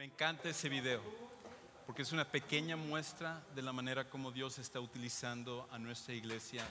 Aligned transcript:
Me 0.00 0.06
encanta 0.06 0.48
ese 0.48 0.70
video, 0.70 1.02
porque 1.84 2.00
es 2.00 2.12
una 2.12 2.24
pequeña 2.24 2.74
muestra 2.74 3.44
de 3.54 3.60
la 3.60 3.70
manera 3.70 4.08
como 4.08 4.32
Dios 4.32 4.58
está 4.58 4.80
utilizando 4.80 5.68
a 5.70 5.78
nuestra 5.78 6.14
iglesia 6.14 6.66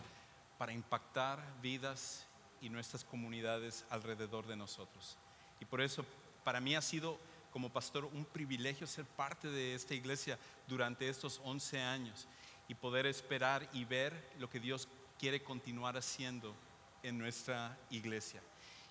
para 0.57 0.73
impactar 0.73 1.39
vidas 1.61 2.25
y 2.59 2.69
nuestras 2.69 3.03
comunidades 3.03 3.85
alrededor 3.91 4.47
de 4.47 4.55
nosotros. 4.55 5.15
Y 5.59 5.65
por 5.65 5.79
eso 5.79 6.03
para 6.43 6.59
mí 6.59 6.75
ha 6.75 6.81
sido 6.81 7.19
como 7.51 7.69
pastor 7.69 8.05
un 8.05 8.25
privilegio 8.25 8.87
ser 8.87 9.05
parte 9.05 9.47
de 9.47 9.75
esta 9.75 9.93
iglesia 9.93 10.39
durante 10.67 11.07
estos 11.07 11.39
11 11.43 11.81
años 11.81 12.27
y 12.67 12.73
poder 12.73 13.05
esperar 13.05 13.69
y 13.73 13.85
ver 13.85 14.11
lo 14.39 14.49
que 14.49 14.59
Dios 14.59 14.87
quiere 15.19 15.43
continuar 15.43 15.97
haciendo 15.97 16.55
en 17.03 17.19
nuestra 17.19 17.77
iglesia. 17.91 18.41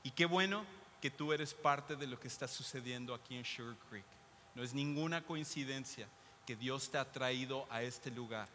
Y 0.05 0.13
qué 0.13 0.27
bueno 0.27 0.65
que 1.01 1.11
tú 1.11 1.33
eres 1.33 1.55
parte 1.55 1.97
de 1.97 2.07
lo 2.07 2.21
que 2.21 2.29
está 2.29 2.47
sucediendo 2.47 3.13
aquí 3.15 3.37
en 3.37 3.45
Sugar 3.45 3.75
Creek. 3.91 4.18
No 4.59 4.65
es 4.65 4.75
ninguna 4.75 5.23
coincidencia 5.23 6.09
que 6.45 6.57
Dios 6.57 6.91
te 6.91 6.99
ha 6.99 7.05
traído 7.05 7.69
a 7.71 7.83
este 7.83 8.11
lugar. 8.11 8.49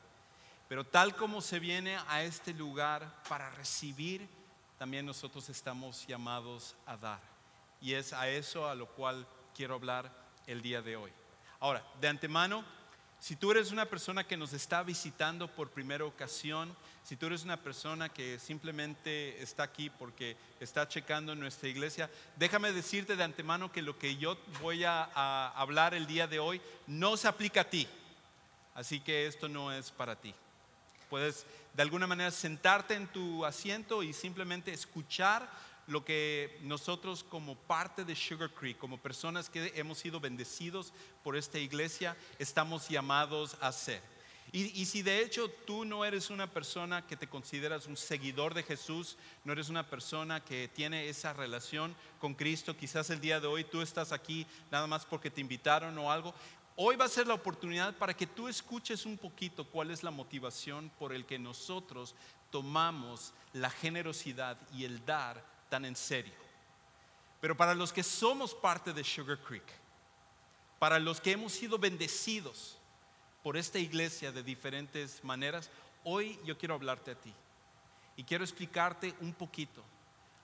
Pero 0.68 0.84
tal 0.84 1.16
como 1.16 1.40
se 1.40 1.60
viene 1.60 1.98
a 2.10 2.24
este 2.24 2.54
lugar 2.54 3.24
para 3.30 3.50
recibir, 3.52 4.28
también 4.78 5.06
nosotros 5.06 5.48
estamos 5.48 6.06
llamados 6.06 6.76
a 6.86 6.98
dar. 6.98 7.22
Y 7.80 7.94
es 7.94 8.12
a 8.12 8.28
eso 8.28 8.68
a 8.68 8.76
lo 8.76 8.88
cual 8.88 9.26
quiero 9.56 9.76
hablar 9.76 10.12
el 10.46 10.62
día 10.62 10.82
de 10.82 10.98
hoy. 10.98 11.12
Ahora, 11.62 11.82
de 12.02 12.10
antemano, 12.10 12.66
si 13.24 13.38
tú 13.38 13.52
eres 13.52 13.72
una 13.72 13.86
persona 13.86 14.26
que 14.26 14.36
nos 14.36 14.52
está 14.52 14.84
visitando 14.84 15.48
por 15.48 15.70
primera 15.70 16.04
ocasión, 16.04 16.76
si 17.06 17.16
tú 17.16 17.28
eres 17.28 17.46
una 17.46 17.56
persona 17.56 18.10
que 18.10 18.38
simplemente 18.38 19.42
está 19.42 19.64
aquí 19.64 19.90
porque 19.90 20.36
está 20.60 20.90
checando 20.90 21.34
nuestra 21.34 21.70
iglesia, 21.70 22.10
déjame 22.36 22.74
decirte 22.74 23.16
de 23.16 23.24
antemano 23.24 23.72
que 23.72 23.82
lo 23.82 23.98
que 23.98 24.18
yo 24.18 24.38
voy 24.62 24.84
a, 24.84 25.10
a 25.16 25.54
hablar 25.56 25.94
el 25.94 26.06
día 26.06 26.28
de 26.28 26.40
hoy 26.40 26.62
no 26.86 27.16
se 27.16 27.30
aplica 27.30 27.62
a 27.62 27.70
ti. 27.70 27.88
Así 28.76 29.00
que 29.00 29.26
esto 29.26 29.48
no 29.48 29.72
es 29.72 29.90
para 29.90 30.18
ti. 30.18 30.36
Puedes 31.10 31.46
de 31.74 31.82
alguna 31.82 32.08
manera 32.08 32.30
sentarte 32.30 32.94
en 32.94 33.08
tu 33.08 33.46
asiento 33.46 34.04
y 34.04 34.12
simplemente 34.12 34.74
escuchar 34.74 35.50
lo 35.88 36.06
que 36.06 36.60
nosotros 36.62 37.24
como 37.24 37.56
parte 37.56 38.06
de 38.06 38.16
Sugar 38.16 38.52
Creek, 38.52 38.78
como 38.78 38.98
personas 38.98 39.50
que 39.50 39.74
hemos 39.76 39.98
sido 39.98 40.20
bendecidos 40.20 40.94
por 41.24 41.36
esta 41.36 41.60
iglesia, 41.60 42.16
estamos 42.40 42.90
llamados 42.90 43.58
a 43.62 43.68
hacer. 43.68 44.02
Y, 44.56 44.86
si 44.86 45.02
de 45.02 45.24
hecho 45.24 45.50
tú 45.66 45.84
no 45.84 46.06
eres 46.06 46.30
una 46.30 46.46
persona 46.46 47.08
que 47.08 47.18
te 47.18 47.28
consideras 47.28 47.88
un 47.88 47.98
seguidor 47.98 48.54
de 48.54 48.62
Jesús, 48.62 49.18
no 49.44 49.52
eres 49.52 49.70
una 49.70 49.90
persona 49.90 50.44
que 50.46 50.68
tiene 50.68 51.10
esa 51.10 51.34
relación 51.34 51.96
con 52.20 52.36
Cristo, 52.36 52.78
quizás 52.78 53.10
el 53.10 53.20
día 53.20 53.40
de 53.40 53.48
hoy 53.48 53.64
tú 53.64 53.82
estás 53.82 54.12
aquí 54.12 54.46
nada 54.70 54.86
más 54.86 55.06
porque 55.06 55.32
te 55.32 55.42
invitaron 55.42 55.98
o 55.98 56.12
algo, 56.12 56.36
hoy 56.76 56.96
va 56.96 57.06
a 57.06 57.10
ser 57.10 57.26
la 57.26 57.34
oportunidad 57.34 57.98
para 57.98 58.14
que 58.14 58.28
tú 58.28 58.48
escuches 58.48 59.08
un 59.08 59.18
poquito 59.18 59.66
cuál 59.66 59.90
es 59.90 60.04
la 60.04 60.12
motivación 60.12 60.92
por 61.00 61.14
el 61.14 61.26
que 61.26 61.40
nosotros 61.40 62.14
tomamos 62.52 63.34
la 63.54 63.72
generosidad 63.72 64.60
y 64.72 64.84
el 64.84 65.04
dar 65.04 65.53
tan 65.74 65.86
en 65.86 65.96
serio. 65.96 66.36
Pero 67.42 67.58
para 67.58 67.74
los 67.74 67.92
que 67.92 68.04
somos 68.04 68.54
parte 68.54 68.94
de 68.94 69.04
Sugar 69.04 69.40
Creek, 69.40 69.64
para 70.78 71.00
los 71.00 71.20
que 71.20 71.32
hemos 71.32 71.52
sido 71.52 71.80
bendecidos 71.80 72.78
por 73.42 73.58
esta 73.58 73.80
iglesia 73.80 74.32
de 74.32 74.44
diferentes 74.44 75.24
maneras, 75.24 75.72
hoy 76.04 76.40
yo 76.46 76.60
quiero 76.60 76.76
hablarte 76.76 77.10
a 77.10 77.16
ti 77.16 77.34
y 78.16 78.24
quiero 78.24 78.44
explicarte 78.44 79.16
un 79.20 79.34
poquito 79.34 79.84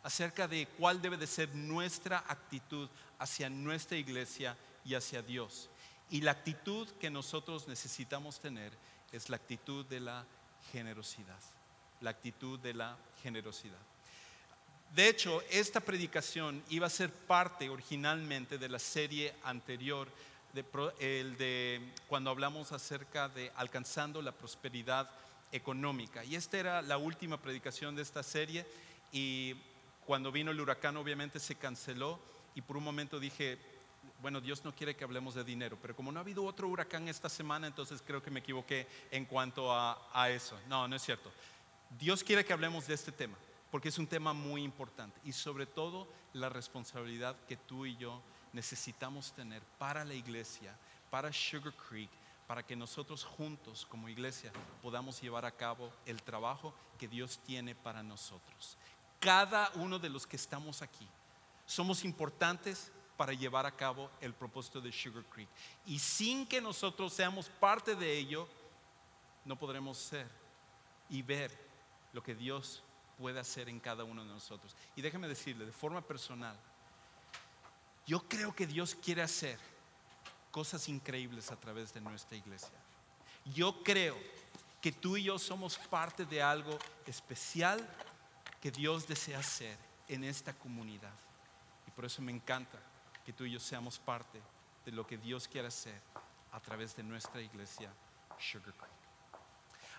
acerca 0.02 0.48
de 0.48 0.68
cuál 0.80 1.00
debe 1.00 1.16
de 1.16 1.28
ser 1.28 1.54
nuestra 1.54 2.24
actitud 2.28 2.90
hacia 3.20 3.52
nuestra 3.52 4.00
iglesia 4.00 4.58
y 4.84 4.96
hacia 4.96 5.22
Dios. 5.22 5.70
Y 6.10 6.22
la 6.22 6.32
actitud 6.32 6.90
que 7.00 7.12
nosotros 7.12 7.68
necesitamos 7.68 8.40
tener 8.40 8.74
es 9.12 9.30
la 9.30 9.36
actitud 9.36 9.86
de 9.86 10.00
la 10.00 10.26
generosidad, 10.72 11.40
la 12.02 12.10
actitud 12.10 12.58
de 12.58 12.74
la 12.74 12.98
generosidad. 13.22 13.78
De 14.96 15.08
hecho, 15.08 15.44
esta 15.52 15.80
predicación 15.82 16.64
iba 16.70 16.88
a 16.88 16.90
ser 16.90 17.12
parte 17.12 17.70
originalmente 17.70 18.58
de 18.58 18.70
la 18.70 18.80
serie 18.80 19.36
anterior, 19.44 20.08
el 21.00 21.38
de 21.38 21.94
cuando 22.08 22.32
hablamos 22.32 22.72
acerca 22.72 23.30
de 23.30 23.52
alcanzando 23.56 24.20
la 24.22 24.32
prosperidad 24.32 25.10
económica. 25.52 26.24
Y 26.26 26.36
esta 26.36 26.58
era 26.58 26.82
la 26.82 26.98
última 26.98 27.38
predicación 27.38 27.96
de 27.96 28.02
esta 28.02 28.24
serie 28.24 28.66
y 29.12 29.56
cuando 30.08 30.32
vino 30.32 30.50
el 30.50 30.60
huracán 30.60 30.98
obviamente 30.98 31.40
se 31.40 31.56
canceló 31.56 32.20
y 32.56 32.62
por 32.62 32.76
un 32.76 32.84
momento 32.84 33.20
dije, 33.20 33.60
bueno, 34.24 34.42
Dios 34.42 34.66
no 34.66 34.74
quiere 34.74 34.96
que 34.96 35.04
hablemos 35.04 35.36
de 35.36 35.44
dinero, 35.44 35.78
pero 35.80 35.96
como 35.96 36.12
no 36.12 36.20
ha 36.20 36.24
habido 36.24 36.44
otro 36.44 36.68
huracán 36.68 37.08
esta 37.08 37.30
semana, 37.30 37.68
entonces 37.68 38.02
creo 38.06 38.24
que 38.24 38.32
me 38.32 38.40
equivoqué 38.40 38.88
en 39.12 39.26
cuanto 39.26 39.72
a 39.72 40.30
eso. 40.32 40.60
No, 40.68 40.88
no 40.88 40.96
es 40.96 41.04
cierto. 41.04 41.32
Dios 42.00 42.24
quiere 42.24 42.44
que 42.44 42.54
hablemos 42.54 42.88
de 42.88 42.96
este 42.96 43.12
tema 43.12 43.38
porque 43.72 43.90
es 43.90 43.98
un 43.98 44.08
tema 44.08 44.34
muy 44.34 44.64
importante 44.64 45.20
y 45.24 45.32
sobre 45.32 45.66
todo 45.66 46.08
la 46.34 46.50
responsabilidad 46.50 47.36
que 47.48 47.58
tú 47.58 47.86
y 47.86 47.96
yo 47.98 48.22
necesitamos 48.54 49.32
tener 49.34 49.62
para 49.78 50.04
la 50.04 50.14
iglesia, 50.14 50.76
para 51.10 51.32
Sugar 51.32 51.74
Creek, 51.74 52.10
para 52.48 52.66
que 52.66 52.76
nosotros 52.76 53.24
juntos 53.24 53.86
como 53.86 54.10
iglesia 54.10 54.52
podamos 54.82 55.22
llevar 55.22 55.46
a 55.46 55.52
cabo 55.52 55.92
el 56.06 56.22
trabajo 56.24 56.74
que 56.98 57.08
Dios 57.08 57.40
tiene 57.46 57.76
para 57.76 58.02
nosotros. 58.02 58.76
Cada 59.20 59.70
uno 59.76 60.00
de 60.00 60.10
los 60.10 60.26
que 60.26 60.36
estamos 60.36 60.82
aquí 60.82 61.08
somos 61.66 62.04
importantes 62.04 62.92
para 63.18 63.34
llevar 63.34 63.66
a 63.66 63.76
cabo 63.76 64.10
el 64.22 64.34
propósito 64.34 64.82
de 64.82 64.92
Sugar 64.92 65.26
Creek. 65.26 65.50
Y 65.86 66.00
sin 66.00 66.48
que 66.48 66.62
nosotros 66.62 67.14
seamos 67.14 67.50
parte 67.50 67.94
de 67.96 68.18
ello, 68.18 68.48
no 69.46 69.60
podremos 69.60 69.98
ser 69.98 70.28
y 71.10 71.22
ver 71.22 71.52
lo 72.14 72.24
que 72.24 72.34
Dios 72.34 72.82
puede 73.20 73.42
hacer 73.42 73.68
en 73.68 73.82
cada 73.82 74.06
uno 74.06 74.24
de 74.24 74.30
nosotros. 74.30 74.76
Y 74.96 75.02
déjeme 75.02 75.28
decirle, 75.28 75.66
de 75.66 75.74
forma 75.74 76.02
personal, 76.02 76.58
yo 78.08 78.22
creo 78.30 78.56
que 78.56 78.66
Dios 78.66 78.96
quiere 78.96 79.22
hacer 79.22 79.60
cosas 80.52 80.88
increíbles 80.88 81.52
a 81.52 81.60
través 81.60 81.94
de 81.94 82.00
nuestra 82.00 82.38
iglesia. 82.38 82.72
Yo 83.54 83.84
creo 83.84 84.18
que 84.82 84.94
tú 84.94 85.18
y 85.18 85.24
yo 85.24 85.38
somos 85.38 85.78
parte 85.78 86.26
de 86.26 86.42
algo 86.42 86.80
especial 87.06 87.86
que 88.62 88.72
Dios 88.72 89.06
desea 89.06 89.40
hacer 89.40 89.78
en 90.08 90.24
esta 90.24 90.54
comunidad. 90.54 91.14
Y 91.88 91.92
por 91.92 92.06
eso 92.06 92.22
me 92.22 92.32
encanta 92.32 92.80
que 93.26 93.34
tú 93.34 93.44
y 93.44 93.52
yo 93.52 93.60
seamos 93.60 94.00
parte 94.00 94.42
de 94.86 94.92
lo 94.94 95.06
que 95.06 95.18
Dios 95.18 95.46
quiere 95.46 95.68
hacer 95.68 96.02
a 96.54 96.60
través 96.62 96.96
de 96.96 97.04
nuestra 97.04 97.42
iglesia 97.42 97.92
Sugar 98.40 98.74
Creek. 98.74 98.92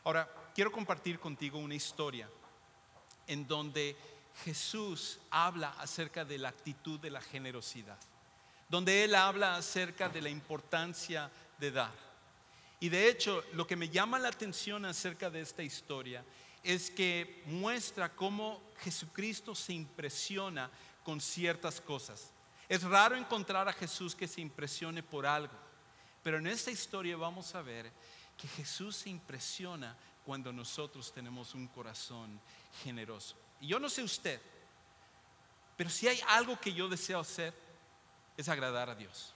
Ahora, 0.04 0.26
quiero 0.54 0.72
compartir 0.72 1.20
contigo 1.20 1.58
una 1.58 1.74
historia 1.74 2.30
en 3.30 3.46
donde 3.46 3.96
Jesús 4.44 5.20
habla 5.30 5.70
acerca 5.78 6.24
de 6.24 6.36
la 6.36 6.48
actitud 6.48 6.98
de 6.98 7.10
la 7.10 7.20
generosidad, 7.20 7.98
donde 8.68 9.04
Él 9.04 9.14
habla 9.14 9.54
acerca 9.54 10.08
de 10.08 10.20
la 10.20 10.28
importancia 10.28 11.30
de 11.56 11.70
dar. 11.70 11.92
Y 12.80 12.88
de 12.88 13.08
hecho, 13.08 13.44
lo 13.52 13.68
que 13.68 13.76
me 13.76 13.88
llama 13.88 14.18
la 14.18 14.28
atención 14.28 14.84
acerca 14.84 15.30
de 15.30 15.42
esta 15.42 15.62
historia 15.62 16.24
es 16.64 16.90
que 16.90 17.44
muestra 17.46 18.12
cómo 18.16 18.60
Jesucristo 18.80 19.54
se 19.54 19.74
impresiona 19.74 20.68
con 21.04 21.20
ciertas 21.20 21.80
cosas. 21.80 22.32
Es 22.68 22.82
raro 22.82 23.14
encontrar 23.14 23.68
a 23.68 23.72
Jesús 23.72 24.16
que 24.16 24.26
se 24.26 24.40
impresione 24.40 25.04
por 25.04 25.24
algo, 25.24 25.54
pero 26.24 26.38
en 26.38 26.48
esta 26.48 26.72
historia 26.72 27.16
vamos 27.16 27.54
a 27.54 27.62
ver 27.62 27.92
que 28.36 28.48
Jesús 28.48 28.96
se 28.96 29.10
impresiona 29.10 29.96
cuando 30.24 30.52
nosotros 30.52 31.12
tenemos 31.12 31.54
un 31.54 31.66
corazón 31.68 32.40
generoso. 32.82 33.36
Y 33.60 33.68
yo 33.68 33.78
no 33.78 33.88
sé 33.88 34.02
usted, 34.02 34.40
pero 35.76 35.90
si 35.90 36.08
hay 36.08 36.20
algo 36.28 36.60
que 36.60 36.72
yo 36.72 36.88
deseo 36.88 37.20
hacer, 37.20 37.54
es 38.36 38.48
agradar 38.48 38.90
a 38.90 38.94
Dios. 38.94 39.34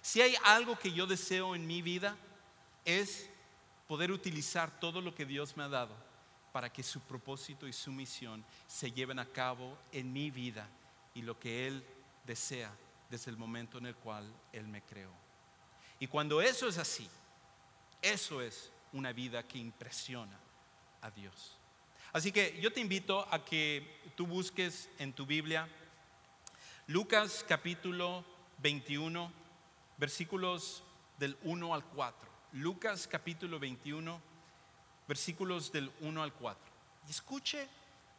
Si 0.00 0.20
hay 0.20 0.36
algo 0.44 0.78
que 0.78 0.92
yo 0.92 1.06
deseo 1.06 1.54
en 1.54 1.66
mi 1.66 1.82
vida, 1.82 2.16
es 2.84 3.28
poder 3.86 4.12
utilizar 4.12 4.78
todo 4.80 5.00
lo 5.00 5.14
que 5.14 5.26
Dios 5.26 5.56
me 5.56 5.64
ha 5.64 5.68
dado 5.68 5.94
para 6.52 6.72
que 6.72 6.82
su 6.82 7.00
propósito 7.00 7.66
y 7.68 7.72
su 7.72 7.92
misión 7.92 8.44
se 8.66 8.90
lleven 8.90 9.18
a 9.18 9.26
cabo 9.26 9.76
en 9.92 10.12
mi 10.12 10.30
vida 10.30 10.68
y 11.14 11.22
lo 11.22 11.38
que 11.38 11.66
Él 11.66 11.84
desea 12.24 12.74
desde 13.10 13.30
el 13.30 13.36
momento 13.36 13.78
en 13.78 13.86
el 13.86 13.96
cual 13.96 14.32
Él 14.52 14.66
me 14.68 14.82
creó. 14.82 15.10
Y 15.98 16.06
cuando 16.06 16.40
eso 16.40 16.68
es 16.68 16.78
así, 16.78 17.08
eso 18.02 18.40
es 18.40 18.70
una 18.92 19.12
vida 19.12 19.42
que 19.46 19.58
impresiona 19.58 20.38
a 21.00 21.10
Dios. 21.10 21.56
Así 22.12 22.32
que 22.32 22.58
yo 22.60 22.72
te 22.72 22.80
invito 22.80 23.26
a 23.30 23.44
que 23.44 24.00
tú 24.16 24.26
busques 24.26 24.88
en 24.98 25.12
tu 25.12 25.26
Biblia 25.26 25.68
Lucas 26.90 27.44
capítulo 27.46 28.24
21, 28.62 29.30
versículos 29.98 30.82
del 31.18 31.36
1 31.42 31.74
al 31.74 31.84
4. 31.84 32.28
Lucas 32.52 33.06
capítulo 33.06 33.58
21, 33.58 34.18
versículos 35.06 35.70
del 35.70 35.92
1 36.00 36.22
al 36.22 36.32
4. 36.32 36.58
Y 37.06 37.10
escuche 37.10 37.68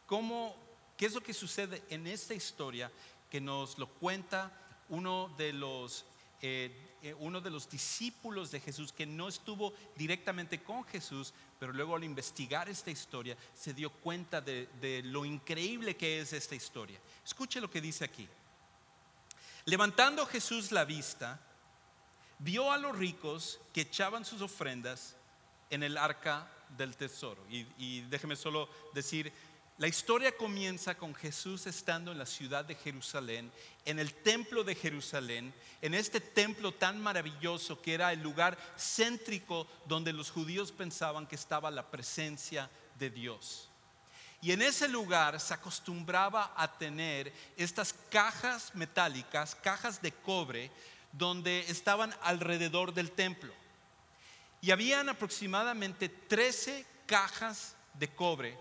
cómo, 0.06 0.54
qué 0.96 1.06
es 1.06 1.14
lo 1.14 1.20
que 1.20 1.34
sucede 1.34 1.82
en 1.90 2.06
esta 2.06 2.32
historia 2.32 2.92
que 3.28 3.40
nos 3.40 3.76
lo 3.76 3.88
cuenta 3.88 4.52
uno 4.88 5.34
de 5.36 5.52
los 5.52 6.04
eh, 6.40 6.70
eh, 7.02 7.14
uno 7.18 7.40
de 7.40 7.50
los 7.50 7.68
discípulos 7.68 8.50
de 8.50 8.60
Jesús 8.60 8.92
que 8.92 9.06
no 9.06 9.28
estuvo 9.28 9.72
directamente 9.96 10.62
con 10.62 10.84
Jesús, 10.84 11.32
pero 11.58 11.72
luego 11.72 11.96
al 11.96 12.04
investigar 12.04 12.68
esta 12.68 12.90
historia 12.90 13.36
se 13.54 13.72
dio 13.72 13.90
cuenta 13.90 14.40
de, 14.40 15.02
lo 15.04 15.24
increíble 15.24 15.96
que 15.96 16.20
es 16.20 16.32
esta 16.32 16.54
historia. 16.54 16.98
Escuche 17.24 17.60
lo 17.60 17.70
que 17.70 17.80
dice 17.80 18.04
aquí. 18.04 18.28
Levantando 19.64 20.26
Jesús 20.26 20.72
la 20.72 20.84
vista, 20.84 21.40
vio 22.38 22.70
a 22.70 22.78
los 22.78 22.96
ricos 22.96 23.60
que 23.72 23.82
echaban 23.82 24.24
sus 24.24 24.42
ofrendas 24.42 25.16
en 25.70 25.82
el 25.82 25.96
arca 25.96 26.50
del 26.76 26.96
tesoro. 26.96 27.42
Y 27.48 28.02
déjeme 28.02 28.36
solo 28.36 28.68
decir, 28.92 29.32
la 29.80 29.88
historia 29.88 30.36
comienza 30.36 30.94
con 30.94 31.14
Jesús 31.14 31.66
estando 31.66 32.12
en 32.12 32.18
la 32.18 32.26
ciudad 32.26 32.66
de 32.66 32.74
Jerusalén, 32.74 33.50
en 33.86 33.98
el 33.98 34.12
templo 34.12 34.62
de 34.62 34.74
Jerusalén, 34.74 35.54
en 35.80 35.94
este 35.94 36.20
templo 36.20 36.74
tan 36.74 37.00
maravilloso 37.00 37.80
que 37.80 37.94
era 37.94 38.12
el 38.12 38.20
lugar 38.20 38.58
céntrico 38.76 39.66
donde 39.86 40.12
los 40.12 40.30
judíos 40.30 40.70
pensaban 40.70 41.26
que 41.26 41.34
estaba 41.34 41.70
la 41.70 41.90
presencia 41.90 42.68
de 42.98 43.08
Dios. 43.08 43.70
Y 44.42 44.52
en 44.52 44.60
ese 44.60 44.86
lugar 44.86 45.40
se 45.40 45.54
acostumbraba 45.54 46.52
a 46.58 46.76
tener 46.76 47.32
estas 47.56 47.94
cajas 48.10 48.74
metálicas, 48.74 49.54
cajas 49.54 50.02
de 50.02 50.12
cobre, 50.12 50.70
donde 51.10 51.60
estaban 51.68 52.14
alrededor 52.20 52.92
del 52.92 53.12
templo. 53.12 53.54
Y 54.60 54.72
habían 54.72 55.08
aproximadamente 55.08 56.10
13 56.10 56.84
cajas 57.06 57.74
de 57.94 58.08
cobre 58.08 58.58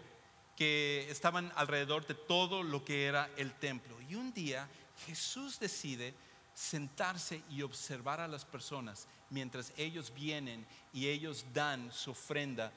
que 0.60 1.10
estaban 1.10 1.54
alrededor 1.56 2.06
de 2.06 2.16
todo 2.16 2.64
lo 2.64 2.84
que 2.84 3.06
era 3.06 3.30
el 3.38 3.54
templo. 3.54 3.96
Y 4.10 4.16
un 4.16 4.34
día 4.34 4.68
Jesús 5.06 5.58
decide 5.58 6.14
sentarse 6.54 7.42
y 7.50 7.62
observar 7.62 8.20
a 8.20 8.28
las 8.28 8.44
personas 8.44 9.08
mientras 9.30 9.72
ellos 9.78 10.14
vienen 10.14 10.68
y 10.92 11.08
ellos 11.08 11.46
dan 11.54 11.90
su 11.94 12.12
ofrenda, 12.12 12.74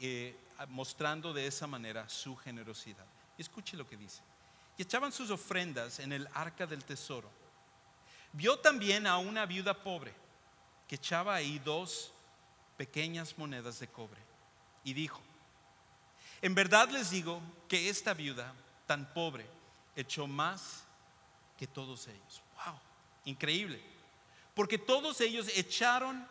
eh, 0.00 0.34
mostrando 0.68 1.34
de 1.34 1.46
esa 1.46 1.66
manera 1.66 2.08
su 2.08 2.34
generosidad. 2.36 3.04
escuche 3.36 3.76
lo 3.76 3.86
que 3.86 3.98
dice. 3.98 4.22
Y 4.78 4.82
echaban 4.82 5.12
sus 5.12 5.30
ofrendas 5.30 5.98
en 5.98 6.14
el 6.14 6.26
arca 6.32 6.66
del 6.66 6.86
tesoro. 6.86 7.28
Vio 8.32 8.58
también 8.60 9.06
a 9.06 9.18
una 9.18 9.44
viuda 9.44 9.74
pobre 9.74 10.14
que 10.88 10.94
echaba 10.94 11.34
ahí 11.34 11.58
dos 11.58 12.14
pequeñas 12.78 13.36
monedas 13.36 13.78
de 13.78 13.88
cobre. 13.88 14.22
Y 14.84 14.94
dijo, 14.94 15.20
en 16.42 16.54
verdad 16.54 16.88
les 16.90 17.10
digo 17.10 17.40
que 17.68 17.88
esta 17.88 18.14
viuda 18.14 18.52
tan 18.86 19.12
pobre 19.12 19.46
echó 19.94 20.26
más 20.26 20.84
que 21.58 21.66
todos 21.66 22.06
ellos. 22.08 22.42
Wow, 22.64 22.78
increíble. 23.24 23.80
Porque 24.54 24.78
todos 24.78 25.20
ellos 25.20 25.48
echaron 25.54 26.26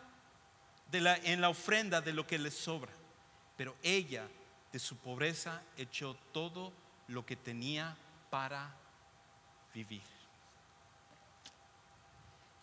en 0.92 1.40
la 1.40 1.48
ofrenda 1.48 2.00
de 2.00 2.12
lo 2.12 2.26
que 2.26 2.38
les 2.38 2.54
sobra, 2.54 2.92
pero 3.56 3.76
ella 3.82 4.28
de 4.72 4.78
su 4.78 4.96
pobreza 4.96 5.62
echó 5.76 6.14
todo 6.32 6.72
lo 7.08 7.24
que 7.24 7.36
tenía 7.36 7.96
para 8.30 8.74
vivir. 9.74 10.02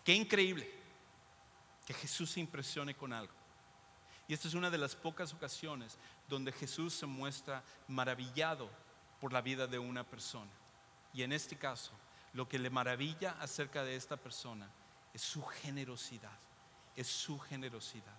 Qué 0.03 0.13
increíble 0.13 0.69
que 1.85 1.93
Jesús 1.93 2.31
se 2.31 2.39
impresione 2.39 2.93
con 2.95 3.13
algo. 3.13 3.33
Y 4.27 4.33
esta 4.33 4.47
es 4.47 4.53
una 4.53 4.69
de 4.69 4.77
las 4.77 4.95
pocas 4.95 5.33
ocasiones 5.33 5.97
donde 6.27 6.51
Jesús 6.51 6.93
se 6.93 7.05
muestra 7.05 7.63
maravillado 7.87 8.69
por 9.19 9.33
la 9.33 9.41
vida 9.41 9.67
de 9.67 9.79
una 9.79 10.03
persona. 10.03 10.51
Y 11.13 11.23
en 11.23 11.31
este 11.31 11.57
caso, 11.57 11.91
lo 12.33 12.47
que 12.47 12.59
le 12.59 12.69
maravilla 12.69 13.37
acerca 13.39 13.83
de 13.83 13.95
esta 13.95 14.17
persona 14.17 14.69
es 15.13 15.21
su 15.21 15.43
generosidad, 15.43 16.37
es 16.95 17.07
su 17.07 17.39
generosidad. 17.39 18.17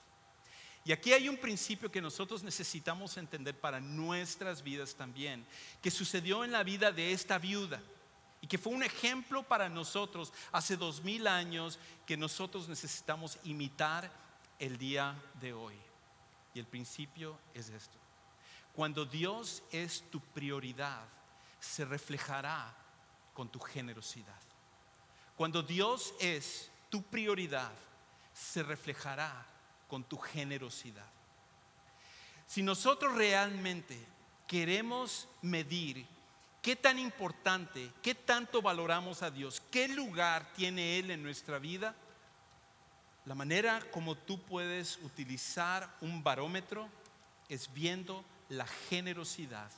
Y 0.84 0.92
aquí 0.92 1.12
hay 1.12 1.28
un 1.28 1.38
principio 1.38 1.90
que 1.90 2.02
nosotros 2.02 2.42
necesitamos 2.42 3.16
entender 3.16 3.58
para 3.58 3.80
nuestras 3.80 4.62
vidas 4.62 4.94
también, 4.94 5.46
que 5.80 5.90
sucedió 5.90 6.44
en 6.44 6.52
la 6.52 6.62
vida 6.62 6.92
de 6.92 7.12
esta 7.12 7.38
viuda 7.38 7.82
y 8.42 8.46
que 8.46 8.58
fue 8.58 8.74
un 8.74 8.82
ejemplo 8.82 9.42
para 9.42 9.70
nosotros 9.70 10.30
hace 10.52 10.76
dos 10.76 11.02
mil 11.02 11.26
años 11.26 11.78
que 12.06 12.18
nosotros 12.18 12.68
necesitamos 12.68 13.38
imitar 13.44 14.12
el 14.58 14.76
día 14.76 15.14
de 15.40 15.54
hoy. 15.54 15.74
Y 16.54 16.60
el 16.60 16.66
principio 16.66 17.38
es 17.52 17.68
esto. 17.68 17.98
Cuando 18.72 19.04
Dios 19.04 19.62
es 19.70 20.04
tu 20.10 20.20
prioridad, 20.20 21.04
se 21.60 21.84
reflejará 21.84 22.74
con 23.32 23.48
tu 23.48 23.58
generosidad. 23.58 24.40
Cuando 25.36 25.62
Dios 25.62 26.14
es 26.20 26.70
tu 26.88 27.02
prioridad, 27.02 27.72
se 28.32 28.62
reflejará 28.62 29.46
con 29.88 30.04
tu 30.04 30.16
generosidad. 30.16 31.06
Si 32.46 32.62
nosotros 32.62 33.14
realmente 33.14 33.98
queremos 34.46 35.28
medir 35.42 36.06
qué 36.62 36.76
tan 36.76 36.98
importante, 36.98 37.92
qué 38.02 38.14
tanto 38.14 38.62
valoramos 38.62 39.22
a 39.22 39.30
Dios, 39.30 39.62
qué 39.70 39.88
lugar 39.88 40.52
tiene 40.54 40.98
Él 40.98 41.10
en 41.10 41.22
nuestra 41.22 41.58
vida, 41.58 41.94
la 43.26 43.34
manera 43.34 43.80
como 43.90 44.16
tú 44.16 44.40
puedes 44.40 44.98
utilizar 44.98 45.88
un 46.00 46.22
barómetro 46.22 46.88
es 47.48 47.72
viendo 47.72 48.24
la 48.50 48.66
generosidad 48.66 49.70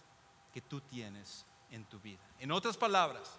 que 0.52 0.60
tú 0.60 0.80
tienes 0.80 1.44
en 1.70 1.84
tu 1.84 2.00
vida. 2.00 2.22
En 2.40 2.50
otras 2.50 2.76
palabras, 2.76 3.30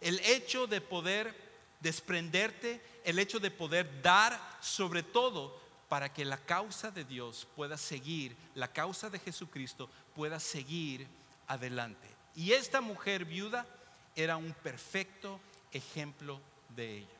el 0.00 0.20
hecho 0.20 0.66
de 0.66 0.80
poder 0.80 1.34
desprenderte, 1.80 2.82
el 3.04 3.18
hecho 3.18 3.40
de 3.40 3.50
poder 3.50 4.02
dar 4.02 4.38
sobre 4.60 5.02
todo 5.02 5.58
para 5.88 6.12
que 6.12 6.24
la 6.24 6.38
causa 6.38 6.90
de 6.90 7.04
Dios 7.04 7.46
pueda 7.56 7.78
seguir, 7.78 8.36
la 8.54 8.72
causa 8.72 9.08
de 9.08 9.18
Jesucristo 9.18 9.88
pueda 10.14 10.38
seguir 10.38 11.06
adelante. 11.46 12.08
Y 12.34 12.52
esta 12.52 12.80
mujer 12.80 13.24
viuda 13.24 13.66
era 14.16 14.36
un 14.36 14.52
perfecto 14.62 15.40
ejemplo 15.72 16.40
de 16.70 16.98
ello 16.98 17.13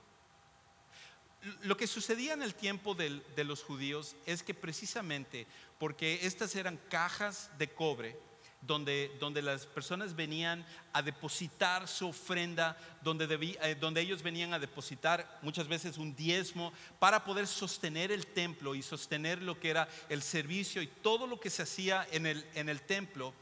lo 1.62 1.76
que 1.76 1.86
sucedía 1.86 2.32
en 2.32 2.42
el 2.42 2.54
tiempo 2.54 2.94
de, 2.94 3.22
los 3.44 3.62
judíos 3.62 4.16
es 4.26 4.42
que 4.42 4.54
precisamente 4.54 5.46
porque 5.78 6.20
estas 6.22 6.54
eran 6.56 6.78
cajas 6.88 7.50
de 7.58 7.68
cobre, 7.68 8.16
donde, 8.62 9.14
donde, 9.20 9.42
las 9.42 9.66
personas 9.66 10.16
venían 10.16 10.64
a 10.94 11.02
depositar 11.02 11.86
su 11.86 12.08
ofrenda, 12.08 12.78
donde, 13.02 13.26
eh, 13.60 13.74
donde, 13.74 14.00
ellos 14.00 14.22
venían 14.22 14.54
a 14.54 14.58
depositar 14.58 15.38
muchas 15.42 15.68
veces 15.68 15.98
un 15.98 16.16
diezmo 16.16 16.72
para 16.98 17.24
poder 17.24 17.46
sostener 17.46 18.10
el 18.10 18.26
templo 18.26 18.74
y 18.74 18.82
sostener 18.82 19.42
lo 19.42 19.60
que 19.60 19.68
era 19.68 19.86
el 20.08 20.22
servicio 20.22 20.80
y 20.80 20.86
todo 20.86 21.26
lo 21.26 21.38
que 21.38 21.50
se 21.50 21.62
hacía 21.62 22.06
en 22.10 22.24
el, 22.24 22.48
en 22.54 22.70
el 22.70 22.80
templo. 22.80 23.34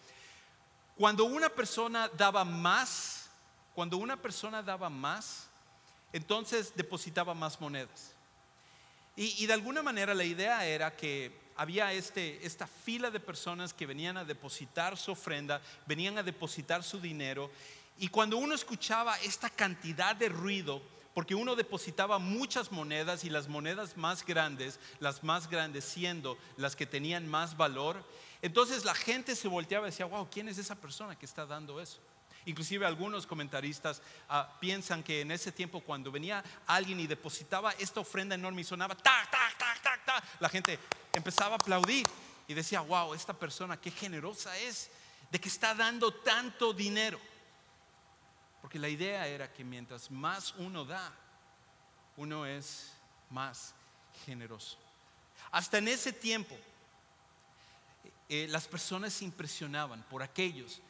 Cuando 0.96 1.24
una 1.24 1.48
persona 1.48 2.08
daba 2.08 2.44
más, 2.44 3.30
cuando 3.74 3.96
una 3.98 4.20
persona 4.20 4.60
daba 4.60 4.90
más, 4.90 5.48
entonces 6.12 6.72
depositaba 6.74 7.34
más 7.34 7.60
monedas. 7.60 8.14
Y, 9.14 9.44
de 9.46 9.52
alguna 9.52 9.82
manera 9.82 10.14
la 10.14 10.24
idea 10.24 10.64
era 10.64 10.96
que 10.96 11.32
había 11.56 11.92
este, 11.92 12.44
esta 12.46 12.66
fila 12.66 13.10
de 13.10 13.20
personas 13.20 13.74
que 13.74 13.86
venían 13.86 14.16
a 14.16 14.24
depositar 14.24 14.96
su 14.96 15.12
ofrenda, 15.12 15.60
venían 15.86 16.16
a 16.16 16.22
depositar 16.22 16.82
su 16.82 16.98
dinero. 16.98 17.50
Y 17.98 18.08
cuando 18.08 18.38
uno 18.38 18.54
escuchaba 18.54 19.18
esta 19.18 19.50
cantidad 19.50 20.16
de 20.16 20.30
ruido, 20.30 20.80
porque 21.12 21.34
uno 21.34 21.54
depositaba 21.56 22.18
muchas 22.18 22.72
monedas 22.72 23.24
y 23.24 23.30
las 23.30 23.48
monedas 23.48 23.98
más 23.98 24.24
grandes, 24.24 24.80
las 24.98 25.22
más 25.22 25.48
grandes 25.48 25.84
siendo 25.84 26.38
las 26.56 26.74
que 26.74 26.86
tenían 26.86 27.28
más 27.28 27.56
valor, 27.58 28.02
entonces 28.40 28.86
la 28.86 28.94
gente 28.94 29.36
se 29.36 29.46
volteaba 29.46 29.86
y 29.86 29.90
decía, 29.90 30.06
wow, 30.06 30.26
¿quién 30.30 30.48
es 30.48 30.56
esa 30.56 30.74
persona 30.74 31.18
que 31.18 31.26
está 31.26 31.44
dando 31.44 31.80
eso? 31.82 32.00
Inclusive 32.44 32.84
algunos 32.84 33.26
comentaristas 33.26 34.02
ah, 34.28 34.56
piensan 34.60 35.02
que 35.02 35.20
en 35.20 35.30
ese 35.30 35.52
tiempo 35.52 35.80
cuando 35.80 36.10
venía 36.10 36.42
alguien 36.66 36.98
y 37.00 37.06
depositaba 37.06 37.72
esta 37.72 38.00
ofrenda 38.00 38.34
enorme 38.34 38.62
y 38.62 38.64
sonaba 38.64 38.96
tac, 38.96 39.30
tac, 39.30 39.58
tac, 39.58 39.82
tac, 39.82 40.04
tac, 40.04 40.24
la 40.40 40.48
gente 40.48 40.78
empezaba 41.12 41.52
a 41.52 41.56
aplaudir 41.56 42.06
y 42.48 42.54
decía, 42.54 42.80
wow, 42.80 43.14
esta 43.14 43.32
persona 43.32 43.80
qué 43.80 43.90
generosa 43.90 44.56
es 44.58 44.90
de 45.30 45.40
que 45.40 45.48
está 45.48 45.74
dando 45.74 46.12
tanto 46.12 46.72
dinero. 46.72 47.20
Porque 48.60 48.78
la 48.78 48.88
idea 48.88 49.26
era 49.26 49.52
que 49.52 49.64
mientras 49.64 50.10
más 50.10 50.54
uno 50.58 50.84
da, 50.84 51.12
uno 52.16 52.44
es 52.44 52.92
más 53.30 53.74
generoso. 54.26 54.78
Hasta 55.50 55.78
en 55.78 55.88
ese 55.88 56.12
tiempo, 56.12 56.56
eh, 58.28 58.46
las 58.48 58.66
personas 58.66 59.12
se 59.12 59.24
impresionaban 59.24 60.02
por 60.04 60.22
aquellos 60.22 60.80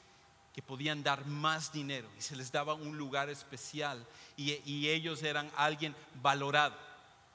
que 0.53 0.63
podían 0.63 1.03
dar 1.03 1.27
más 1.27 1.73
dinero 1.73 2.09
y 2.19 2.23
se 2.23 2.37
les 2.37 2.53
daba 2.53 2.75
un 2.75 2.99
lugar 2.99 3.31
especial 3.31 4.07
y, 4.37 4.89
ellos 4.89 5.23
eran 5.23 5.51
alguien 5.57 5.95
valorado, 6.23 6.77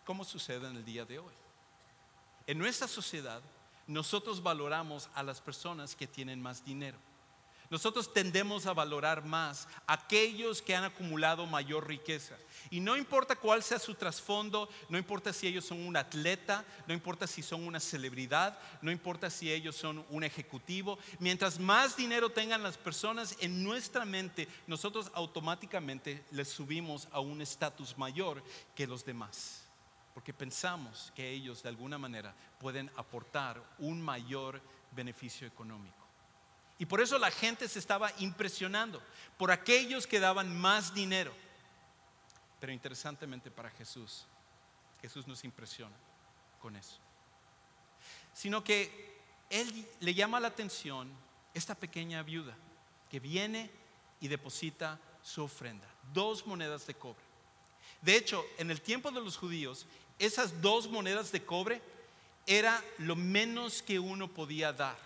como 0.06 0.24
sucede 0.24 0.68
en 0.68 0.76
el 0.76 0.86
día 0.86 1.06
de 1.06 1.20
hoy. 1.20 1.34
En 2.46 2.58
nuestra 2.58 2.88
sociedad, 2.88 3.42
nosotros 3.88 4.44
valoramos 4.44 5.10
a 5.16 5.24
las 5.24 5.42
personas 5.42 5.96
que 5.96 6.08
tienen 6.08 6.42
más 6.42 6.64
dinero. 6.64 6.98
Nosotros 7.70 8.14
tendemos 8.14 8.66
a 8.66 8.74
valorar 8.74 9.26
más 9.26 9.68
aquellos 9.88 10.62
que 10.62 10.76
han 10.76 10.86
acumulado 10.86 11.46
mayor 11.46 11.88
riqueza. 11.88 12.38
Y 12.70 12.80
no 12.80 12.96
importa 12.96 13.36
cuál 13.36 13.62
sea 13.62 13.78
su 13.78 13.94
trasfondo, 13.96 14.70
no 14.88 14.98
importa 14.98 15.34
si 15.34 15.48
ellos 15.48 15.66
son 15.66 15.86
un 15.86 15.98
atleta, 15.98 16.64
no 16.88 16.94
importa 16.94 17.28
si 17.28 17.44
son 17.44 17.68
una 17.68 17.80
celebridad, 17.80 18.58
no 18.82 18.90
importa 18.90 19.30
si 19.30 19.52
ellos 19.52 19.76
son 19.76 20.06
un 20.10 20.24
ejecutivo. 20.24 20.98
Mientras 21.20 21.60
más 21.60 21.98
dinero 21.98 22.30
tengan 22.30 22.64
las 22.64 22.78
personas 22.78 23.36
en 23.42 23.64
nuestra 23.64 24.06
mente, 24.06 24.48
nosotros 24.66 25.12
automáticamente 25.14 26.24
les 26.32 26.48
subimos 26.48 27.10
a 27.12 27.20
un 27.20 27.42
estatus 27.42 27.98
mayor 27.98 28.42
que 28.76 28.88
los 28.88 29.04
demás. 29.04 29.64
Porque 30.14 30.34
pensamos 30.34 31.12
que 31.16 31.30
ellos 31.30 31.62
de 31.62 31.70
alguna 31.70 31.98
manera 31.98 32.34
pueden 32.60 32.90
aportar 32.96 33.62
un 33.78 34.02
mayor 34.02 34.62
beneficio 34.92 35.46
económico. 35.46 36.07
Y 36.80 36.86
por 36.86 37.02
eso 37.02 37.18
la 37.18 37.32
gente 37.32 37.68
se 37.68 37.80
estaba 37.80 38.12
impresionando 38.20 39.02
por 39.38 39.52
aquellos 39.52 40.06
que 40.06 40.20
daban 40.20 40.56
más 40.60 40.94
dinero. 40.94 41.34
Pero 42.60 42.72
interesantemente 42.72 43.50
para 43.50 43.70
Jesús, 43.72 44.26
Jesús 45.02 45.28
nos 45.28 45.44
impresiona 45.44 45.96
con 46.60 46.76
eso. 46.76 46.98
Sino 48.34 48.64
que 48.64 49.20
Él 49.50 49.88
le 50.00 50.14
llama 50.14 50.40
la 50.40 50.50
atención 50.50 51.12
esta 51.54 51.76
pequeña 51.76 52.22
viuda 52.24 52.56
que 53.10 53.20
viene 53.20 53.72
y 54.20 54.28
deposita 54.28 55.00
su 55.24 55.44
ofrenda, 55.44 55.88
dos 56.14 56.46
monedas 56.46 56.86
de 56.88 56.94
cobre. 56.94 57.24
De 58.02 58.16
hecho, 58.16 58.46
en 58.58 58.70
el 58.70 58.82
tiempo 58.82 59.12
de 59.12 59.22
los 59.22 59.38
judíos, 59.38 59.88
esas 60.20 60.62
dos 60.62 60.88
monedas 60.90 61.32
de 61.32 61.44
cobre 61.44 61.82
era 62.46 62.84
lo 63.00 63.16
menos 63.16 63.82
que 63.82 64.00
uno 64.00 64.28
podía 64.28 64.72
dar. 64.74 64.98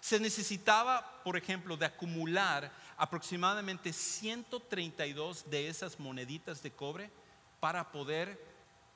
Se 0.00 0.20
necesitaba, 0.20 1.22
por 1.24 1.36
ejemplo, 1.36 1.76
de 1.76 1.86
acumular 1.86 2.72
aproximadamente 2.96 3.92
132 3.92 5.50
de 5.50 5.68
esas 5.68 5.98
moneditas 5.98 6.62
de 6.62 6.70
cobre 6.70 7.10
para 7.60 7.90
poder 7.90 8.38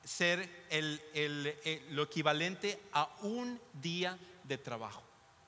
ser 0.03 0.49
lo 1.89 2.03
equivalente 2.03 2.79
a 2.93 3.09
un 3.21 3.59
día 3.73 4.17
de 4.43 4.57
trabajo. 4.57 5.03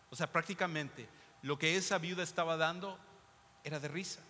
O 0.10 0.16
sea, 0.16 0.32
prácticamente 0.32 1.08
lo 1.44 1.58
que 1.60 1.78
esa 1.78 1.98
viuda 1.98 2.24
estaba 2.24 2.58
dando 2.58 2.98
era 3.64 3.80
de 3.80 3.88
risa, 3.88 4.22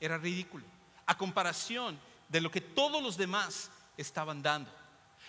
era 0.00 0.18
ridículo, 0.18 0.64
a 1.06 1.16
comparación 1.16 1.98
de 2.28 2.40
lo 2.40 2.50
que 2.50 2.60
todos 2.60 3.02
los 3.02 3.16
demás 3.16 3.70
estaban 3.96 4.42
dando. 4.42 4.70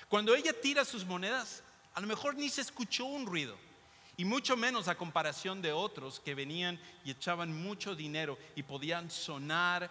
Cuando 0.07 0.35
ella 0.35 0.53
tira 0.59 0.85
sus 0.85 1.05
monedas, 1.05 1.63
a 1.93 2.01
lo 2.01 2.07
mejor 2.07 2.35
ni 2.35 2.49
se 2.49 2.61
escuchó 2.61 3.05
un 3.05 3.25
ruido, 3.25 3.57
y 4.17 4.25
mucho 4.25 4.55
menos 4.55 4.87
a 4.87 4.95
comparación 4.95 5.61
de 5.61 5.71
otros 5.71 6.19
que 6.19 6.35
venían 6.35 6.79
y 7.03 7.11
echaban 7.11 7.61
mucho 7.61 7.95
dinero 7.95 8.37
y 8.55 8.63
podían 8.63 9.11
sonar 9.11 9.89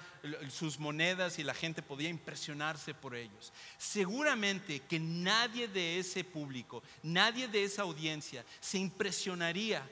sus 0.49 0.79
monedas 0.79 1.39
y 1.39 1.45
la 1.45 1.55
gente 1.55 1.83
podía 1.83 2.09
impresionarse 2.09 2.95
por 2.95 3.15
ellos. 3.15 3.53
Seguramente 3.77 4.81
que 4.81 4.99
nadie 4.99 5.69
de 5.69 5.99
ese 5.99 6.25
público, 6.25 6.83
nadie 7.03 7.49
de 7.49 7.65
esa 7.65 7.83
audiencia 7.83 8.45
se 8.61 8.79
impresionaría 8.79 9.87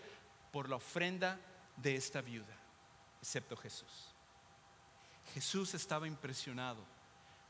por 0.50 0.68
la 0.68 0.76
ofrenda 0.76 1.38
de 1.76 1.96
esta 1.96 2.22
viuda, 2.22 2.56
excepto 3.20 3.56
Jesús. 3.56 4.08
Jesús 5.34 5.74
estaba 5.74 6.06
impresionado, 6.06 6.84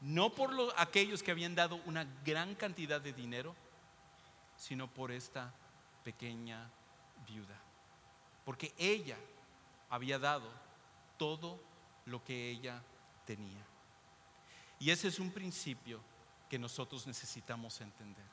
no 0.01 0.35
por 0.35 0.51
aquellos 0.77 1.23
que 1.23 1.31
habían 1.31 1.55
dado 1.55 1.81
una 1.87 2.05
gran 2.25 2.55
cantidad 2.55 3.01
de 3.01 3.13
dinero, 3.13 3.55
sino 4.57 4.89
por 4.89 5.11
esta 5.11 5.53
pequeña 6.05 6.71
viuda, 7.27 7.59
porque 8.45 8.75
ella 8.79 9.17
había 9.89 10.19
dado 10.19 10.49
todo 11.17 11.61
lo 12.07 12.23
que 12.25 12.51
ella 12.51 12.83
tenía. 13.25 13.65
Y 14.79 14.91
ese 14.91 15.09
es 15.09 15.19
un 15.19 15.31
principio 15.31 16.01
que 16.49 16.59
nosotros 16.59 17.07
necesitamos 17.07 17.81
entender. 17.81 18.27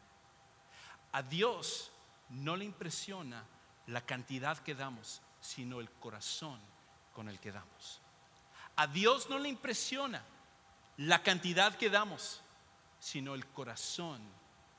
A 1.12 1.24
Dios 1.24 1.92
no 2.30 2.56
le 2.56 2.66
impresiona 2.66 3.44
la 3.88 4.02
cantidad 4.02 4.58
que 4.60 4.76
damos, 4.76 5.22
sino 5.42 5.80
el 5.80 5.90
corazón 5.90 6.60
con 7.14 7.30
el 7.30 7.40
que 7.40 7.52
damos. 7.52 8.02
A 8.76 8.88
Dios 8.88 9.30
no 9.30 9.40
le 9.40 9.50
impresiona 9.50 10.24
la 10.98 11.24
cantidad 11.24 11.76
que 11.76 11.90
damos, 11.90 12.42
sino 13.00 13.34
el 13.34 13.46
corazón 13.48 14.22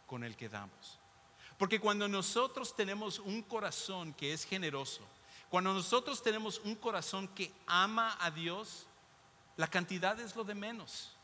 con 0.07 0.23
el 0.23 0.37
que 0.37 0.49
damos. 0.49 1.00
Porque 1.61 1.79
cuando 1.79 2.09
nosotros 2.09 2.75
tenemos 2.75 3.19
un 3.19 3.43
corazón 3.43 4.15
que 4.15 4.33
es 4.33 4.45
generoso, 4.45 5.03
cuando 5.51 5.75
nosotros 5.75 6.23
tenemos 6.23 6.59
un 6.65 6.75
corazón 6.75 7.29
que 7.29 7.53
ama 7.67 8.17
a 8.19 8.31
Dios, 8.31 8.87
la 9.59 9.67
cantidad 9.67 10.19
es 10.19 10.35
lo 10.35 10.43
de 10.43 10.55
menos. 10.55 11.15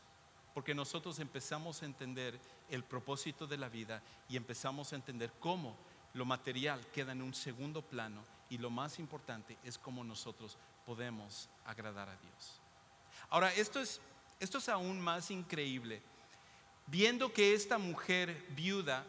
Porque 0.53 0.75
nosotros 0.75 1.17
empezamos 1.17 1.81
a 1.81 1.87
entender 1.87 2.39
el 2.69 2.83
propósito 2.83 3.47
de 3.47 3.57
la 3.57 3.67
vida 3.67 4.03
y 4.29 4.37
empezamos 4.37 4.93
a 4.93 4.97
entender 4.97 5.33
cómo 5.39 5.75
lo 6.13 6.23
material 6.23 6.85
queda 6.93 7.13
en 7.13 7.23
un 7.23 7.33
segundo 7.33 7.81
plano 7.81 8.23
y 8.47 8.59
lo 8.59 8.69
más 8.69 8.99
importante 8.99 9.57
es 9.63 9.79
cómo 9.79 10.03
nosotros 10.03 10.55
podemos 10.85 11.49
agradar 11.65 12.09
a 12.09 12.15
Dios. 12.15 12.61
Ahora, 13.31 13.51
esto 13.55 13.79
es, 13.79 13.99
esto 14.39 14.59
es 14.59 14.69
aún 14.69 15.01
más 15.01 15.31
increíble, 15.31 16.03
viendo 16.85 17.33
que 17.33 17.55
esta 17.55 17.79
mujer 17.79 18.45
viuda 18.49 19.03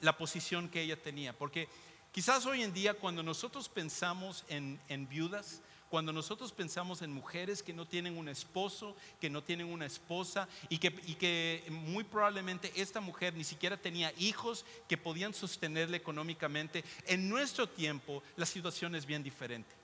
la 0.00 0.16
posición 0.16 0.68
que 0.68 0.82
ella 0.82 1.00
tenía. 1.00 1.32
Porque 1.36 1.68
quizás 2.12 2.46
hoy 2.46 2.62
en 2.62 2.72
día 2.72 2.94
cuando 2.94 3.22
nosotros 3.22 3.68
pensamos 3.68 4.44
en, 4.48 5.08
viudas, 5.08 5.60
cuando 5.88 6.12
nosotros 6.12 6.52
pensamos 6.52 7.02
en 7.02 7.12
mujeres 7.12 7.62
que 7.62 7.72
no 7.72 7.86
tienen 7.86 8.18
un 8.18 8.28
esposo, 8.28 8.96
que 9.20 9.30
no 9.30 9.42
tienen 9.42 9.70
una 9.70 9.86
esposa 9.86 10.48
y 10.68 10.78
que, 10.78 10.88
y 11.06 11.14
que, 11.14 11.64
muy 11.70 12.04
probablemente 12.04 12.72
esta 12.74 13.00
mujer 13.00 13.34
ni 13.34 13.44
siquiera 13.44 13.76
tenía 13.76 14.12
hijos 14.18 14.64
que 14.88 14.96
podían 14.96 15.34
sostenerle 15.34 15.96
económicamente, 15.96 16.84
en 17.06 17.28
nuestro 17.28 17.68
tiempo 17.68 18.22
la 18.36 18.46
situación 18.46 18.94
es 18.94 19.06
bien 19.06 19.22
diferente. 19.22 19.74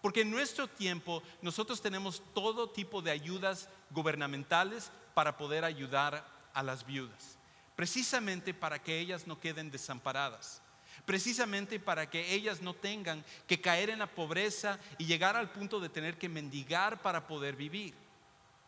Porque 0.00 0.20
en 0.20 0.30
nuestro 0.30 0.68
tiempo 0.68 1.24
nosotros 1.42 1.82
tenemos 1.82 2.22
todo 2.32 2.70
tipo 2.70 3.02
de 3.02 3.10
ayudas 3.10 3.68
gubernamentales 3.90 4.92
para 5.12 5.36
poder 5.36 5.64
ayudar 5.64 6.24
a 6.54 6.62
las 6.62 6.86
viudas 6.86 7.37
precisamente 7.78 8.52
para 8.52 8.82
que 8.82 8.98
ellas 8.98 9.28
no 9.28 9.38
queden 9.38 9.70
desamparadas, 9.70 10.60
precisamente 11.06 11.78
para 11.78 12.10
que 12.10 12.34
ellas 12.34 12.60
no 12.60 12.74
tengan 12.74 13.24
que 13.46 13.60
caer 13.60 13.88
en 13.90 14.00
la 14.00 14.08
pobreza 14.08 14.80
y 14.98 15.06
llegar 15.06 15.36
al 15.36 15.52
punto 15.52 15.78
de 15.78 15.88
tener 15.88 16.18
que 16.18 16.28
mendigar 16.28 17.00
para 17.02 17.28
poder 17.28 17.54
vivir. 17.54 17.94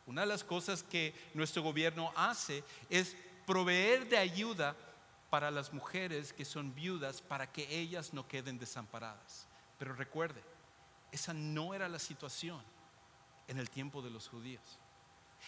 Una 0.06 0.20
de 0.20 0.28
las 0.28 0.44
cosas 0.44 0.84
que 0.84 1.12
nuestro 1.34 1.60
gobierno 1.60 2.12
hace 2.14 2.62
es 2.88 3.16
proveer 3.48 4.08
de 4.08 4.16
ayuda 4.16 4.76
para 5.28 5.50
las 5.50 5.72
mujeres 5.72 6.32
que 6.32 6.44
son 6.44 6.72
viudas 6.72 7.20
para 7.20 7.50
que 7.50 7.66
ellas 7.68 8.14
no 8.14 8.28
queden 8.28 8.60
desamparadas. 8.60 9.48
Pero 9.76 9.92
recuerde, 9.92 10.40
esa 11.10 11.34
no 11.34 11.74
era 11.74 11.88
la 11.88 11.98
situación 11.98 12.62
en 13.48 13.58
el 13.58 13.70
tiempo 13.70 14.02
de 14.02 14.10
los 14.10 14.28
judíos. 14.28 14.78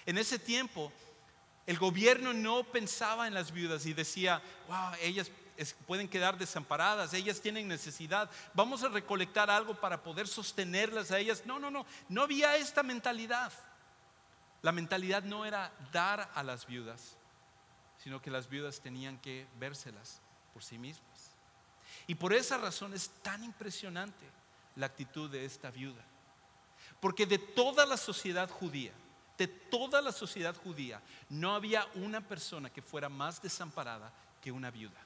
En 0.04 0.18
ese 0.18 0.40
tiempo 0.40 0.92
el 1.66 1.78
gobierno 1.78 2.32
no 2.32 2.64
pensaba 2.64 3.26
en 3.26 3.34
las 3.34 3.52
viudas 3.52 3.86
y 3.86 3.94
decía, 3.94 4.42
wow, 4.68 4.92
ellas 5.00 5.30
pueden 5.86 6.08
quedar 6.08 6.38
desamparadas, 6.38 7.14
ellas 7.14 7.40
tienen 7.40 7.68
necesidad, 7.68 8.30
vamos 8.54 8.82
a 8.82 8.88
recolectar 8.88 9.50
algo 9.50 9.74
para 9.74 10.02
poder 10.02 10.26
sostenerlas 10.26 11.10
a 11.10 11.18
ellas. 11.18 11.44
No, 11.46 11.58
no, 11.58 11.70
no, 11.70 11.86
no 12.08 12.22
había 12.22 12.56
esta 12.56 12.82
mentalidad. 12.82 13.52
La 14.62 14.72
mentalidad 14.72 15.22
no 15.22 15.44
era 15.44 15.72
dar 15.92 16.30
a 16.34 16.42
las 16.42 16.66
viudas, 16.66 17.16
sino 17.98 18.20
que 18.20 18.30
las 18.30 18.48
viudas 18.48 18.80
tenían 18.80 19.18
que 19.18 19.46
vérselas 19.58 20.20
por 20.52 20.62
sí 20.62 20.78
mismas. 20.78 21.32
Y 22.06 22.14
por 22.14 22.32
esa 22.32 22.58
razón 22.58 22.94
es 22.94 23.10
tan 23.22 23.44
impresionante 23.44 24.26
la 24.76 24.86
actitud 24.86 25.30
de 25.30 25.44
esta 25.44 25.70
viuda. 25.70 26.02
Porque 27.00 27.26
de 27.26 27.38
toda 27.38 27.86
la 27.86 27.96
sociedad 27.96 28.48
judía, 28.48 28.92
de 29.38 29.48
toda 29.48 30.00
la 30.00 30.12
sociedad 30.12 30.54
judía, 30.56 31.00
no 31.28 31.54
había 31.54 31.86
una 31.94 32.20
persona 32.20 32.70
que 32.70 32.82
fuera 32.82 33.08
más 33.08 33.40
desamparada 33.42 34.12
que 34.40 34.52
una 34.52 34.70
viuda. 34.70 35.00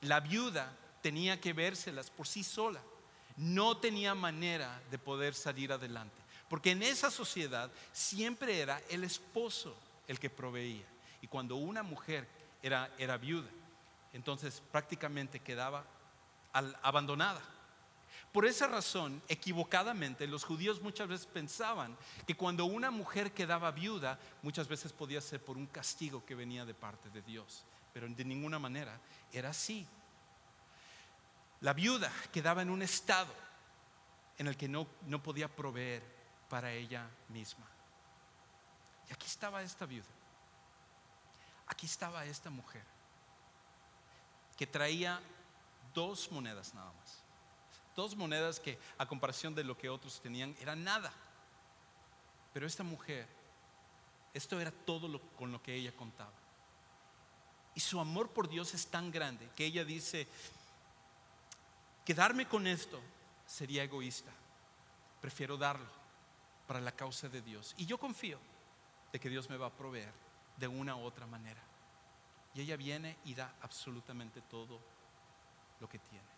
La 0.00 0.20
viuda 0.20 0.76
tenía 1.02 1.40
que 1.40 1.52
vérselas 1.52 2.10
por 2.10 2.26
sí 2.26 2.42
sola. 2.42 2.80
No 3.36 3.76
tenía 3.76 4.14
manera 4.14 4.80
de 4.90 4.98
poder 4.98 5.34
salir 5.34 5.72
adelante. 5.72 6.16
Porque 6.48 6.70
en 6.70 6.82
esa 6.82 7.10
sociedad 7.10 7.70
siempre 7.92 8.60
era 8.60 8.80
el 8.88 9.04
esposo 9.04 9.76
el 10.06 10.18
que 10.18 10.30
proveía. 10.30 10.86
Y 11.20 11.26
cuando 11.26 11.56
una 11.56 11.82
mujer 11.82 12.28
era, 12.62 12.90
era 12.98 13.16
viuda, 13.16 13.48
entonces 14.12 14.62
prácticamente 14.70 15.40
quedaba 15.40 15.84
abandonada. 16.82 17.42
Por 18.34 18.46
esa 18.46 18.66
razón, 18.66 19.22
equivocadamente, 19.28 20.26
los 20.26 20.42
judíos 20.42 20.82
muchas 20.82 21.06
veces 21.06 21.24
pensaban 21.24 21.96
que 22.26 22.36
cuando 22.36 22.64
una 22.64 22.90
mujer 22.90 23.32
quedaba 23.32 23.70
viuda, 23.70 24.18
muchas 24.42 24.66
veces 24.66 24.92
podía 24.92 25.20
ser 25.20 25.40
por 25.40 25.56
un 25.56 25.68
castigo 25.68 26.26
que 26.26 26.34
venía 26.34 26.64
de 26.64 26.74
parte 26.74 27.08
de 27.10 27.22
Dios. 27.22 27.64
Pero 27.92 28.08
de 28.08 28.24
ninguna 28.24 28.58
manera 28.58 28.98
era 29.32 29.50
así. 29.50 29.86
La 31.60 31.74
viuda 31.74 32.10
quedaba 32.32 32.62
en 32.62 32.70
un 32.70 32.82
estado 32.82 33.32
en 34.36 34.48
el 34.48 34.56
que 34.56 34.66
no, 34.66 34.88
no 35.06 35.22
podía 35.22 35.46
proveer 35.46 36.02
para 36.48 36.72
ella 36.72 37.08
misma. 37.28 37.68
Y 39.08 39.12
aquí 39.12 39.28
estaba 39.28 39.62
esta 39.62 39.86
viuda. 39.86 40.10
Aquí 41.68 41.86
estaba 41.86 42.24
esta 42.24 42.50
mujer 42.50 42.82
que 44.56 44.66
traía 44.66 45.20
dos 45.94 46.32
monedas 46.32 46.74
nada 46.74 46.92
más. 46.94 47.23
Dos 47.94 48.16
monedas 48.16 48.58
que 48.58 48.78
a 48.98 49.06
comparación 49.06 49.54
de 49.54 49.64
lo 49.64 49.76
que 49.76 49.88
otros 49.88 50.20
tenían 50.20 50.56
era 50.60 50.74
nada. 50.74 51.12
Pero 52.52 52.66
esta 52.66 52.82
mujer, 52.82 53.26
esto 54.32 54.60
era 54.60 54.70
todo 54.70 55.20
con 55.36 55.52
lo 55.52 55.62
que 55.62 55.74
ella 55.74 55.92
contaba. 55.92 56.32
Y 57.74 57.80
su 57.80 57.98
amor 57.98 58.30
por 58.30 58.48
Dios 58.48 58.74
es 58.74 58.86
tan 58.86 59.10
grande 59.10 59.48
que 59.56 59.66
ella 59.66 59.84
dice, 59.84 60.28
quedarme 62.04 62.46
con 62.46 62.66
esto 62.66 63.00
sería 63.46 63.82
egoísta. 63.82 64.30
Prefiero 65.20 65.56
darlo 65.56 66.04
para 66.66 66.80
la 66.80 66.92
causa 66.92 67.28
de 67.28 67.42
Dios. 67.42 67.74
Y 67.76 67.86
yo 67.86 67.98
confío 67.98 68.38
de 69.12 69.20
que 69.20 69.28
Dios 69.28 69.48
me 69.50 69.56
va 69.56 69.66
a 69.66 69.72
proveer 69.72 70.12
de 70.56 70.68
una 70.68 70.96
u 70.96 71.00
otra 71.00 71.26
manera. 71.26 71.62
Y 72.54 72.60
ella 72.60 72.76
viene 72.76 73.16
y 73.24 73.34
da 73.34 73.54
absolutamente 73.62 74.40
todo 74.42 74.80
lo 75.80 75.88
que 75.88 75.98
tiene. 75.98 76.33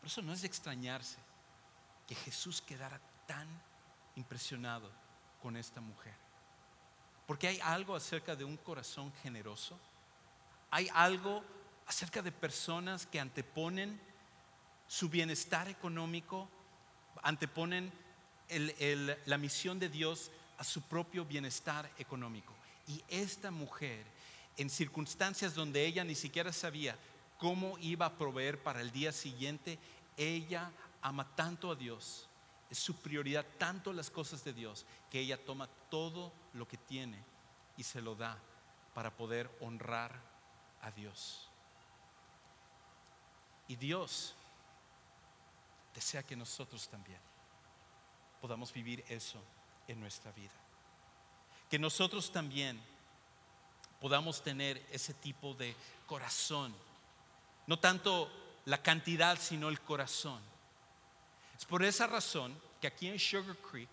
Por 0.00 0.08
eso 0.08 0.22
no 0.22 0.32
es 0.32 0.42
de 0.42 0.46
extrañarse 0.46 1.18
que 2.06 2.14
Jesús 2.14 2.62
quedara 2.62 3.00
tan 3.26 3.46
impresionado 4.16 4.90
con 5.42 5.56
esta 5.56 5.80
mujer. 5.80 6.14
Porque 7.26 7.48
hay 7.48 7.60
algo 7.60 7.94
acerca 7.94 8.34
de 8.34 8.44
un 8.44 8.56
corazón 8.56 9.12
generoso. 9.22 9.78
Hay 10.70 10.88
algo 10.94 11.44
acerca 11.86 12.22
de 12.22 12.32
personas 12.32 13.06
que 13.06 13.20
anteponen 13.20 14.00
su 14.86 15.08
bienestar 15.08 15.68
económico, 15.68 16.48
anteponen 17.22 17.92
la 19.26 19.38
misión 19.38 19.78
de 19.78 19.90
Dios 19.90 20.30
a 20.56 20.64
su 20.64 20.82
propio 20.82 21.24
bienestar 21.24 21.90
económico. 21.98 22.54
Y 22.86 23.04
esta 23.08 23.50
mujer, 23.50 24.06
en 24.56 24.70
circunstancias 24.70 25.54
donde 25.54 25.84
ella 25.84 26.04
ni 26.04 26.14
siquiera 26.14 26.52
sabía 26.52 26.96
cómo 27.38 27.78
iba 27.78 28.06
a 28.06 28.18
proveer 28.18 28.62
para 28.62 28.80
el 28.80 28.92
día 28.92 29.12
siguiente, 29.12 29.78
ella 30.16 30.70
ama 31.00 31.34
tanto 31.34 31.70
a 31.70 31.76
Dios, 31.76 32.28
es 32.68 32.78
su 32.78 32.96
prioridad 32.96 33.46
tanto 33.56 33.92
las 33.92 34.10
cosas 34.10 34.44
de 34.44 34.52
Dios, 34.52 34.84
que 35.10 35.20
ella 35.20 35.42
toma 35.42 35.68
todo 35.90 36.32
lo 36.52 36.68
que 36.68 36.76
tiene 36.76 37.24
y 37.76 37.84
se 37.84 38.02
lo 38.02 38.14
da 38.14 38.36
para 38.92 39.16
poder 39.16 39.50
honrar 39.60 40.20
a 40.82 40.90
Dios. 40.90 41.48
Y 43.68 43.76
Dios 43.76 44.34
desea 45.94 46.22
que 46.22 46.36
nosotros 46.36 46.88
también 46.88 47.20
podamos 48.40 48.72
vivir 48.72 49.04
eso 49.08 49.42
en 49.86 50.00
nuestra 50.00 50.32
vida. 50.32 50.52
Que 51.70 51.78
nosotros 51.78 52.32
también 52.32 52.80
podamos 54.00 54.42
tener 54.42 54.84
ese 54.90 55.12
tipo 55.14 55.54
de 55.54 55.74
corazón. 56.06 56.74
No 57.68 57.78
tanto 57.78 58.28
la 58.64 58.82
cantidad, 58.82 59.38
sino 59.38 59.68
el 59.68 59.80
corazón. 59.80 60.40
Es 61.56 61.64
por 61.64 61.84
esa 61.84 62.06
razón 62.06 62.58
que 62.80 62.86
aquí 62.86 63.06
en 63.08 63.18
Sugar 63.18 63.56
Creek, 63.58 63.90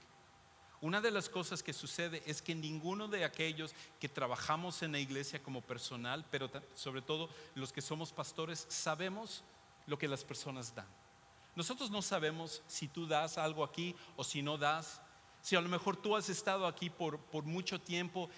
una 0.80 1.02
de 1.02 1.12
las 1.12 1.28
cosas 1.28 1.62
que 1.62 1.74
sucede 1.74 2.24
es 2.26 2.42
que 2.42 2.56
ninguno 2.56 3.08
de 3.08 3.26
aquellos 3.26 3.74
que 4.00 4.08
trabajamos 4.08 4.82
en 4.82 4.94
la 4.94 5.00
iglesia 5.00 5.44
como 5.44 5.62
personal, 5.62 6.26
pero 6.32 6.50
sobre 6.74 7.02
todo 7.02 7.30
los 7.54 7.74
que 7.74 7.82
somos 7.82 8.12
pastores, 8.12 8.66
sabemos 8.70 9.44
lo 9.88 9.98
que 9.98 10.08
las 10.08 10.24
personas 10.24 10.74
dan. 10.74 10.88
Nosotros 11.56 11.92
no 11.92 12.02
sabemos 12.02 12.62
si 12.68 12.88
tú 12.88 13.08
das 13.08 13.38
algo 13.38 13.64
aquí 13.64 13.96
o 14.16 14.24
si 14.24 14.42
no 14.42 14.58
das. 14.58 15.02
Si 15.42 15.56
a 15.56 15.62
lo 15.62 15.70
mejor 15.70 15.96
tú 15.98 16.16
has 16.16 16.30
estado 16.30 16.66
aquí 16.66 16.90
por, 16.90 17.20
mucho 17.44 17.80
tiempo 17.80 18.30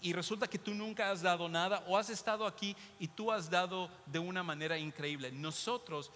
y, 0.00 0.12
resulta 0.12 0.48
que 0.48 0.58
tú 0.58 0.72
nunca 0.74 1.10
has 1.10 1.20
dado 1.22 1.48
nada 1.48 1.84
o 1.86 1.96
has 1.96 2.08
estado 2.08 2.46
aquí 2.46 2.74
y 2.98 3.08
tú 3.08 3.30
has 3.30 3.50
dado 3.50 3.90
de 4.06 4.18
una 4.18 4.42
manera 4.42 4.78
increíble. 4.78 5.30
Nosotros 5.30 6.10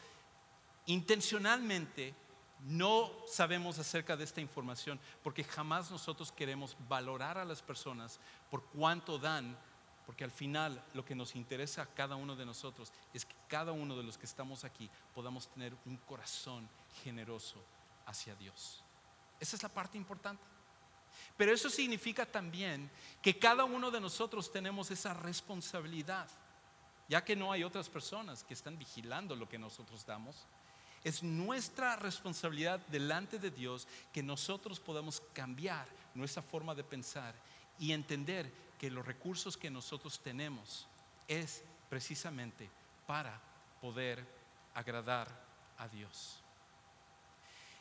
intencionalmente 0.87 2.15
no 2.61 3.11
sabemos 3.27 3.79
acerca 3.79 4.17
de 4.17 4.25
esta 4.25 4.41
información 4.41 4.99
porque 5.23 5.45
jamás 5.45 5.91
nosotros 5.91 6.33
queremos 6.33 6.77
valorar 6.89 7.39
a 7.39 7.45
las 7.45 7.63
personas 7.63 8.19
por 8.51 8.65
cuánto 8.65 9.19
dan 9.19 9.57
porque 10.09 10.25
al 10.25 10.31
final 10.31 10.83
lo 10.95 11.05
que 11.05 11.15
nos 11.15 11.37
interesa 11.37 11.83
a 11.83 11.87
cada 11.87 12.17
uno 12.17 12.35
de 12.35 12.47
nosotros 12.47 12.91
es 13.13 13.27
que 13.27 13.35
cada 13.47 13.73
uno 13.73 13.95
de 13.95 14.03
los 14.03 14.17
que 14.17 14.25
estamos 14.25 14.65
aquí 14.65 14.89
podamos 15.15 15.49
tener 15.49 15.77
un 15.85 15.99
corazón 15.99 16.67
generoso 17.05 17.63
hacia 18.07 18.35
Dios. 18.37 18.83
Esa 19.39 19.57
es 19.57 19.63
la 19.63 19.69
parte 19.69 19.99
importante. 19.99 20.43
Pero 21.37 21.53
eso 21.53 21.71
significa 21.71 22.27
también 22.27 22.91
que 23.23 23.39
cada 23.39 23.65
uno 23.65 23.91
de 23.91 24.01
nosotros 24.01 24.51
tenemos 24.51 24.91
esa 24.91 25.15
responsabilidad, 25.15 26.29
ya 27.09 27.25
que 27.25 27.37
no 27.37 27.53
hay 27.53 27.65
otras 27.65 27.89
personas 27.89 28.45
que 28.45 28.55
están 28.55 28.79
vigilando 28.79 29.37
lo 29.37 29.49
que 29.49 29.59
nosotros 29.59 30.05
damos. 30.05 30.47
Es 31.05 31.23
nuestra 31.23 31.97
responsabilidad 31.97 32.81
delante 32.89 33.39
de 33.39 33.51
Dios 33.51 33.87
que 34.13 34.23
nosotros 34.23 34.81
podamos 34.81 35.23
cambiar 35.33 35.87
nuestra 36.15 36.43
forma 36.43 36.75
de 36.75 36.85
pensar 36.85 37.35
y 37.79 37.93
entender 37.93 38.53
que 38.79 38.91
los 38.91 39.07
recursos 39.07 39.57
que 39.57 39.71
nosotros 39.71 40.21
tenemos 40.21 40.87
es 41.29 41.63
precisamente 41.89 42.69
para 43.07 43.41
poder 43.81 44.27
agradar 44.75 45.29
a 45.79 45.89
Dios. 45.89 46.41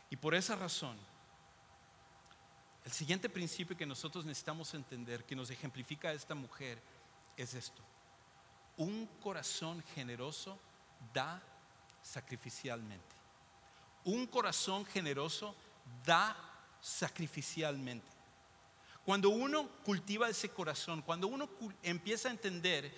Y 0.10 0.16
por 0.16 0.36
esa 0.36 0.56
razón, 0.56 0.98
el 2.88 2.94
siguiente 2.94 3.28
principio 3.28 3.76
que 3.76 3.86
nosotros 3.86 4.24
necesitamos 4.24 4.74
entender, 4.74 5.26
que 5.26 5.36
nos 5.36 5.50
ejemplifica 5.50 6.08
a 6.08 6.14
esta 6.14 6.34
mujer, 6.34 6.82
es 7.36 7.54
esto. 7.54 7.84
Un 8.78 9.06
corazón 9.22 9.84
generoso 9.94 10.58
da 11.14 11.44
sacrificialmente. 12.02 13.14
Un 14.06 14.26
corazón 14.26 14.86
generoso 14.86 15.54
da 16.06 16.34
sacrificialmente. 16.80 18.08
Cuando 19.04 19.32
uno 19.32 19.68
cultiva 19.84 20.30
ese 20.30 20.48
corazón, 20.48 21.02
cuando 21.02 21.28
uno 21.28 21.50
empieza 21.84 22.30
a 22.30 22.32
entender 22.32 22.90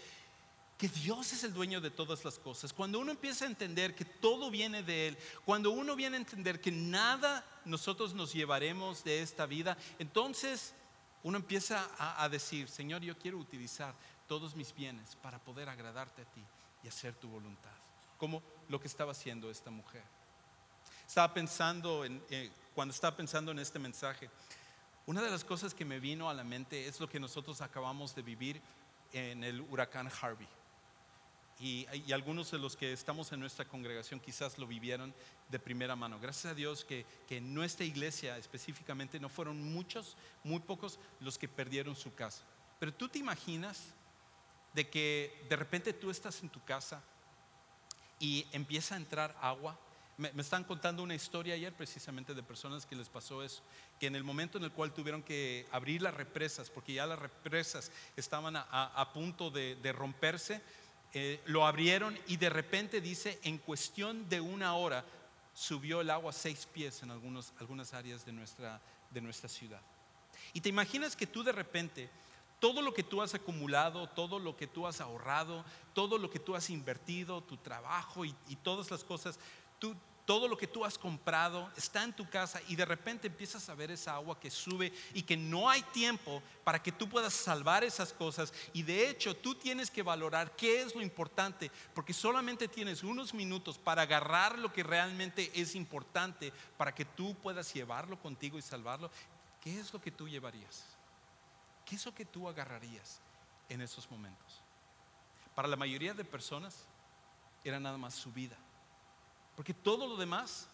que 0.80 0.88
Dios 0.88 1.34
es 1.34 1.44
el 1.44 1.54
dueño 1.54 1.82
de 1.82 1.92
todas 1.92 2.24
las 2.24 2.40
cosas, 2.40 2.72
cuando 2.72 3.00
uno 3.00 3.12
empieza 3.12 3.44
a 3.44 3.50
entender 3.50 3.94
que 3.94 4.06
todo 4.06 4.50
viene 4.50 4.82
de 4.82 5.10
Él, 5.10 5.18
cuando 5.44 5.72
uno 5.72 5.94
viene 5.94 6.16
a 6.16 6.20
entender 6.22 6.62
que 6.62 6.72
nada 6.72 7.46
nosotros 7.66 8.14
nos 8.14 8.32
llevaremos 8.32 9.04
de 9.04 9.22
esta 9.22 9.46
vida, 9.46 9.78
entonces 10.00 10.74
uno 11.22 11.38
empieza 11.38 11.86
a, 11.98 12.30
decir, 12.30 12.70
Señor, 12.70 13.02
yo 13.02 13.18
quiero 13.18 13.38
utilizar 13.40 13.94
todos 14.26 14.56
mis 14.56 14.74
bienes 14.74 15.18
para 15.18 15.38
poder 15.38 15.68
agradarte 15.68 16.22
a 16.22 16.32
ti 16.32 16.46
y 16.82 16.88
hacer 16.88 17.14
tu 17.14 17.28
voluntad, 17.28 17.76
como 18.18 18.42
lo 18.70 18.80
que 18.80 18.88
estaba 18.88 19.12
haciendo 19.12 19.52
esta 19.52 19.72
mujer. 19.72 20.04
Estaba 21.06 21.34
pensando, 21.34 22.06
en, 22.06 22.24
eh, 22.30 22.50
cuando 22.74 22.94
estaba 22.94 23.18
pensando 23.18 23.52
en 23.52 23.60
este 23.60 23.80
mensaje, 23.80 24.30
una 25.08 25.22
de 25.22 25.30
las 25.30 25.44
cosas 25.44 25.74
que 25.74 25.84
me 25.84 26.00
vino 26.00 26.30
a 26.30 26.34
la 26.34 26.46
mente 26.46 26.88
es 26.88 27.02
lo 27.02 27.10
que 27.10 27.20
nosotros 27.20 27.60
acabamos 27.60 28.16
de 28.16 28.22
vivir 28.22 28.62
en 29.12 29.44
el 29.44 29.60
huracán 29.60 30.10
Harvey. 30.22 30.48
Y, 31.60 31.86
algunos 32.14 32.52
de 32.52 32.58
los 32.58 32.78
que 32.78 32.94
estamos 32.94 33.32
en 33.34 33.40
nuestra 33.42 33.66
congregación 33.66 34.20
quizás 34.20 34.58
lo 34.58 34.66
vivieron 34.66 35.14
de 35.50 35.60
primera 35.60 35.96
mano. 35.96 36.20
Gracias 36.20 36.52
a 36.52 36.56
Dios 36.56 36.86
que, 36.86 37.06
que 37.28 37.38
en 37.38 37.54
nuestra 37.54 37.86
iglesia 37.86 38.38
específicamente 38.38 39.20
no 39.20 39.28
fueron 39.28 39.62
muchos, 39.74 40.16
muy 40.44 40.60
pocos 40.60 41.00
los 41.20 41.38
que 41.38 41.50
perdieron 41.50 41.96
su 41.96 42.16
casa. 42.16 42.44
Pero 42.80 42.94
tú 42.94 43.10
te 43.10 43.20
imaginas 43.20 43.94
de 44.74 44.90
que 44.90 45.46
de 45.50 45.56
repente 45.56 45.92
tú 45.92 46.10
estás 46.10 46.42
en 46.44 46.50
tu 46.50 46.64
casa 46.64 47.04
y 48.20 48.46
empieza 48.52 48.96
a 48.96 48.98
entrar 48.98 49.38
agua 49.42 49.78
me, 50.20 50.42
están 50.42 50.66
contando 50.66 51.02
una 51.02 51.16
historia 51.16 51.56
ayer 51.56 51.74
precisamente 51.74 52.34
de 52.34 52.44
personas 52.44 52.86
que 52.86 52.96
les 52.96 53.08
pasó 53.08 53.42
eso, 53.42 53.64
que 54.00 54.08
en 54.08 54.18
el 54.18 54.24
momento 54.26 54.58
en 54.58 54.66
el 54.66 54.72
cual 54.72 54.94
tuvieron 54.94 55.24
que 55.24 55.66
abrir 55.72 56.02
las 56.02 56.14
represas, 56.14 56.70
porque 56.70 56.94
ya 56.94 57.08
las 57.08 57.18
represas 57.18 57.90
estaban 58.18 58.56
a, 58.58 59.10
punto 59.14 59.50
de, 59.50 59.94
romperse, 59.94 60.62
eh, 61.14 61.42
lo 61.46 61.66
abrieron 61.66 62.18
y 62.28 62.38
de 62.38 62.50
repente 62.50 63.02
dice, 63.02 63.40
en 63.44 63.58
cuestión 63.58 64.30
de 64.30 64.42
una 64.42 64.76
hora, 64.76 65.04
subió 65.54 66.02
el 66.02 66.10
agua 66.10 66.32
seis 66.32 66.68
pies 66.72 67.04
en 67.04 67.12
algunos, 67.12 67.54
algunas 67.60 67.94
áreas 67.94 68.26
de 68.26 68.32
nuestra, 68.32 68.80
de 69.10 69.22
nuestra 69.22 69.50
ciudad. 69.50 69.82
Y 70.54 70.62
te 70.62 70.70
imaginas 70.70 71.16
que 71.16 71.28
tú 71.28 71.44
de 71.44 71.52
repente, 71.52 72.10
todo 72.60 72.82
lo 72.82 72.94
que 72.94 73.04
tú 73.04 73.22
has 73.22 73.34
acumulado, 73.34 74.08
todo 74.10 74.40
lo 74.40 74.56
que 74.56 74.68
tú 74.68 74.86
has 74.86 75.02
ahorrado, 75.02 75.66
todo 75.94 76.18
lo 76.18 76.30
que 76.30 76.40
tú 76.40 76.56
has 76.56 76.70
invertido, 76.70 77.42
tu 77.42 77.58
trabajo 77.58 78.26
y, 78.26 78.36
y 78.48 78.56
todas 78.58 78.92
las 78.92 79.04
cosas, 79.04 79.40
tú, 79.80 79.96
todo 80.30 80.48
lo 80.48 80.56
que 80.56 80.68
tú 80.68 80.86
has 80.86 80.96
comprado 80.96 81.72
está 81.76 82.04
en 82.04 82.14
tu 82.14 82.30
casa 82.30 82.62
y 82.68 82.76
de 82.76 82.86
repente 82.86 83.26
empiezas 83.26 83.68
a 83.68 83.74
ver 83.74 83.90
esa 83.90 84.14
agua 84.14 84.40
que 84.40 84.52
sube 84.52 84.94
y 85.16 85.24
que 85.24 85.36
no 85.36 85.68
hay 85.68 85.82
tiempo 85.82 86.44
para 86.64 86.84
que 86.84 86.92
tú 86.92 87.10
puedas 87.10 87.34
salvar 87.34 87.84
esas 87.84 88.14
cosas 88.14 88.54
y 88.72 88.84
de 88.84 89.10
hecho 89.10 89.36
tú 89.36 89.56
tienes 89.56 89.90
que 89.90 90.04
valorar 90.04 90.56
qué 90.56 90.84
es 90.84 90.94
lo 90.94 91.02
importante 91.02 91.72
porque 91.96 92.14
solamente 92.14 92.68
tienes 92.68 93.02
unos 93.02 93.34
minutos 93.34 93.80
para 93.80 94.04
agarrar 94.04 94.60
lo 94.60 94.72
que 94.72 94.84
realmente 94.84 95.50
es 95.56 95.74
importante 95.74 96.54
para 96.78 96.94
que 96.94 97.06
tú 97.06 97.34
puedas 97.34 97.74
llevarlo 97.74 98.20
contigo 98.20 98.60
y 98.60 98.62
salvarlo. 98.62 99.10
¿Qué 99.60 99.80
es 99.80 99.92
lo 99.92 100.00
que 100.00 100.12
tú 100.12 100.30
llevarías? 100.30 100.86
¿Qué 101.88 101.96
es 101.96 102.06
lo 102.06 102.14
que 102.14 102.26
tú 102.26 102.48
agarrarías 102.48 103.20
en 103.68 103.82
esos 103.82 104.12
momentos? 104.12 104.62
Para 105.56 105.68
la 105.68 105.76
mayoría 105.76 106.14
de 106.14 106.24
personas 106.24 106.86
era 107.64 107.80
nada 107.80 107.98
más 107.98 108.14
su 108.14 108.32
vida 108.32 108.60
porque 109.60 109.74
todo 109.74 110.08
lo 110.08 110.16
demás 110.16 110.70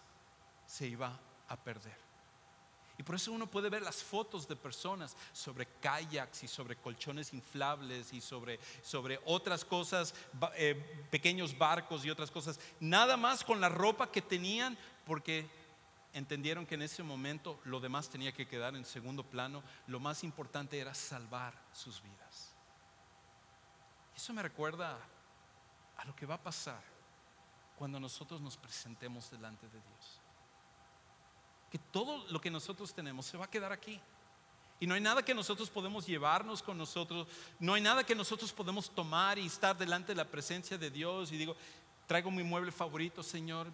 se 0.68 0.86
iba 0.86 1.20
a 1.48 1.58
perder. 1.58 1.98
Y 3.00 3.02
por 3.02 3.16
eso 3.16 3.32
uno 3.32 3.50
puede 3.50 3.68
ver 3.68 3.82
las 3.82 4.04
fotos 4.04 4.48
de 4.48 4.56
personas 4.56 5.18
sobre 5.34 5.66
kayaks 5.82 6.44
y 6.44 6.48
sobre 6.48 6.76
colchones 6.76 7.34
inflables 7.34 8.14
y 8.14 8.22
sobre, 8.22 8.60
sobre 8.84 9.20
otras 9.26 9.66
cosas, 9.66 10.14
eh, 10.54 10.76
pequeños 11.10 11.58
barcos 11.58 12.06
y 12.06 12.12
otras 12.12 12.30
cosas, 12.30 12.60
nada 12.80 13.18
más 13.18 13.44
con 13.44 13.60
la 13.60 13.70
ropa 13.70 14.12
que 14.12 14.22
tenían 14.22 14.78
porque 15.04 15.50
entendieron 16.14 16.68
que 16.68 16.76
en 16.76 16.84
ese 16.84 17.02
momento 17.02 17.60
lo 17.64 17.80
demás 17.80 18.08
tenía 18.08 18.34
que 18.34 18.48
quedar 18.48 18.76
en 18.76 18.86
segundo 18.86 19.24
plano, 19.24 19.64
lo 19.88 20.00
más 20.00 20.24
importante 20.24 20.78
era 20.78 20.94
salvar 20.94 21.56
sus 21.74 22.04
vidas. 22.04 22.54
Eso 24.16 24.32
me 24.32 24.44
recuerda 24.44 25.00
a 25.98 26.06
lo 26.06 26.16
que 26.16 26.28
va 26.28 26.36
a 26.36 26.44
pasar 26.44 26.95
cuando 27.78 28.00
nosotros 28.00 28.42
nos 28.42 28.58
presentemos 28.58 29.30
delante 29.30 29.68
de 29.68 29.80
Dios. 29.80 30.22
Que 31.70 31.80
todo 31.80 32.26
lo 32.30 32.40
que 32.40 32.52
nosotros 32.52 32.94
tenemos 32.94 33.26
se 33.26 33.38
va 33.38 33.46
a 33.46 33.50
quedar 33.50 33.72
aquí. 33.72 34.00
Y 34.80 34.88
no 34.88 34.94
hay 34.94 35.02
nada 35.02 35.24
que 35.24 35.34
nosotros 35.34 35.70
podemos 35.70 36.06
llevarnos 36.06 36.62
con 36.62 36.78
nosotros, 36.78 37.28
no 37.60 37.74
hay 37.74 37.82
nada 37.82 38.04
que 38.04 38.14
nosotros 38.14 38.52
podemos 38.52 38.90
tomar 38.90 39.40
y 39.40 39.46
estar 39.46 39.78
delante 39.78 40.12
de 40.12 40.16
la 40.16 40.30
presencia 40.30 40.78
de 40.78 40.92
Dios 40.92 41.32
y 41.32 41.38
digo, 41.38 41.56
traigo 42.08 42.30
mi 42.30 42.44
mueble 42.44 42.72
favorito, 42.72 43.24
Señor, 43.24 43.68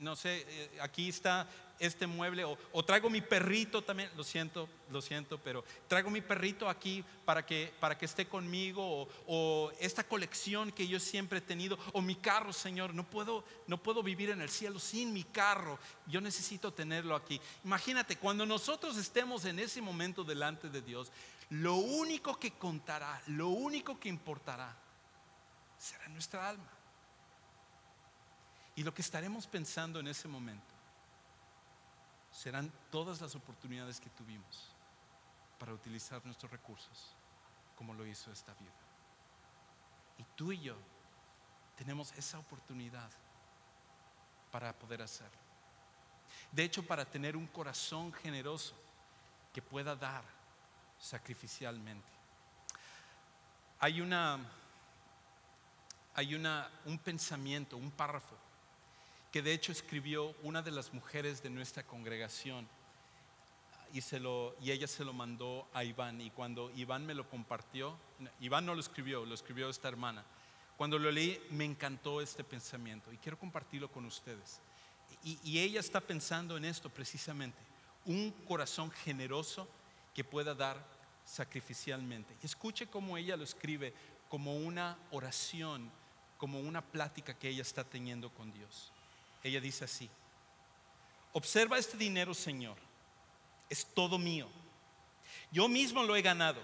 no 0.00 0.16
sé, 0.16 0.44
eh, 0.48 0.78
aquí 0.80 1.08
está 1.08 1.48
este 1.78 2.06
mueble, 2.06 2.44
o, 2.44 2.84
traigo 2.84 3.08
mi 3.08 3.20
perrito 3.20 3.82
también, 3.82 4.10
lo 4.16 4.24
siento, 4.24 4.68
lo 4.90 5.00
siento, 5.00 5.38
pero 5.38 5.64
traigo 5.86 6.10
mi 6.10 6.20
perrito 6.20 6.68
aquí 6.68 7.04
para 7.24 7.46
que, 7.46 7.72
para 7.78 7.96
que 7.96 8.04
esté 8.04 8.26
conmigo, 8.26 8.82
o, 8.84 9.08
o, 9.26 9.72
esta 9.78 10.02
colección 10.02 10.72
que 10.72 10.88
yo 10.88 10.98
siempre 10.98 11.38
he 11.38 11.42
tenido, 11.42 11.78
o 11.92 12.02
mi 12.02 12.16
carro, 12.16 12.52
Señor, 12.52 12.94
no 12.94 13.04
puedo, 13.04 13.44
no 13.66 13.80
puedo 13.80 14.02
vivir 14.02 14.30
en 14.30 14.40
el 14.40 14.48
cielo 14.48 14.80
sin 14.80 15.12
mi 15.12 15.24
carro, 15.24 15.78
yo 16.06 16.20
necesito 16.20 16.72
tenerlo 16.72 17.14
aquí. 17.14 17.40
Imagínate, 17.64 18.16
cuando 18.16 18.44
nosotros 18.44 18.96
estemos 18.96 19.44
en 19.44 19.60
ese 19.60 19.80
momento 19.80 20.24
delante 20.24 20.68
de 20.68 20.82
Dios, 20.82 21.12
lo 21.50 21.76
único 21.76 22.38
que 22.38 22.52
contará, 22.52 23.22
lo 23.28 23.48
único 23.48 23.98
que 23.98 24.08
importará, 24.08 24.76
será 25.78 26.08
nuestra 26.08 26.48
alma. 26.48 26.77
Y 28.78 28.84
lo 28.84 28.94
que 28.94 29.02
estaremos 29.02 29.48
pensando 29.48 29.98
en 29.98 30.06
ese 30.06 30.28
momento 30.28 30.72
serán 32.30 32.72
todas 32.92 33.20
las 33.20 33.34
oportunidades 33.34 33.98
que 33.98 34.08
tuvimos 34.10 34.70
para 35.58 35.74
utilizar 35.74 36.24
nuestros 36.24 36.52
recursos 36.52 37.12
como 37.74 37.92
lo 37.92 38.06
hizo 38.06 38.30
esta 38.30 38.54
vida. 38.54 38.78
Y 40.16 40.22
tú 40.36 40.52
y 40.52 40.60
yo 40.60 40.76
tenemos 41.74 42.12
esa 42.12 42.38
oportunidad 42.38 43.10
para 44.52 44.72
poder 44.78 45.02
hacerlo. 45.02 45.40
De 46.52 46.62
hecho, 46.62 46.86
para 46.86 47.04
tener 47.04 47.36
un 47.36 47.48
corazón 47.48 48.12
generoso 48.12 48.76
que 49.52 49.60
pueda 49.60 49.96
dar 49.96 50.22
sacrificialmente. 51.00 52.12
Hay 53.80 54.00
una 54.00 54.38
hay 56.14 56.36
una 56.36 56.70
un 56.84 57.00
pensamiento, 57.00 57.76
un 57.76 57.90
párrafo 57.90 58.36
que 59.30 59.42
de 59.42 59.52
hecho 59.52 59.72
escribió 59.72 60.34
una 60.42 60.62
de 60.62 60.70
las 60.70 60.92
mujeres 60.92 61.42
de 61.42 61.50
nuestra 61.50 61.82
congregación 61.82 62.66
y, 63.92 64.00
se 64.00 64.20
lo, 64.20 64.54
y 64.60 64.70
ella 64.70 64.86
se 64.86 65.04
lo 65.04 65.12
mandó 65.12 65.68
a 65.72 65.84
Iván 65.84 66.20
y 66.20 66.30
cuando 66.30 66.70
Iván 66.76 67.06
me 67.06 67.14
lo 67.14 67.28
compartió, 67.28 67.96
Iván 68.40 68.66
no 68.66 68.74
lo 68.74 68.80
escribió, 68.80 69.24
lo 69.24 69.34
escribió 69.34 69.68
esta 69.68 69.88
hermana. 69.88 70.24
Cuando 70.76 70.98
lo 70.98 71.10
leí 71.10 71.40
me 71.50 71.64
encantó 71.64 72.20
este 72.20 72.44
pensamiento 72.44 73.12
y 73.12 73.18
quiero 73.18 73.38
compartirlo 73.38 73.90
con 73.90 74.04
ustedes. 74.06 74.60
Y, 75.24 75.38
y 75.42 75.58
ella 75.58 75.80
está 75.80 76.00
pensando 76.00 76.56
en 76.56 76.64
esto 76.64 76.88
precisamente, 76.88 77.58
un 78.04 78.30
corazón 78.46 78.90
generoso 78.90 79.68
que 80.14 80.24
pueda 80.24 80.54
dar 80.54 80.82
sacrificialmente. 81.24 82.36
Y 82.42 82.46
escuche 82.46 82.86
cómo 82.86 83.16
ella 83.16 83.36
lo 83.36 83.44
escribe 83.44 83.92
como 84.28 84.56
una 84.56 84.96
oración, 85.10 85.90
como 86.36 86.60
una 86.60 86.82
plática 86.82 87.34
que 87.34 87.48
ella 87.48 87.62
está 87.62 87.84
teniendo 87.84 88.30
con 88.30 88.52
Dios. 88.52 88.92
Ella 89.42 89.60
dice 89.60 89.84
así, 89.84 90.10
observa 91.32 91.78
este 91.78 91.96
dinero, 91.96 92.34
Señor, 92.34 92.76
es 93.68 93.84
todo 93.94 94.18
mío. 94.18 94.48
Yo 95.50 95.68
mismo 95.68 96.02
lo 96.02 96.16
he 96.16 96.22
ganado. 96.22 96.60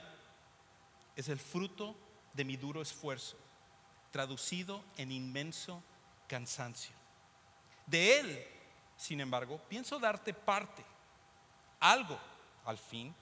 Es 1.16 1.28
el 1.28 1.38
fruto 1.38 1.96
de 2.32 2.44
mi 2.44 2.56
duro 2.56 2.82
esfuerzo, 2.82 3.36
traducido 4.10 4.82
en 4.96 5.12
inmenso 5.12 5.82
cansancio. 6.26 6.94
De 7.86 8.18
él, 8.18 8.46
sin 8.96 9.20
embargo, 9.20 9.60
pienso 9.68 9.98
darte 9.98 10.34
parte, 10.34 10.84
algo, 11.78 12.18
al 12.64 12.78
fin, 12.78 13.14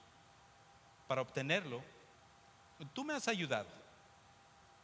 para 1.07 1.21
obtenerlo. 1.21 1.83
Tú 2.93 3.03
me 3.03 3.13
has 3.13 3.27
ayudado. 3.27 3.69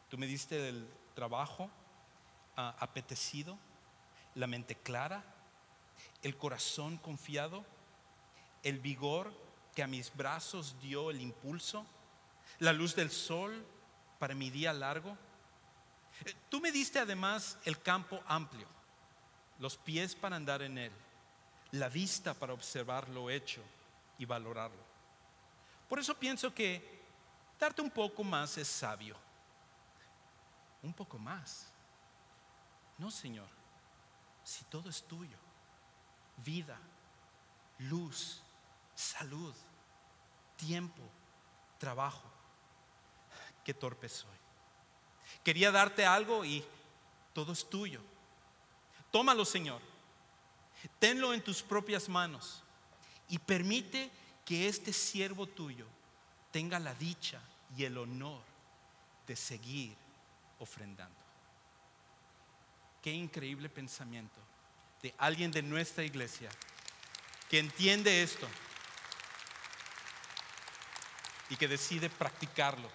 Tú 0.09 0.17
me 0.17 0.27
diste 0.27 0.69
el 0.69 0.87
trabajo 1.15 1.69
ah, 2.55 2.75
apetecido 2.79 3.57
la 4.35 4.47
mente 4.47 4.75
clara, 4.75 5.23
el 6.21 6.37
corazón 6.37 6.97
confiado, 6.97 7.65
el 8.63 8.79
vigor 8.79 9.31
que 9.75 9.83
a 9.83 9.87
mis 9.87 10.15
brazos 10.15 10.79
dio 10.81 11.11
el 11.11 11.21
impulso, 11.21 11.85
la 12.59 12.73
luz 12.73 12.95
del 12.95 13.11
sol 13.11 13.65
para 14.19 14.35
mi 14.35 14.49
día 14.49 14.73
largo. 14.73 15.17
Eh, 16.25 16.33
tú 16.49 16.59
me 16.59 16.71
diste 16.71 16.99
además 16.99 17.57
el 17.65 17.81
campo 17.81 18.21
amplio, 18.27 18.67
los 19.59 19.77
pies 19.77 20.15
para 20.15 20.35
andar 20.35 20.61
en 20.61 20.77
él, 20.77 20.91
la 21.71 21.89
vista 21.89 22.33
para 22.33 22.53
observar 22.53 23.07
lo 23.09 23.29
hecho 23.29 23.61
y 24.17 24.25
valorarlo. 24.25 24.89
Por 25.87 25.99
eso 25.99 26.15
pienso 26.15 26.53
que 26.53 26.99
darte 27.59 27.81
un 27.81 27.89
poco 27.89 28.23
más 28.23 28.57
es 28.57 28.67
sabio. 28.67 29.15
Un 30.81 30.93
poco 30.93 31.17
más. 31.17 31.67
No, 32.97 33.11
Señor 33.11 33.58
si 34.43 34.65
todo 34.65 34.89
es 34.89 35.03
tuyo? 35.03 35.37
Vida, 36.37 36.77
luz, 37.79 38.41
salud, 38.95 39.53
tiempo, 40.55 41.01
trabajo. 41.77 42.23
Qué 43.63 43.73
torpe 43.73 44.09
soy. 44.09 44.37
Quería 45.43 45.71
darte 45.71 46.05
algo 46.05 46.43
y 46.43 46.63
todo 47.33 47.53
es 47.53 47.69
tuyo. 47.69 48.01
Tómalo, 49.11 49.45
Señor. 49.45 49.81
Tenlo 50.99 51.33
en 51.33 51.43
tus 51.43 51.61
propias 51.61 52.07
manos 52.07 52.63
y 53.27 53.37
permite 53.37 54.09
que 54.45 54.67
este 54.67 54.93
siervo 54.93 55.45
tuyo 55.45 55.85
tenga 56.51 56.79
la 56.79 56.93
dicha 56.95 57.41
y 57.77 57.83
el 57.83 57.97
honor 57.97 58.41
de 59.27 59.35
seguir 59.35 59.95
ofrendando. 60.59 61.28
Qué 63.01 63.11
increíble 63.11 63.69
pensamiento 63.69 64.39
de 65.01 65.13
alguien 65.17 65.51
de 65.51 65.61
nuestra 65.61 66.03
iglesia 66.03 66.49
que 67.49 67.59
entiende 67.59 68.21
esto 68.21 68.47
y 71.49 71.55
que 71.55 71.67
decide 71.67 72.09
practicarlo 72.09 72.89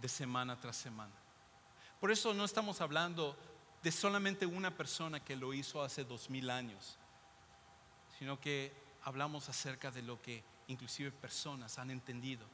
de 0.00 0.08
semana 0.08 0.60
tras 0.60 0.76
semana. 0.76 1.14
Por 2.00 2.10
eso 2.10 2.34
no 2.34 2.44
estamos 2.44 2.80
hablando 2.80 3.36
de 3.82 3.92
solamente 3.92 4.44
una 4.46 4.76
persona 4.76 5.20
que 5.20 5.36
lo 5.36 5.54
hizo 5.54 5.82
hace 5.82 6.04
dos 6.04 6.28
mil 6.28 6.50
años, 6.50 6.98
sino 8.18 8.40
que 8.40 8.72
hablamos 9.02 9.48
acerca 9.48 9.90
de 9.90 10.02
lo 10.02 10.20
que 10.20 10.42
inclusive 10.66 11.10
personas 11.12 11.78
han 11.78 11.90
entendido 11.90 12.46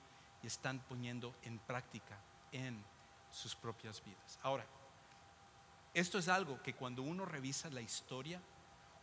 y 0.43 0.47
están 0.47 0.81
poniendo 0.81 1.35
en 1.43 1.59
práctica 1.59 2.19
en 2.53 2.85
sus 3.31 3.55
propias 3.55 4.03
vidas. 4.05 4.39
Ahora, 4.43 4.67
esto 5.95 6.19
es 6.19 6.29
algo 6.29 6.63
que 6.63 6.75
cuando 6.75 7.03
uno 7.03 7.25
revisa 7.25 7.71
la 7.71 7.81
historia, 7.81 8.41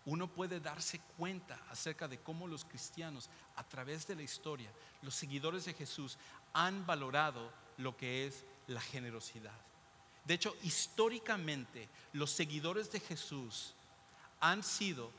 uno 0.06 0.28
puede 0.28 0.62
darse 0.62 1.00
cuenta 1.18 1.62
acerca 1.70 2.08
de 2.08 2.20
cómo 2.20 2.48
los 2.48 2.64
cristianos, 2.64 3.30
a 3.58 3.64
través 3.64 4.08
de 4.08 4.16
la 4.16 4.22
historia, 4.22 4.72
los 5.02 5.14
seguidores 5.14 5.66
de 5.66 5.74
Jesús, 5.74 6.18
han 6.54 6.86
valorado 6.86 7.52
lo 7.78 7.98
que 7.98 8.26
es 8.26 8.46
la 8.68 8.80
generosidad. 8.80 9.60
De 10.24 10.34
hecho, 10.34 10.56
históricamente, 10.64 11.90
los 12.14 12.32
seguidores 12.32 12.90
de 12.92 13.02
Jesús 13.02 13.74
han 14.40 14.64
sido 14.64 15.12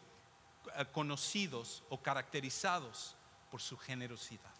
eh, 0.76 0.86
conocidos 0.92 1.82
o 1.90 2.02
caracterizados 2.02 3.14
por 3.50 3.60
su 3.60 3.76
generosidad. 3.76 4.54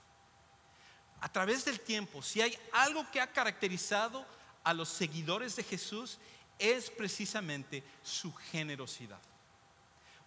A 1.21 1.33
través 1.33 1.65
del 1.65 1.81
tiempo, 1.81 2.23
si 2.23 2.41
hay 2.41 2.57
algo 2.73 3.11
que 3.11 3.21
ha 3.21 3.33
caracterizado 3.33 4.27
a 4.63 4.73
los 4.75 4.89
seguidores 4.89 5.57
de 5.57 5.65
Jesús, 5.65 6.19
es 6.59 6.91
precisamente 6.91 7.83
su 8.03 8.33
generosidad. 8.33 9.21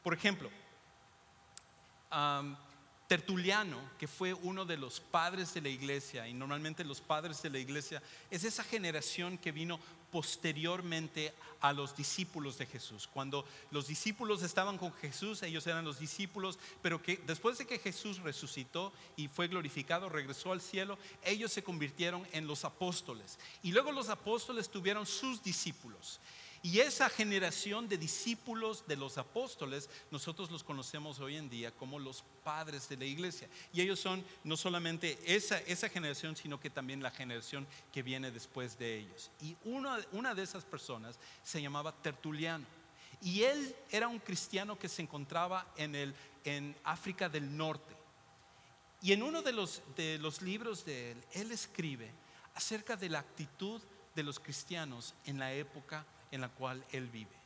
Por 0.03 0.13
ejemplo, 0.13 0.49
Tertuliano, 3.11 3.77
que 3.99 4.07
fue 4.07 4.33
uno 4.33 4.63
de 4.63 4.77
los 4.77 5.01
padres 5.01 5.53
de 5.53 5.59
la 5.59 5.67
iglesia, 5.67 6.29
y 6.29 6.33
normalmente 6.33 6.85
los 6.85 7.01
padres 7.01 7.41
de 7.41 7.49
la 7.49 7.59
iglesia 7.59 8.01
es 8.29 8.45
esa 8.45 8.63
generación 8.63 9.37
que 9.37 9.51
vino 9.51 9.81
posteriormente 10.13 11.33
a 11.59 11.73
los 11.73 11.93
discípulos 11.97 12.57
de 12.57 12.67
Jesús. 12.67 13.09
Cuando 13.13 13.43
los 13.69 13.87
discípulos 13.87 14.43
estaban 14.43 14.77
con 14.77 14.93
Jesús, 14.93 15.43
ellos 15.43 15.67
eran 15.67 15.83
los 15.83 15.99
discípulos, 15.99 16.57
pero 16.81 17.01
que 17.01 17.17
después 17.27 17.57
de 17.57 17.67
que 17.67 17.79
Jesús 17.79 18.19
resucitó 18.19 18.93
y 19.17 19.27
fue 19.27 19.49
glorificado, 19.49 20.07
regresó 20.07 20.53
al 20.53 20.61
cielo, 20.61 20.97
ellos 21.25 21.51
se 21.51 21.63
convirtieron 21.63 22.25
en 22.31 22.47
los 22.47 22.63
apóstoles. 22.63 23.39
Y 23.61 23.73
luego 23.73 23.91
los 23.91 24.07
apóstoles 24.07 24.69
tuvieron 24.69 25.05
sus 25.05 25.43
discípulos. 25.43 26.21
Y 26.63 26.79
esa 26.79 27.09
generación 27.09 27.89
de 27.89 27.97
discípulos 27.97 28.83
de 28.87 28.95
los 28.95 29.17
apóstoles, 29.17 29.89
nosotros 30.11 30.51
los 30.51 30.63
conocemos 30.63 31.19
hoy 31.19 31.37
en 31.37 31.49
día 31.49 31.71
como 31.71 31.97
los 31.97 32.23
padres 32.43 32.87
de 32.87 32.97
la 32.97 33.05
iglesia. 33.05 33.49
Y 33.73 33.81
ellos 33.81 33.99
son 33.99 34.23
no 34.43 34.55
solamente 34.55 35.17
esa, 35.25 35.57
esa 35.59 35.89
generación, 35.89 36.35
sino 36.35 36.59
que 36.59 36.69
también 36.69 37.01
la 37.01 37.09
generación 37.09 37.65
que 37.91 38.03
viene 38.03 38.29
después 38.29 38.77
de 38.77 38.99
ellos. 38.99 39.31
Y 39.41 39.57
una, 39.65 39.97
una 40.11 40.35
de 40.35 40.43
esas 40.43 40.63
personas 40.63 41.17
se 41.43 41.61
llamaba 41.61 41.99
Tertuliano. 41.99 42.65
Y 43.23 43.41
él 43.41 43.75
era 43.89 44.07
un 44.07 44.19
cristiano 44.19 44.77
que 44.77 44.89
se 44.89 45.01
encontraba 45.01 45.65
en, 45.77 45.95
el, 45.95 46.13
en 46.43 46.75
África 46.83 47.27
del 47.27 47.57
Norte. 47.57 47.95
Y 49.01 49.13
en 49.13 49.23
uno 49.23 49.41
de 49.41 49.51
los, 49.51 49.81
de 49.95 50.19
los 50.19 50.43
libros 50.43 50.85
de 50.85 51.13
él, 51.13 51.23
él 51.33 51.51
escribe 51.51 52.11
acerca 52.53 52.95
de 52.95 53.09
la 53.09 53.19
actitud 53.19 53.81
de 54.13 54.23
los 54.23 54.39
cristianos 54.39 55.15
en 55.25 55.39
la 55.39 55.53
época 55.53 56.05
en 56.31 56.41
la 56.41 56.49
cual 56.49 56.83
él 56.91 57.07
vive. 57.07 57.41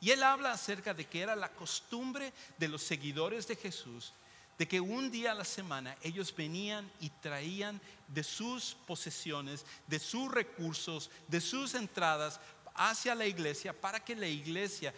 Y 0.00 0.10
él 0.10 0.22
habla 0.22 0.52
acerca 0.52 0.94
de 0.94 1.06
que 1.06 1.20
era 1.20 1.34
la 1.34 1.50
costumbre 1.50 2.32
de 2.56 2.68
los 2.68 2.82
seguidores 2.82 3.46
de 3.48 3.56
Jesús, 3.56 4.12
de 4.56 4.66
que 4.66 4.80
un 4.80 5.10
día 5.10 5.32
a 5.32 5.36
la 5.36 5.44
semana 5.44 5.96
ellos 6.02 6.34
venían 6.34 6.90
y 7.00 7.10
traían 7.10 7.80
de 8.08 8.24
sus 8.24 8.76
posesiones, 8.86 9.64
de 9.86 9.98
sus 9.98 10.30
recursos, 10.30 11.10
de 11.28 11.40
sus 11.40 11.74
entradas 11.74 12.40
hacia 12.74 13.14
la 13.14 13.26
iglesia 13.26 13.72
para 13.72 14.00
que 14.00 14.14
la 14.16 14.26
iglesia 14.26 14.94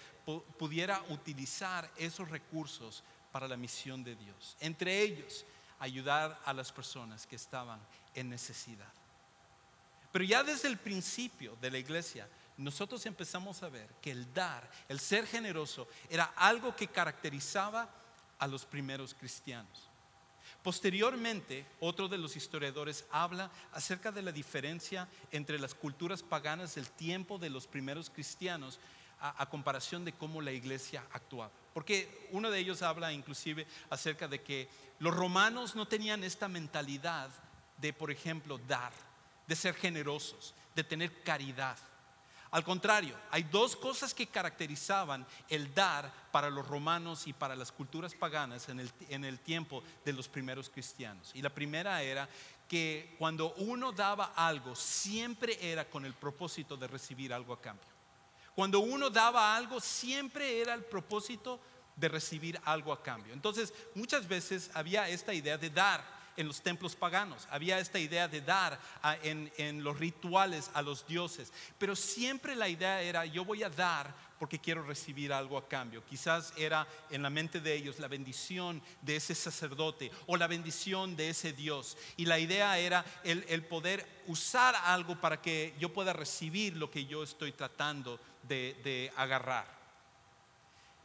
pudiera 0.58 1.02
utilizar 1.08 1.90
esos 1.96 2.28
recursos 2.28 3.02
para 3.32 3.48
la 3.48 3.56
misión 3.56 4.04
de 4.04 4.16
Dios. 4.16 4.56
Entre 4.60 5.00
ellos, 5.02 5.44
ayudar 5.78 6.38
a 6.44 6.52
las 6.52 6.70
personas 6.70 7.26
que 7.26 7.36
estaban 7.36 7.80
en 8.14 8.28
necesidad. 8.28 8.92
Pero 10.12 10.24
ya 10.24 10.42
desde 10.42 10.68
el 10.68 10.78
principio 10.78 11.56
de 11.60 11.70
la 11.70 11.78
iglesia, 11.78 12.28
nosotros 12.60 13.04
empezamos 13.06 13.62
a 13.62 13.68
ver 13.68 13.88
que 14.02 14.10
el 14.10 14.32
dar, 14.34 14.70
el 14.88 15.00
ser 15.00 15.26
generoso, 15.26 15.88
era 16.08 16.32
algo 16.36 16.76
que 16.76 16.88
caracterizaba 16.88 17.88
a 18.38 18.46
los 18.46 18.64
primeros 18.64 19.14
cristianos. 19.14 19.88
Posteriormente, 20.62 21.64
otro 21.80 22.06
de 22.08 22.18
los 22.18 22.36
historiadores 22.36 23.06
habla 23.10 23.50
acerca 23.72 24.12
de 24.12 24.20
la 24.20 24.30
diferencia 24.30 25.08
entre 25.32 25.58
las 25.58 25.74
culturas 25.74 26.22
paganas 26.22 26.74
del 26.74 26.90
tiempo 26.90 27.38
de 27.38 27.48
los 27.48 27.66
primeros 27.66 28.10
cristianos 28.10 28.78
a, 29.20 29.46
comparación 29.48 30.04
de 30.04 30.12
cómo 30.12 30.40
la 30.40 30.52
iglesia 30.52 31.04
actuaba. 31.12 31.50
Porque 31.72 32.28
uno 32.30 32.50
de 32.50 32.58
ellos 32.58 32.82
habla 32.82 33.12
inclusive 33.12 33.66
acerca 33.88 34.28
de 34.28 34.42
que 34.42 34.68
los 34.98 35.14
romanos 35.14 35.76
no 35.76 35.86
tenían 35.86 36.24
esta 36.24 36.48
mentalidad 36.48 37.30
de, 37.78 37.92
por 37.92 38.10
ejemplo, 38.10 38.58
dar, 38.58 38.92
de 39.46 39.56
ser 39.56 39.74
generosos, 39.74 40.54
de 40.74 40.84
tener 40.84 41.22
caridad. 41.22 41.78
Al 42.50 42.64
contrario, 42.64 43.16
hay 43.30 43.44
dos 43.44 43.76
cosas 43.76 44.12
que 44.12 44.26
caracterizaban 44.26 45.24
el 45.48 45.72
dar 45.72 46.12
para 46.32 46.50
los 46.50 46.66
romanos 46.66 47.28
y 47.28 47.32
para 47.32 47.54
las 47.54 47.70
culturas 47.70 48.14
paganas 48.14 48.68
en 48.68 49.24
el, 49.24 49.38
tiempo 49.38 49.84
de 50.04 50.12
los 50.12 50.26
primeros 50.26 50.68
cristianos. 50.68 51.30
Y 51.34 51.42
la 51.42 51.50
primera 51.50 52.02
era 52.02 52.28
que 52.68 53.14
cuando 53.18 53.54
uno 53.54 53.92
daba 53.92 54.32
algo, 54.34 54.74
siempre 54.74 55.58
era 55.60 55.88
con 55.88 56.04
el 56.04 56.14
propósito 56.14 56.76
de 56.76 56.88
recibir 56.88 57.32
algo 57.32 57.52
a 57.52 57.60
cambio. 57.60 57.86
Cuando 58.56 58.80
uno 58.80 59.10
daba 59.10 59.56
algo, 59.56 59.80
siempre 59.80 60.60
era 60.60 60.74
el 60.74 60.84
propósito 60.84 61.60
de 61.94 62.08
recibir 62.08 62.60
algo 62.64 62.92
a 62.92 63.02
cambio. 63.02 63.32
Entonces, 63.32 63.72
muchas 63.94 64.26
veces 64.26 64.70
había 64.74 65.08
esta 65.08 65.32
idea 65.32 65.56
de 65.56 65.70
dar 65.70 66.19
en 66.40 66.48
los 66.48 66.62
templos 66.62 66.96
paganos. 66.96 67.46
Había 67.50 67.78
esta 67.78 67.98
idea 67.98 68.26
de 68.26 68.40
dar 68.40 68.80
en, 69.22 69.84
los 69.84 69.98
rituales 69.98 70.70
a 70.72 70.82
los 70.82 71.06
dioses. 71.06 71.52
Pero 71.78 71.94
siempre 71.94 72.56
la 72.56 72.68
idea 72.68 73.02
era, 73.02 73.26
yo 73.26 73.44
voy 73.44 73.62
a 73.62 73.68
dar 73.68 74.14
porque 74.38 74.58
quiero 74.58 74.82
recibir 74.82 75.34
algo 75.34 75.58
a 75.58 75.68
cambio. 75.68 76.02
Quizás 76.06 76.54
era 76.56 76.88
en 77.10 77.22
la 77.22 77.28
mente 77.28 77.60
de 77.60 77.74
ellos 77.74 77.98
la 77.98 78.08
bendición 78.08 78.82
de 79.02 79.16
ese 79.16 79.34
sacerdote 79.34 80.10
o 80.26 80.38
la 80.38 80.46
bendición 80.46 81.14
de 81.14 81.28
ese 81.28 81.52
Dios. 81.52 81.98
Y 82.16 82.24
la 82.24 82.38
idea 82.38 82.78
era 82.78 83.04
el, 83.22 83.62
poder 83.66 84.22
usar 84.26 84.74
algo 84.84 85.20
para 85.20 85.42
que 85.42 85.74
yo 85.78 85.92
pueda 85.92 86.14
recibir 86.14 86.74
lo 86.74 86.90
que 86.90 87.04
yo 87.04 87.22
estoy 87.22 87.52
tratando 87.52 88.18
de 88.44 89.12
agarrar. 89.14 89.66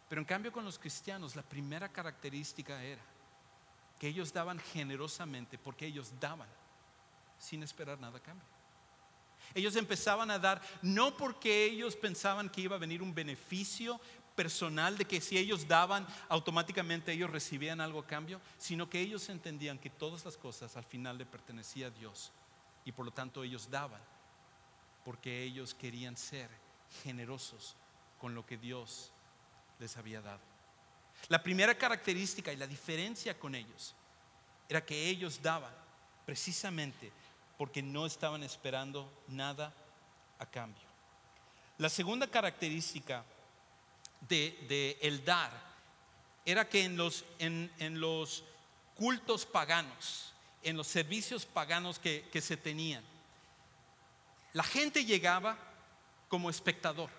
Pero 0.08 0.22
en 0.22 0.26
cambio 0.26 0.54
con 0.54 0.64
los 0.64 0.80
cristianos 0.80 1.36
la 1.36 1.42
primera 1.42 1.90
característica 1.90 2.82
era 2.82 3.15
que 4.00 4.08
ellos 4.08 4.34
daban 4.34 4.60
generosamente 4.60 5.58
porque 5.58 5.86
ellos 5.86 6.12
daban 6.20 6.48
sin 7.38 7.64
esperar 7.64 8.00
nada 8.00 8.18
a 8.18 8.22
cambio. 8.24 8.46
Ellos 9.54 9.76
empezaban 9.76 10.32
a 10.32 10.40
dar 10.40 10.62
no 10.82 11.16
porque 11.16 11.66
ellos 11.66 11.96
pensaban 11.96 12.50
que 12.50 12.62
iba 12.62 12.76
a 12.76 12.80
venir 12.80 13.02
un 13.02 13.14
beneficio 13.14 14.00
personal 14.36 14.98
de 14.98 15.06
que 15.06 15.22
si 15.22 15.38
ellos 15.38 15.68
daban 15.68 16.06
automáticamente 16.28 17.14
ellos 17.14 17.30
recibían 17.30 17.80
algo 17.80 18.00
a 18.00 18.08
cambio, 18.08 18.42
sino 18.58 18.90
que 18.90 19.00
ellos 19.00 19.30
entendían 19.30 19.80
que 19.80 19.90
todas 19.90 20.26
las 20.26 20.36
cosas 20.36 20.76
al 20.76 20.84
final 20.84 21.18
le 21.18 21.26
pertenecía 21.26 21.88
a 21.88 21.92
Dios 21.92 22.32
y 22.84 22.92
por 22.92 23.06
lo 23.06 23.12
tanto 23.12 23.44
ellos 23.44 23.70
daban 23.70 24.02
porque 25.06 25.44
ellos 25.44 25.74
querían 25.74 26.18
ser 26.18 26.50
generosos 27.04 27.76
con 28.20 28.36
lo 28.36 28.46
que 28.46 28.58
Dios 28.58 29.12
les 29.80 29.96
había 29.98 30.22
dado. 30.22 30.55
La 31.30 31.42
primera 31.42 31.76
característica 31.76 32.54
y 32.54 32.58
la 32.58 32.68
diferencia 32.68 33.38
con 33.38 33.56
ellos 33.56 33.96
era 34.70 34.86
que 34.86 35.10
ellos 35.10 35.42
daban 35.42 35.74
precisamente 36.26 37.12
porque 37.58 37.82
no 37.82 38.06
estaban 38.06 38.44
esperando 38.44 39.12
nada 39.28 39.74
a 40.40 40.46
cambio. 40.46 40.84
La 41.78 41.90
segunda 41.90 42.28
característica 42.28 43.24
de, 44.28 44.98
el 45.02 45.24
dar 45.24 45.52
era 46.46 46.68
que 46.68 46.84
en 46.84 46.98
los, 46.98 47.26
en, 47.40 48.00
los, 48.00 48.44
cultos 48.96 49.46
paganos, 49.46 50.34
en 50.64 50.78
los 50.78 50.88
servicios 50.88 51.46
paganos 51.46 52.00
que 52.00 52.42
se 52.42 52.56
tenían, 52.56 53.04
la 54.54 54.64
gente 54.64 55.04
llegaba 55.04 55.58
como 56.30 56.50
espectador. 56.50 57.10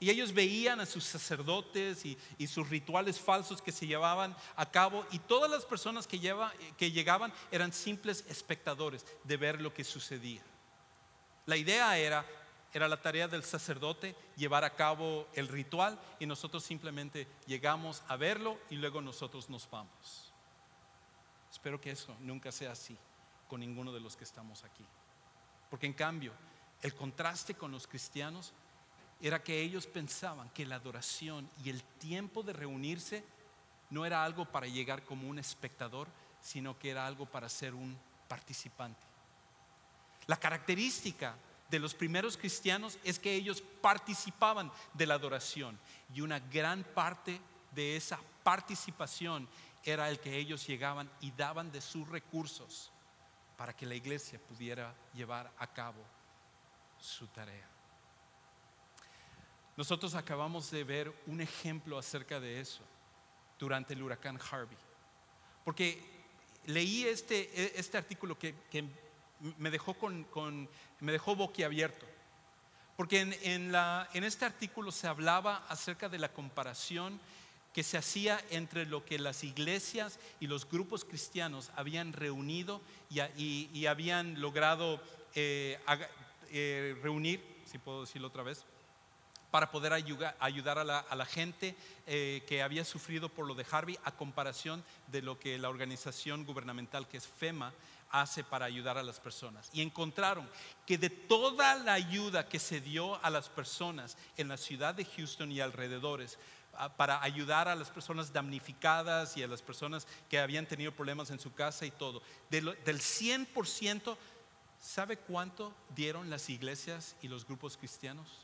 Y 0.00 0.10
ellos 0.10 0.32
veían 0.32 0.80
a 0.80 0.86
sus 0.86 1.04
sacerdotes 1.04 2.04
y, 2.04 2.46
sus 2.46 2.68
rituales 2.68 3.18
falsos 3.18 3.62
que 3.62 3.72
se 3.72 3.86
llevaban 3.86 4.36
a 4.56 4.70
cabo 4.70 5.06
y 5.10 5.18
todas 5.18 5.50
las 5.50 5.64
personas 5.64 6.06
que, 6.06 6.20
que 6.76 6.92
llegaban 6.92 7.32
eran 7.50 7.72
simples 7.72 8.24
espectadores 8.28 9.04
de 9.24 9.36
ver 9.36 9.60
lo 9.60 9.72
que 9.72 9.84
sucedía. 9.84 10.42
La 11.46 11.56
idea 11.56 11.96
era, 11.96 12.26
era 12.72 12.88
la 12.88 13.00
tarea 13.00 13.28
del 13.28 13.44
sacerdote 13.44 14.16
llevar 14.36 14.64
a 14.64 14.74
cabo 14.74 15.28
el 15.34 15.48
ritual 15.48 15.98
y 16.18 16.26
nosotros 16.26 16.64
simplemente 16.64 17.26
llegamos 17.46 18.02
a 18.08 18.16
verlo 18.16 18.58
y 18.70 18.76
luego 18.76 19.00
nosotros 19.00 19.48
nos 19.48 19.68
vamos. 19.70 20.32
Espero 21.50 21.80
que 21.80 21.92
eso 21.92 22.16
nunca 22.20 22.50
sea 22.50 22.72
así 22.72 22.98
con 23.48 23.60
ninguno 23.60 23.92
de 23.92 24.00
los 24.00 24.16
que 24.16 24.24
estamos 24.24 24.64
aquí. 24.64 24.84
Porque 25.70 25.86
en 25.86 25.92
cambio, 25.92 26.32
el 26.82 26.94
contraste 26.94 27.54
con 27.54 27.70
los 27.70 27.86
cristianos 27.86 28.52
era 29.26 29.42
que 29.42 29.58
ellos 29.58 29.86
pensaban 29.86 30.50
que 30.50 30.66
la 30.66 30.74
adoración 30.74 31.48
y 31.64 31.70
el 31.70 31.82
tiempo 31.82 32.42
de 32.42 32.52
reunirse 32.52 33.24
no 33.88 34.04
era 34.04 34.22
algo 34.22 34.44
para 34.44 34.66
llegar 34.66 35.02
como 35.02 35.26
un 35.26 35.38
espectador, 35.38 36.08
sino 36.42 36.78
que 36.78 36.90
era 36.90 37.06
algo 37.06 37.24
para 37.24 37.48
ser 37.48 37.72
un 37.72 37.98
participante. 38.28 39.00
La 40.26 40.36
característica 40.36 41.36
de 41.70 41.78
los 41.78 41.94
primeros 41.94 42.36
cristianos 42.36 42.98
es 43.02 43.18
que 43.18 43.32
ellos 43.34 43.62
participaban 43.80 44.70
de 44.92 45.06
la 45.06 45.14
adoración 45.14 45.78
y 46.12 46.20
una 46.20 46.38
gran 46.38 46.84
parte 46.84 47.40
de 47.74 47.96
esa 47.96 48.18
participación 48.42 49.48
era 49.84 50.10
el 50.10 50.20
que 50.20 50.36
ellos 50.36 50.66
llegaban 50.66 51.10
y 51.22 51.30
daban 51.30 51.72
de 51.72 51.80
sus 51.80 52.06
recursos 52.10 52.90
para 53.56 53.74
que 53.74 53.86
la 53.86 53.94
iglesia 53.94 54.38
pudiera 54.38 54.94
llevar 55.14 55.50
a 55.56 55.66
cabo 55.66 56.04
su 57.00 57.26
tarea. 57.28 57.73
Nosotros 59.76 60.14
acabamos 60.14 60.70
de 60.70 60.84
ver 60.84 61.12
un 61.26 61.40
ejemplo 61.40 61.98
acerca 61.98 62.38
de 62.38 62.60
eso 62.60 62.82
durante 63.58 63.94
el 63.94 64.02
huracán 64.02 64.38
Harvey. 64.50 64.78
Porque 65.64 66.00
leí 66.66 67.04
este, 67.04 67.50
e, 67.54 67.72
este 67.76 67.98
artículo 67.98 68.38
que, 68.38 68.54
que 68.70 68.84
me 69.58 69.70
dejó, 69.70 69.94
con, 69.94 70.24
con, 70.24 70.68
me 71.00 71.12
dejó 71.12 71.34
boquiabierto. 71.34 72.06
Porque 72.96 73.20
en, 73.20 73.34
en, 73.42 73.72
la, 73.72 74.08
en 74.12 74.22
este 74.22 74.44
artículo 74.44 74.92
se 74.92 75.08
hablaba 75.08 75.64
acerca 75.68 76.08
de 76.08 76.18
la 76.18 76.32
comparación 76.32 77.20
que 77.72 77.82
se 77.82 77.98
hacía 77.98 78.40
entre 78.50 78.86
lo 78.86 79.04
que 79.04 79.18
las 79.18 79.42
iglesias 79.42 80.20
y 80.38 80.46
los 80.46 80.70
grupos 80.70 81.04
cristianos 81.04 81.72
habían 81.74 82.12
reunido 82.12 82.80
y, 83.10 83.68
y, 83.72 83.86
habían 83.86 84.40
logrado 84.40 85.02
eh, 85.34 85.80
eh, 86.50 86.96
reunir, 87.02 87.44
si 87.66 87.78
puedo 87.78 88.02
decirlo 88.02 88.28
otra 88.28 88.44
vez, 88.44 88.64
para 89.54 89.70
poder 89.70 89.92
ayudar, 89.92 90.78
a, 90.78 91.14
la, 91.14 91.26
gente 91.26 91.76
eh, 92.08 92.42
que 92.48 92.60
había 92.60 92.84
sufrido 92.84 93.28
por 93.28 93.46
lo 93.46 93.54
de 93.54 93.64
Harvey 93.70 93.96
a 94.02 94.10
comparación 94.10 94.82
de 95.06 95.22
lo 95.22 95.38
que 95.38 95.58
la 95.58 95.68
organización 95.68 96.44
gubernamental 96.44 97.06
que 97.06 97.18
es 97.18 97.28
FEMA 97.28 97.72
hace 98.10 98.42
para 98.42 98.64
ayudar 98.64 98.98
a 98.98 99.04
las 99.04 99.20
personas. 99.20 99.70
Y 99.72 99.80
encontraron 99.80 100.50
que 100.84 100.98
de 100.98 101.08
toda 101.08 101.76
la 101.76 101.92
ayuda 101.92 102.48
que 102.48 102.58
se 102.58 102.80
dio 102.80 103.24
a 103.24 103.30
las 103.30 103.48
personas 103.48 104.18
en 104.36 104.48
la 104.48 104.56
ciudad 104.56 104.92
de 104.92 105.04
Houston 105.04 105.52
y 105.52 105.60
alrededores, 105.60 106.36
para 106.96 107.22
ayudar 107.22 107.68
a 107.68 107.76
las 107.76 107.90
personas 107.90 108.32
damnificadas 108.32 109.36
y 109.36 109.44
a 109.44 109.46
las 109.46 109.62
personas 109.62 110.08
que 110.28 110.40
habían 110.40 110.66
tenido 110.66 110.90
problemas 110.90 111.30
en 111.30 111.38
su 111.38 111.54
casa 111.54 111.86
y 111.86 111.92
todo, 111.92 112.22
del 112.50 112.74
100%, 112.74 114.16
¿sabe 114.80 115.16
cuánto 115.16 115.72
dieron 115.94 116.28
las 116.28 116.50
iglesias 116.50 117.14
y 117.22 117.28
los 117.28 117.46
grupos 117.46 117.76
cristianos? 117.76 118.43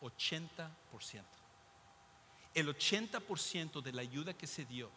80%. 0.00 0.70
El 2.54 2.68
80% 2.68 3.82
de 3.82 3.92
la 3.92 4.02
ayuda 4.02 4.34
que 4.34 4.46
se 4.46 4.64
dio 4.64 4.90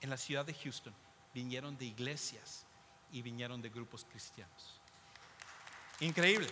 en 0.00 0.10
la 0.10 0.16
ciudad 0.16 0.44
de 0.44 0.54
Houston 0.54 0.94
vinieron 1.32 1.76
de 1.76 1.84
iglesias 1.84 2.66
y 3.12 3.22
vinieron 3.22 3.62
de 3.62 3.68
grupos 3.68 4.04
cristianos. 4.04 4.80
Increíble. 6.00 6.48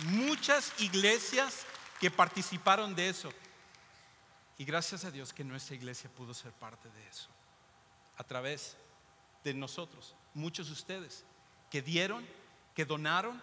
Muchas 0.00 0.78
iglesias 0.80 1.64
que 2.00 2.10
participaron 2.10 2.94
de 2.94 3.08
eso. 3.08 3.30
Y 4.58 4.64
gracias 4.64 5.04
a 5.04 5.10
Dios 5.10 5.32
que 5.32 5.44
nuestra 5.44 5.76
iglesia 5.76 6.10
pudo 6.10 6.34
ser 6.34 6.52
parte 6.52 6.88
de 6.90 7.08
eso. 7.08 7.28
A 8.16 8.24
través 8.24 8.76
de 9.44 9.54
nosotros, 9.54 10.14
muchos 10.34 10.66
de 10.66 10.72
ustedes, 10.72 11.24
que 11.70 11.82
dieron, 11.82 12.26
que 12.74 12.84
donaron 12.84 13.40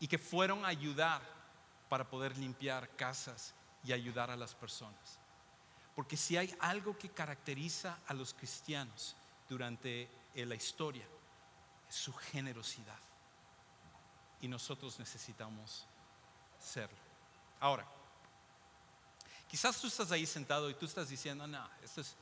y 0.00 0.08
que 0.08 0.18
fueron 0.18 0.64
a 0.64 0.68
ayudar 0.68 1.22
para 1.88 2.08
poder 2.08 2.36
limpiar 2.38 2.88
casas 2.96 3.54
y 3.84 3.92
ayudar 3.92 4.30
a 4.30 4.36
las 4.36 4.54
personas. 4.54 5.20
Porque 5.94 6.16
si 6.16 6.36
hay 6.36 6.54
algo 6.60 6.96
que 6.98 7.10
caracteriza 7.10 7.98
a 8.06 8.14
los 8.14 8.32
cristianos 8.32 9.14
durante 9.48 10.08
eh, 10.34 10.46
la 10.46 10.54
historia, 10.54 11.04
es 11.88 11.94
su 11.94 12.12
generosidad. 12.12 12.98
Y 14.40 14.48
nosotros 14.48 14.98
necesitamos 14.98 15.86
serlo. 16.58 16.96
Ahora, 17.58 17.86
quizás 19.48 19.78
tú 19.78 19.88
estás 19.88 20.10
ahí 20.12 20.24
sentado 20.24 20.70
y 20.70 20.74
tú 20.74 20.86
estás 20.86 21.10
diciendo, 21.10 21.46
no, 21.46 21.68
esto 21.82 22.00
es 22.00 22.16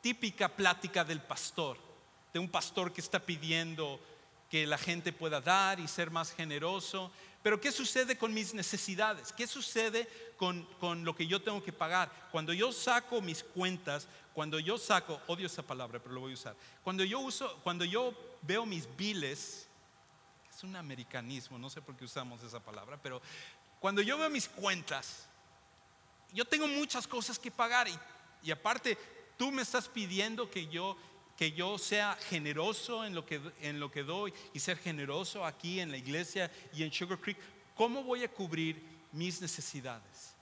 típica 0.00 0.48
plática 0.48 1.04
del 1.04 1.20
pastor, 1.20 1.76
de 2.32 2.38
un 2.38 2.48
pastor 2.48 2.92
que 2.92 3.02
está 3.02 3.20
pidiendo 3.20 4.00
que 4.50 4.66
la 4.66 4.76
gente 4.76 5.12
pueda 5.12 5.40
dar 5.40 5.78
y 5.78 5.86
ser 5.86 6.10
más 6.10 6.32
generoso. 6.32 7.10
Pero 7.42 7.60
¿qué 7.60 7.70
sucede 7.70 8.18
con 8.18 8.34
mis 8.34 8.52
necesidades? 8.52 9.32
¿Qué 9.32 9.46
sucede 9.46 10.08
con, 10.36 10.64
con, 10.80 11.04
lo 11.04 11.14
que 11.14 11.26
yo 11.26 11.40
tengo 11.40 11.62
que 11.62 11.72
pagar? 11.72 12.10
Cuando 12.32 12.52
yo 12.52 12.72
saco 12.72 13.22
mis 13.22 13.44
cuentas, 13.44 14.08
cuando 14.34 14.58
yo 14.58 14.76
saco, 14.76 15.20
odio 15.28 15.46
esa 15.46 15.62
palabra, 15.62 16.00
pero 16.02 16.14
lo 16.14 16.20
voy 16.22 16.32
a 16.32 16.34
usar. 16.34 16.56
Cuando 16.82 17.04
yo 17.04 17.20
uso, 17.20 17.60
cuando 17.62 17.84
yo 17.84 18.12
veo 18.42 18.66
mis 18.66 18.88
biles, 18.96 19.68
es 20.50 20.64
un 20.64 20.74
americanismo, 20.74 21.56
no 21.56 21.70
sé 21.70 21.80
por 21.80 21.96
qué 21.96 22.04
usamos 22.04 22.42
esa 22.42 22.60
palabra, 22.60 22.98
pero 23.00 23.22
cuando 23.78 24.02
yo 24.02 24.18
veo 24.18 24.28
mis 24.28 24.48
cuentas, 24.48 25.26
yo 26.32 26.44
tengo 26.44 26.66
muchas 26.66 27.06
cosas 27.06 27.38
que 27.38 27.50
pagar 27.50 27.88
y, 27.88 27.98
y 28.42 28.50
aparte 28.50 28.98
tú 29.38 29.50
me 29.50 29.62
estás 29.62 29.88
pidiendo 29.88 30.50
que 30.50 30.66
yo 30.66 30.98
que 31.40 31.52
yo 31.52 31.78
sea 31.78 32.18
generoso 32.28 33.02
en 33.02 33.14
lo 33.14 33.24
que, 33.24 33.40
en 33.62 33.80
lo 33.80 33.90
que 33.90 34.02
doy 34.02 34.30
y 34.52 34.60
ser 34.60 34.76
generoso 34.76 35.42
aquí 35.42 35.80
en 35.80 35.90
la 35.90 35.96
iglesia 35.96 36.50
y 36.74 36.82
en 36.82 36.92
Sugar 36.92 37.18
Creek, 37.18 37.38
¿cómo 37.74 38.04
voy 38.04 38.24
a 38.24 38.30
cubrir 38.30 38.78
mis 39.12 39.40
necesidades? 39.40 40.34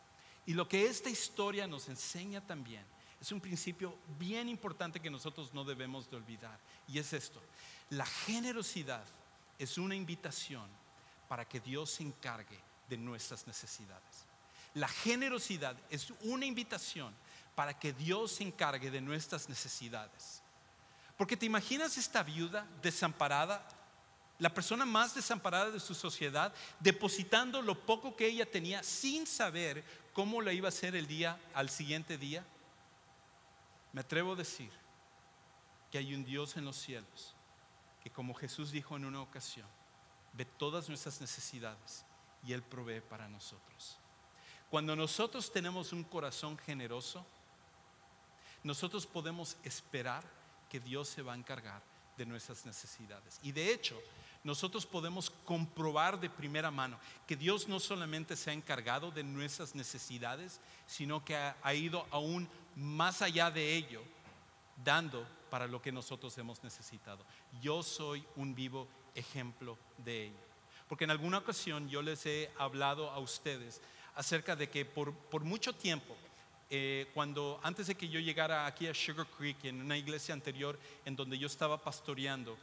Y 0.44 0.54
lo 0.54 0.68
que 0.68 0.86
esta 0.86 1.08
historia 1.08 1.68
nos 1.68 1.88
enseña 1.88 2.44
también 2.44 2.82
es 3.20 3.30
un 3.30 3.40
principio 3.40 3.96
bien 4.18 4.48
importante 4.48 4.98
que 4.98 5.08
nosotros 5.08 5.54
no 5.54 5.62
debemos 5.62 6.10
de 6.10 6.16
olvidar. 6.16 6.58
Y 6.88 6.98
es 6.98 7.12
esto, 7.12 7.40
la 7.90 8.06
generosidad 8.06 9.04
es 9.56 9.78
una 9.78 9.94
invitación 9.94 10.68
para 11.28 11.48
que 11.48 11.60
Dios 11.60 11.90
se 11.90 12.02
encargue 12.02 12.58
de 12.88 12.96
nuestras 12.96 13.46
necesidades. 13.46 14.26
La 14.74 14.88
generosidad 14.88 15.76
es 15.90 16.12
una 16.22 16.44
invitación 16.44 17.14
para 17.54 17.78
que 17.78 17.92
Dios 17.92 18.32
se 18.32 18.42
encargue 18.42 18.90
de 18.90 19.00
nuestras 19.00 19.48
necesidades. 19.48 20.42
Porque 21.18 21.36
te 21.36 21.44
imaginas 21.44 21.98
esta 21.98 22.22
viuda 22.22 22.66
desamparada, 22.80 23.62
la 24.38 24.54
persona 24.54 24.86
más 24.86 25.14
desamparada 25.14 25.70
de 25.70 25.80
su 25.80 25.94
sociedad, 25.94 26.54
depositando 26.78 27.60
lo 27.60 27.78
poco 27.84 28.16
que 28.16 28.26
ella 28.26 28.50
tenía 28.50 28.82
sin 28.84 29.26
saber 29.26 29.84
cómo 30.14 30.40
la 30.40 30.52
iba 30.52 30.68
a 30.68 30.70
hacer 30.70 30.94
el 30.94 31.08
día 31.08 31.38
al 31.54 31.68
siguiente 31.68 32.16
día. 32.16 32.46
Me 33.92 34.00
atrevo 34.00 34.32
a 34.32 34.36
decir 34.36 34.70
que 35.90 35.98
hay 35.98 36.14
un 36.14 36.24
Dios 36.24 36.56
en 36.56 36.64
los 36.64 36.76
cielos 36.76 37.34
que 38.02 38.10
como 38.10 38.32
Jesús 38.32 38.70
dijo 38.70 38.96
en 38.96 39.04
una 39.04 39.20
ocasión, 39.20 39.66
ve 40.34 40.44
todas 40.44 40.88
nuestras 40.88 41.20
necesidades 41.20 42.04
y 42.44 42.52
Él 42.52 42.62
provee 42.62 43.00
para 43.00 43.28
nosotros. 43.28 43.98
Cuando 44.70 44.94
nosotros 44.94 45.52
tenemos 45.52 45.92
un 45.92 46.04
corazón 46.04 46.56
generoso, 46.58 47.26
nosotros 48.62 49.04
podemos 49.04 49.56
esperar 49.64 50.37
que 50.68 50.80
Dios 50.80 51.08
se 51.08 51.22
va 51.22 51.32
a 51.32 51.36
encargar 51.36 51.82
de 52.16 52.26
nuestras 52.26 52.66
necesidades. 52.66 53.38
Y 53.42 53.52
de 53.52 53.72
hecho, 53.72 54.00
nosotros 54.44 54.86
podemos 54.86 55.30
comprobar 55.44 56.18
de 56.18 56.30
primera 56.30 56.70
mano 56.70 56.98
que 57.26 57.36
Dios 57.36 57.68
no 57.68 57.80
solamente 57.80 58.36
se 58.36 58.50
ha 58.50 58.52
encargado 58.52 59.10
de 59.10 59.22
nuestras 59.22 59.74
necesidades, 59.74 60.60
sino 60.86 61.24
que 61.24 61.36
ha, 61.36 61.74
ido 61.74 62.06
aún 62.10 62.48
más 62.76 63.22
allá 63.22 63.50
de 63.50 63.74
ello, 63.74 64.02
dando 64.84 65.26
para 65.50 65.66
lo 65.66 65.82
que 65.82 65.92
nosotros 65.92 66.36
hemos 66.38 66.62
necesitado. 66.62 67.24
Yo 67.60 67.82
soy 67.82 68.24
un 68.36 68.54
vivo 68.54 68.86
ejemplo 69.14 69.78
de 69.98 70.26
ello. 70.26 70.48
Porque 70.88 71.04
en 71.04 71.10
alguna 71.10 71.38
ocasión 71.38 71.88
yo 71.88 72.00
les 72.00 72.24
he 72.26 72.50
hablado 72.58 73.10
a 73.10 73.18
ustedes 73.18 73.80
acerca 74.14 74.56
de 74.56 74.70
que 74.70 74.84
por, 74.84 75.12
por 75.14 75.44
mucho 75.44 75.74
tiempo 75.74 76.16
eh, 76.70 77.06
cuando 77.14 77.60
antes 77.62 77.86
de 77.86 77.94
que 77.94 78.08
yo 78.08 78.20
llegara 78.20 78.66
aquí 78.66 78.86
a 78.86 78.94
Sugar 78.94 79.26
Creek, 79.26 79.64
en 79.64 79.80
una 79.80 79.96
iglesia 79.96 80.34
anterior 80.34 80.78
en 81.04 81.16
donde 81.16 81.38
yo 81.38 81.46
estaba 81.46 81.82
pastoreando, 81.82 82.58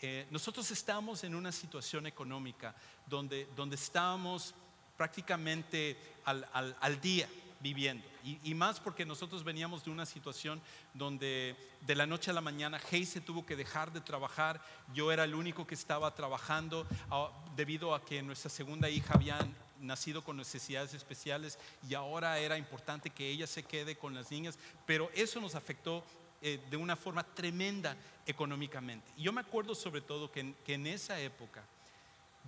eh, 0.00 0.26
nosotros 0.30 0.70
estábamos 0.70 1.24
en 1.24 1.34
una 1.34 1.50
situación 1.50 2.06
económica 2.06 2.74
donde, 3.06 3.48
donde 3.56 3.74
estábamos 3.74 4.54
prácticamente 4.96 5.96
al, 6.24 6.48
al, 6.52 6.76
al 6.80 7.00
día 7.00 7.28
viviendo. 7.60 8.06
Y, 8.24 8.38
y, 8.44 8.54
más 8.54 8.78
porque 8.78 9.04
nosotros 9.04 9.42
veníamos 9.42 9.84
de 9.84 9.90
una 9.90 10.06
situación 10.06 10.60
donde 10.94 11.56
de 11.80 11.94
la 11.96 12.06
noche 12.06 12.30
a 12.30 12.34
la 12.34 12.40
mañana 12.40 12.80
Hey 12.90 13.04
se 13.04 13.20
tuvo 13.20 13.44
que 13.44 13.56
dejar 13.56 13.92
de 13.92 14.00
trabajar. 14.00 14.60
Yo 14.94 15.10
era 15.10 15.24
el 15.24 15.34
único 15.34 15.66
que 15.66 15.74
estaba 15.74 16.14
trabajando 16.14 16.86
uh, 17.10 17.28
debido 17.56 17.94
a 17.94 18.04
que 18.04 18.22
nuestra 18.22 18.50
segunda 18.50 18.88
hija 18.88 19.14
había 19.14 19.38
nacido 19.80 20.22
con 20.24 20.36
necesidades 20.36 20.94
especiales 20.94 21.58
y 21.88 21.94
ahora 21.94 22.38
era 22.38 22.58
importante 22.58 23.10
que 23.10 23.28
ella 23.28 23.46
se 23.46 23.62
quede 23.62 23.96
con 23.96 24.14
las 24.14 24.30
niñas, 24.30 24.58
pero 24.86 25.10
eso 25.14 25.40
nos 25.40 25.54
afectó 25.54 26.04
eh, 26.40 26.60
de 26.70 26.76
una 26.76 26.96
forma 26.96 27.22
tremenda 27.22 27.96
económicamente. 28.26 29.10
Yo 29.16 29.32
me 29.32 29.40
acuerdo 29.40 29.74
sobre 29.74 30.00
todo 30.00 30.30
que 30.30 30.54
en 30.66 30.86
esa 30.86 31.20
época 31.20 31.64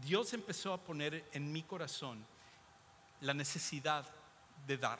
Dios 0.04 0.32
empezó 0.32 0.72
a 0.72 0.80
poner 0.80 1.24
en 1.32 1.52
mi 1.52 1.62
corazón 1.62 2.24
la 3.20 3.34
necesidad 3.34 4.06
de 4.66 4.78
dar, 4.78 4.98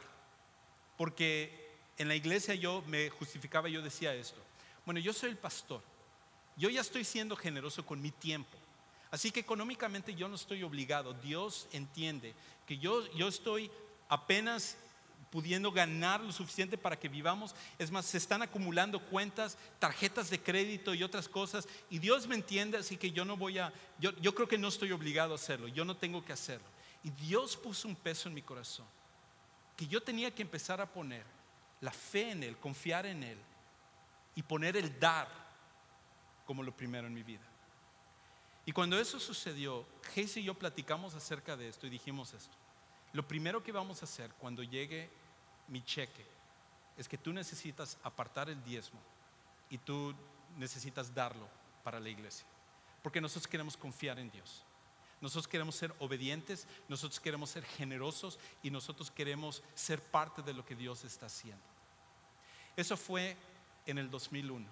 porque 0.97 1.71
en 1.97 2.09
la 2.09 2.15
iglesia 2.15 2.55
yo 2.55 2.83
me 2.87 3.09
justificaba, 3.11 3.69
yo 3.69 3.83
decía 3.83 4.15
esto, 4.15 4.41
bueno, 4.85 5.01
yo 5.01 5.13
soy 5.13 5.31
el 5.31 5.37
pastor, 5.37 5.83
yo 6.57 6.69
ya 6.69 6.81
estoy 6.81 7.05
siendo 7.05 7.37
generoso 7.37 7.85
con 7.87 8.01
mi 8.03 8.11
tiempo 8.11 8.60
Así 9.11 9.31
que 9.31 9.41
económicamente 9.41 10.15
yo 10.15 10.29
no 10.29 10.37
estoy 10.37 10.63
obligado. 10.63 11.15
Dios 11.15 11.69
entiende 11.73 12.35
que 12.67 12.79
yo, 12.79 13.11
yo 13.13 13.29
estoy 13.29 13.71
apenas 14.09 14.77
pudiendo 15.31 15.71
ganar 15.71 16.21
lo 16.21 16.33
suficiente 16.33 16.77
para 16.77 16.99
que 16.99 17.09
vivamos. 17.09 17.55
Es 17.79 17.91
más, 17.91 18.07
se 18.07 18.19
están 18.19 18.43
acumulando 18.43 19.01
cuentas, 19.01 19.57
tarjetas 19.79 20.29
de 20.31 20.41
crédito 20.41 20.93
y 20.93 21.03
otras 21.03 21.29
cosas. 21.29 21.69
Y 21.89 21.99
Dios 21.99 22.27
me 22.27 22.35
entiende, 22.35 22.79
así 22.79 22.97
que 22.97 23.13
yo 23.13 23.25
no 23.25 23.37
voy 23.37 23.59
a, 23.59 23.73
yo, 23.99 24.13
yo 24.21 24.35
creo 24.35 24.49
que 24.49 24.59
no 24.59 24.69
estoy 24.69 24.93
obligado 24.93 25.33
a 25.33 25.37
hacerlo, 25.37 25.69
yo 25.69 25.85
no 25.85 25.97
tengo 25.97 26.25
que 26.25 26.33
hacerlo. 26.33 26.67
Y 27.03 27.11
Dios 27.11 27.57
puso 27.57 27.89
un 27.89 27.97
peso 27.97 28.29
en 28.29 28.35
mi 28.35 28.43
corazón, 28.43 28.87
que 29.77 29.87
yo 29.87 30.03
tenía 30.03 30.35
que 30.35 30.43
empezar 30.43 30.81
a 30.81 30.87
poner 30.87 31.25
la 31.81 31.93
fe 31.93 32.33
en 32.33 32.43
Él, 32.43 32.57
confiar 32.59 33.07
en 33.07 33.23
Él 33.23 33.39
y 34.35 34.43
poner 34.43 34.77
el 34.77 34.99
dar 34.99 35.29
como 36.45 36.63
lo 36.63 36.77
primero 36.77 37.07
en 37.07 37.15
mi 37.15 37.23
vida. 37.23 37.50
Y 38.71 38.73
cuando 38.73 38.97
eso 39.01 39.19
sucedió, 39.19 39.85
Casey 40.01 40.43
y 40.43 40.45
yo 40.45 40.55
platicamos 40.55 41.17
acerca 41.17 41.57
de 41.57 41.69
esto 41.69 41.89
y 41.89 41.91
dijimos 41.91 42.33
esto. 42.35 42.57
Lo 43.13 43.27
primero 43.27 43.65
que 43.65 43.73
vamos 43.73 44.01
a 44.01 44.05
hacer 44.05 44.31
cuando 44.35 44.63
llegue 44.63 45.11
mi 45.67 45.83
cheque 45.83 46.25
es 46.97 47.09
que 47.09 47.19
tú 47.19 47.33
necesitas 47.33 47.99
apartar 48.05 48.49
el 48.49 48.63
diezmo 48.63 49.01
y 49.71 49.79
tú 49.79 50.15
necesitas 50.57 51.13
darlo 51.13 51.49
para 51.83 51.99
la 51.99 52.11
iglesia. 52.11 52.47
Porque 53.03 53.21
nosotros 53.21 53.49
queremos 53.49 53.77
confiar 53.77 54.21
en 54.21 54.31
Dios. 54.31 54.63
Nosotros 55.21 55.49
queremos 55.49 55.75
ser 55.75 55.93
obedientes, 55.99 56.69
nosotros 56.89 57.19
queremos 57.19 57.51
ser 57.51 57.65
generosos 57.65 58.39
y 58.63 58.71
nosotros 58.71 59.11
queremos 59.11 59.65
ser 59.75 60.01
parte 60.01 60.43
de 60.43 60.55
lo 60.55 60.65
que 60.65 60.77
Dios 60.77 61.03
está 61.03 61.27
haciendo. 61.27 61.65
Eso 62.77 62.97
fue 62.97 63.37
en 63.85 63.99
el 63.99 64.09
2001. 64.09 64.65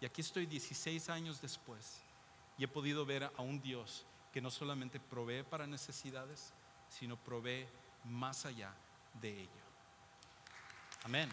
Y 0.00 0.06
aquí 0.06 0.20
estoy 0.20 0.46
16 0.46 1.08
años 1.08 1.40
después 1.40 2.02
y 2.58 2.64
he 2.64 2.68
podido 2.68 3.06
ver 3.06 3.24
a 3.24 3.42
un 3.42 3.60
Dios 3.62 4.04
que 4.32 4.40
no 4.40 4.50
solamente 4.50 5.00
provee 5.00 5.44
para 5.44 5.66
necesidades, 5.66 6.52
sino 6.88 7.16
provee 7.16 7.66
más 8.04 8.44
allá 8.44 8.74
de 9.20 9.42
ello. 9.42 9.50
Amén. 11.04 11.30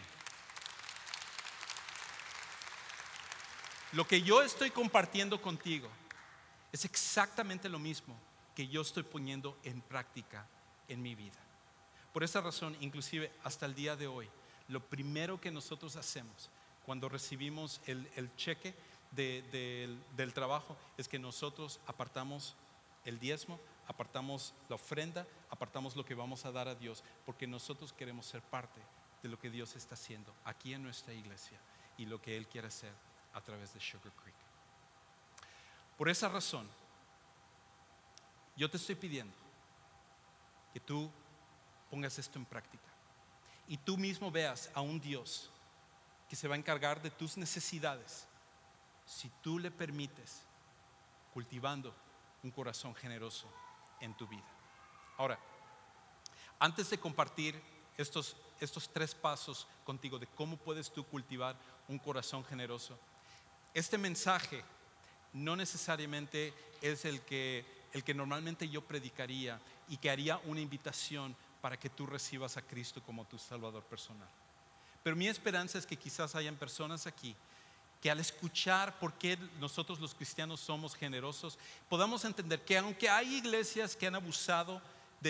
Lo 3.92 4.06
que 4.06 4.22
yo 4.22 4.42
estoy 4.42 4.72
compartiendo 4.72 5.42
contigo 5.42 5.90
es 6.72 6.86
exactamente 6.86 7.70
lo 7.70 7.80
mismo 7.80 8.18
que 8.54 8.68
yo 8.68 8.82
estoy 8.82 9.04
poniendo 9.04 9.58
en 9.64 9.82
práctica 9.82 10.48
en 10.88 11.02
mi 11.02 11.16
vida. 11.16 11.40
Por 12.14 12.24
esa 12.24 12.42
razón, 12.42 12.78
inclusive 12.82 13.32
hasta 13.44 13.66
el 13.66 13.76
día 13.76 13.96
de 13.96 14.08
hoy, 14.08 14.30
lo 14.68 14.82
primero 14.82 15.40
que 15.40 15.52
nosotros 15.52 15.96
hacemos 15.96 16.50
cuando 16.86 17.10
recibimos 17.10 17.82
el, 17.88 18.32
cheque 18.36 18.76
del 19.12 20.34
trabajo 20.34 20.76
es 20.98 21.08
que 21.08 21.20
nosotros 21.20 21.80
apartamos 21.88 22.56
el 23.06 23.20
diezmo, 23.20 23.60
apartamos 23.88 24.54
la 24.68 24.76
ofrenda, 24.76 25.28
apartamos 25.50 25.96
lo 25.96 26.04
que 26.04 26.16
vamos 26.16 26.46
a 26.46 26.52
dar 26.52 26.68
a 26.68 26.76
Dios, 26.76 27.04
porque 27.26 27.48
nosotros 27.48 27.94
queremos 27.94 28.26
ser 28.26 28.42
parte 28.42 28.82
de 29.22 29.30
lo 29.30 29.40
que 29.40 29.50
Dios 29.50 29.76
está 29.76 29.96
haciendo 29.96 30.34
aquí 30.44 30.74
en 30.74 30.84
nuestra 30.84 31.14
iglesia 31.14 31.60
y 31.98 32.06
lo 32.06 32.22
que 32.22 32.36
Él 32.36 32.48
quiere 32.48 32.68
hacer 32.68 32.94
a 33.34 33.42
través 33.42 33.74
de 33.74 33.80
Sugar 33.80 34.12
Creek. 34.22 34.36
Por 35.98 36.10
esa 36.10 36.28
razón, 36.28 36.68
yo 38.56 38.70
te 38.70 38.78
estoy 38.78 38.96
pidiendo 38.96 39.36
que 40.74 40.80
tú 40.80 41.10
pongas 41.90 42.18
esto 42.20 42.38
en 42.38 42.46
práctica 42.46 42.84
y 43.68 43.78
tú 43.78 43.98
mismo 43.98 44.32
veas 44.32 44.70
a 44.74 44.82
un 44.82 45.00
Dios 45.00 45.50
que 46.30 46.36
se 46.36 46.48
va 46.48 46.56
a 46.56 46.58
encargar 46.58 47.02
de 47.02 47.12
tus 47.12 47.38
necesidades 47.38 48.28
si 49.06 49.30
tú 49.42 49.60
le 49.60 49.72
permites 49.72 50.42
cultivando 51.34 51.94
un 52.44 52.52
corazón 52.52 52.96
generoso 52.96 53.48
en 54.00 54.14
tu 54.16 54.28
vida. 54.28 54.46
Ahora, 55.18 55.40
antes 56.60 56.90
de 56.90 57.00
compartir 57.00 57.62
estos, 57.98 58.36
estos 58.60 58.90
tres 58.90 59.14
pasos 59.14 59.68
contigo 59.84 60.20
de 60.20 60.28
cómo 60.28 60.58
puedes 60.58 60.92
tú 60.92 61.06
cultivar 61.06 61.56
un 61.88 62.00
corazón 62.00 62.44
generoso, 62.44 62.98
este 63.74 63.98
mensaje 63.98 64.64
no 65.34 65.56
necesariamente 65.56 66.54
es 66.82 67.06
el 67.06 67.22
que, 67.22 67.66
el 67.94 68.04
que 68.04 68.14
normalmente 68.14 68.70
yo 68.70 68.82
predicaría 68.82 69.60
y 69.90 69.98
que 69.98 70.10
haría 70.10 70.38
una 70.46 70.62
invitación 70.62 71.36
para 71.62 71.78
que 71.78 71.90
tú 71.90 72.06
recibas 72.06 72.58
a 72.58 72.62
Cristo 72.62 73.02
como 73.04 73.26
tu 73.26 73.38
Salvador 73.38 73.84
personal. 73.84 74.30
Pero 75.04 75.16
mi 75.16 75.28
esperanza 75.28 75.78
es 75.78 75.86
que 75.86 75.98
quizás 75.98 76.36
hayan 76.36 76.56
personas 76.56 77.06
aquí 77.06 77.36
que 78.06 78.12
al 78.12 78.20
escuchar 78.20 79.00
por 79.00 79.14
qué 79.14 79.36
nosotros 79.60 80.00
los 80.00 80.14
cristianos 80.14 80.60
somos 80.60 80.94
generosos, 80.94 81.58
podamos 81.90 82.24
entender 82.24 82.64
que 82.64 82.78
aunque 82.78 83.10
hay 83.10 83.38
iglesias 83.38 83.96
que 83.96 84.06
han 84.06 84.14
abusado 84.14 84.80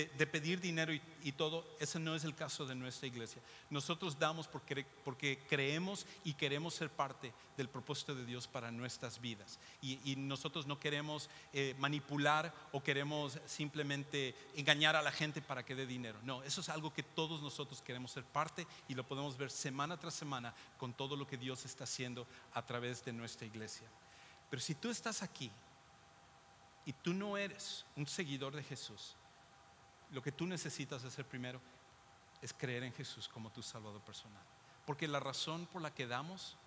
de, 0.04 0.28
pedir 0.28 0.60
dinero 0.60 0.91
y, 0.93 1.32
todo, 1.32 1.66
ese 1.80 2.00
no 2.00 2.16
es 2.16 2.26
el 2.26 2.36
caso 2.36 2.66
de 2.66 2.76
nuestra 2.76 3.08
iglesia. 3.08 3.41
Nosotros 3.70 4.20
damos 4.20 4.46
porque, 4.48 4.86
porque 5.06 5.39
creemos 5.48 6.06
y 6.26 6.34
queremos 6.34 6.74
ser 6.74 6.89
parte 6.89 7.32
del 7.56 7.70
propósito 7.70 8.14
de 8.14 8.26
Dios 8.26 8.46
para 8.46 8.72
nuestras 8.72 9.22
vidas. 9.22 9.58
Y, 9.82 10.16
nosotros 10.18 10.68
no 10.68 10.80
queremos 10.80 11.30
eh, 11.54 11.76
manipular 11.78 12.54
o 12.74 12.84
queremos 12.84 13.39
simplemente 13.46 14.36
engañar 14.56 14.96
a 14.96 15.02
la 15.02 15.12
gente 15.12 15.41
para 15.41 15.64
que 15.64 15.76
dé 15.76 15.86
dinero. 15.86 16.20
No, 16.24 16.43
eso 16.43 16.60
es 16.60 16.70
algo 16.70 16.93
que 16.93 17.04
todos 17.04 17.41
nosotros 17.41 17.82
queremos 17.82 18.12
ser 18.12 18.26
parte 18.26 18.68
y 18.89 18.96
lo 18.96 19.08
podemos 19.08 19.38
ver 19.38 19.50
semana 19.50 19.98
tras 19.98 20.14
semana 20.14 20.54
con 20.78 20.93
todo 20.93 21.16
lo 21.16 21.26
que 21.26 21.38
Dios 21.38 21.64
está 21.64 21.86
haciendo 21.86 22.28
a 22.54 22.66
través 22.66 23.06
de 23.06 23.14
nuestra 23.14 23.48
iglesia. 23.48 23.88
Pero 24.50 24.62
si 24.62 24.76
tú 24.76 24.89
estás 24.89 25.24
aquí 25.24 25.52
y 26.86 26.91
tú 26.91 27.14
no 27.14 27.38
eres 27.38 27.86
un 27.96 28.08
seguidor 28.08 28.56
de 28.56 28.64
Jesús, 28.64 29.16
lo 30.12 30.22
que 30.22 30.32
tú 30.32 30.45
necesitas 30.45 31.03
hacer 31.03 31.26
primero 31.26 31.62
es 32.41 32.53
creer 32.53 32.84
en 32.84 32.93
Jesús 32.93 33.28
como 33.28 33.51
tu 33.51 33.62
Salvador 33.62 34.01
personal. 34.01 34.43
Porque 34.86 35.08
la 35.08 35.20
razón 35.20 35.66
por 35.66 35.82
la 35.82 35.93
que 35.93 36.08
damos 36.08 36.58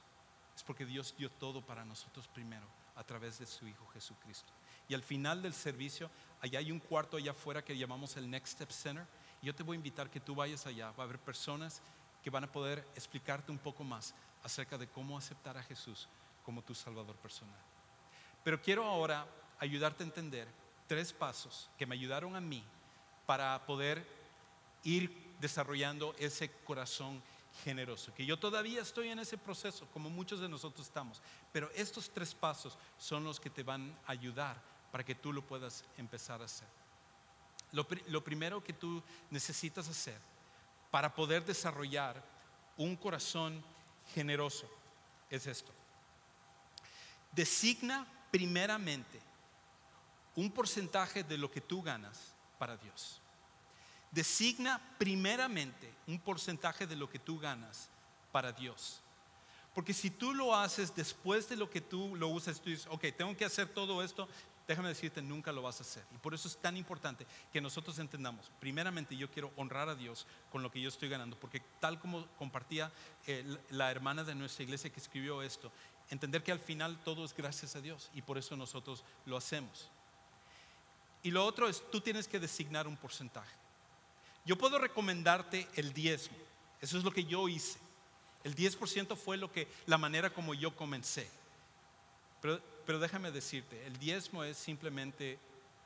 es 0.57 0.63
porque 0.63 0.85
Dios 0.85 1.15
dio 1.17 1.31
todo 1.31 1.65
para 1.65 1.85
nosotros 1.85 2.27
primero 2.27 2.67
a 2.97 3.05
través 3.05 3.39
de 3.39 3.47
su 3.47 3.67
Hijo 3.67 3.87
Jesucristo. 3.95 4.53
Y 4.89 4.95
al 4.95 5.03
final 5.03 5.41
del 5.41 5.55
servicio, 5.55 6.11
allá 6.41 6.59
hay 6.59 6.73
un 6.73 6.81
cuarto 6.81 7.17
allá 7.17 7.31
afuera 7.31 7.65
que 7.65 7.77
llamamos 7.77 8.17
el 8.17 8.29
Next 8.29 8.55
Step 8.55 8.71
Center. 8.71 9.07
Y 9.41 9.47
yo 9.47 9.55
te 9.55 9.63
voy 9.63 9.77
a 9.77 9.77
invitar 9.77 10.11
que 10.11 10.19
tú 10.19 10.35
vayas 10.35 10.67
allá. 10.67 10.91
Va 10.93 11.05
a 11.05 11.07
haber 11.07 11.21
personas 11.21 11.81
que 12.23 12.31
van 12.31 12.45
a 12.45 12.51
poder 12.51 12.85
explicarte 12.97 13.53
un 13.53 13.59
poco 13.59 13.85
más 13.85 14.15
acerca 14.43 14.77
de 14.77 14.89
cómo 14.89 15.17
aceptar 15.17 15.57
a 15.57 15.63
Jesús 15.63 16.09
como 16.43 16.63
tu 16.63 16.75
Salvador 16.75 17.17
personal. 17.17 17.61
Pero 18.43 18.61
quiero 18.61 18.85
ahora 18.85 19.27
ayudarte 19.61 20.03
a 20.03 20.07
entender 20.07 20.49
tres 20.87 21.13
pasos 21.13 21.71
que 21.77 21.87
me 21.87 21.95
ayudaron 21.95 22.35
a 22.35 22.41
mí 22.41 22.65
para 23.29 23.67
poder 23.67 24.07
ir 24.85 25.35
desarrollando 25.39 26.15
ese 26.19 26.51
corazón 26.65 27.23
generoso, 27.63 28.15
que 28.15 28.25
yo 28.25 28.39
todavía 28.39 28.81
estoy 28.81 29.09
en 29.09 29.19
ese 29.19 29.37
proceso, 29.37 29.87
como 29.93 30.09
muchos 30.09 30.41
de 30.41 30.49
nosotros 30.49 30.87
estamos, 30.87 31.21
pero 31.53 31.71
estos 31.75 32.09
tres 32.09 32.35
pasos 32.35 32.79
son 32.97 33.25
los 33.25 33.39
que 33.39 33.51
te 33.51 33.63
van 33.63 33.95
a 34.07 34.13
ayudar 34.13 34.57
para 34.91 35.05
que 35.05 35.15
tú 35.15 35.31
lo 35.35 35.43
puedas 35.43 35.85
empezar 35.99 36.41
a 36.41 36.47
hacer. 36.47 36.69
Lo, 37.73 37.87
lo 38.07 38.25
primero 38.25 38.65
que 38.65 38.73
tú 38.73 39.03
necesitas 39.29 39.87
hacer 39.91 40.19
para 40.91 41.15
poder 41.15 41.45
desarrollar 41.45 42.25
un 42.79 42.97
corazón 42.97 43.63
generoso 44.15 44.67
es 45.29 45.47
esto. 45.47 45.71
Designa 47.33 48.07
primeramente 48.31 49.21
un 50.35 50.51
porcentaje 50.51 51.25
de 51.25 51.37
lo 51.37 51.51
que 51.51 51.61
tú 51.61 51.83
ganas 51.83 52.38
para 52.59 52.77
Dios. 52.77 53.21
Designa 54.11 54.81
primeramente 54.99 55.93
un 56.07 56.19
porcentaje 56.19 56.87
de 56.87 56.97
lo 56.97 57.09
que 57.09 57.19
tú 57.19 57.39
ganas 57.39 57.91
para 58.33 58.53
Dios. 58.53 59.01
Porque 59.75 59.95
si 59.95 60.11
tú 60.11 60.35
lo 60.35 60.57
haces 60.57 60.95
después 60.95 61.49
de 61.49 61.57
lo 61.57 61.71
que 61.71 61.81
tú 61.81 62.17
lo 62.17 62.29
usas, 62.29 62.61
tú 62.61 62.71
dices, 62.71 62.89
ok, 62.91 63.07
tengo 63.17 63.37
que 63.37 63.45
hacer 63.45 63.69
todo 63.69 64.03
esto, 64.03 64.29
déjame 64.67 64.89
decirte, 64.89 65.23
nunca 65.23 65.53
lo 65.53 65.63
vas 65.63 65.79
a 65.81 65.83
hacer. 65.83 66.05
Y 66.15 66.19
por 66.19 66.35
eso 66.35 66.49
es 66.49 66.57
tan 66.57 66.77
importante 66.77 67.27
que 67.53 67.61
nosotros 67.61 67.99
entendamos, 67.99 68.51
primeramente 68.61 69.17
yo 69.17 69.31
quiero 69.31 69.53
honrar 69.57 69.89
a 69.89 69.95
Dios 69.95 70.27
con 70.51 70.63
lo 70.63 70.71
que 70.71 70.81
yo 70.81 70.89
estoy 70.89 71.09
ganando, 71.09 71.39
porque 71.39 71.63
tal 71.81 72.01
como 72.01 72.27
compartía 72.37 72.93
eh, 73.27 73.45
la 73.71 73.91
hermana 73.91 74.25
de 74.25 74.35
nuestra 74.35 74.65
iglesia 74.65 74.91
que 74.91 75.01
escribió 75.01 75.43
esto, 75.43 75.71
entender 76.11 76.43
que 76.43 76.53
al 76.53 76.61
final 76.61 76.99
todo 77.05 77.25
es 77.25 77.35
gracias 77.35 77.77
a 77.77 77.81
Dios 77.81 78.11
y 78.15 78.23
por 78.23 78.37
eso 78.37 78.57
nosotros 78.57 79.05
lo 79.27 79.37
hacemos. 79.37 79.91
Y 81.23 81.31
lo 81.31 81.45
otro 81.45 81.69
es, 81.69 81.83
tú 81.91 82.01
tienes 82.01 82.29
que 82.29 82.39
designar 82.39 82.87
un 82.87 82.97
porcentaje. 82.97 83.55
Yo 84.45 84.57
puedo 84.57 84.79
recomendarte 84.79 85.69
el 85.75 85.93
diezmo. 85.93 86.37
Eso 86.81 86.97
es 86.97 87.05
lo 87.05 87.11
que 87.11 87.25
yo 87.25 87.49
hice. 87.49 87.79
El 88.45 88.55
10% 88.55 89.17
fue 89.17 89.37
lo 89.37 89.51
que, 89.53 89.69
la 89.87 89.99
manera 89.99 90.31
como 90.31 90.55
yo 90.55 90.75
comencé. 90.75 91.29
Pero, 92.41 92.61
pero 92.87 92.99
déjame 92.99 93.31
decirte, 93.31 93.85
el 93.87 93.99
diezmo 93.99 94.45
es 94.45 94.57
simplemente 94.57 95.39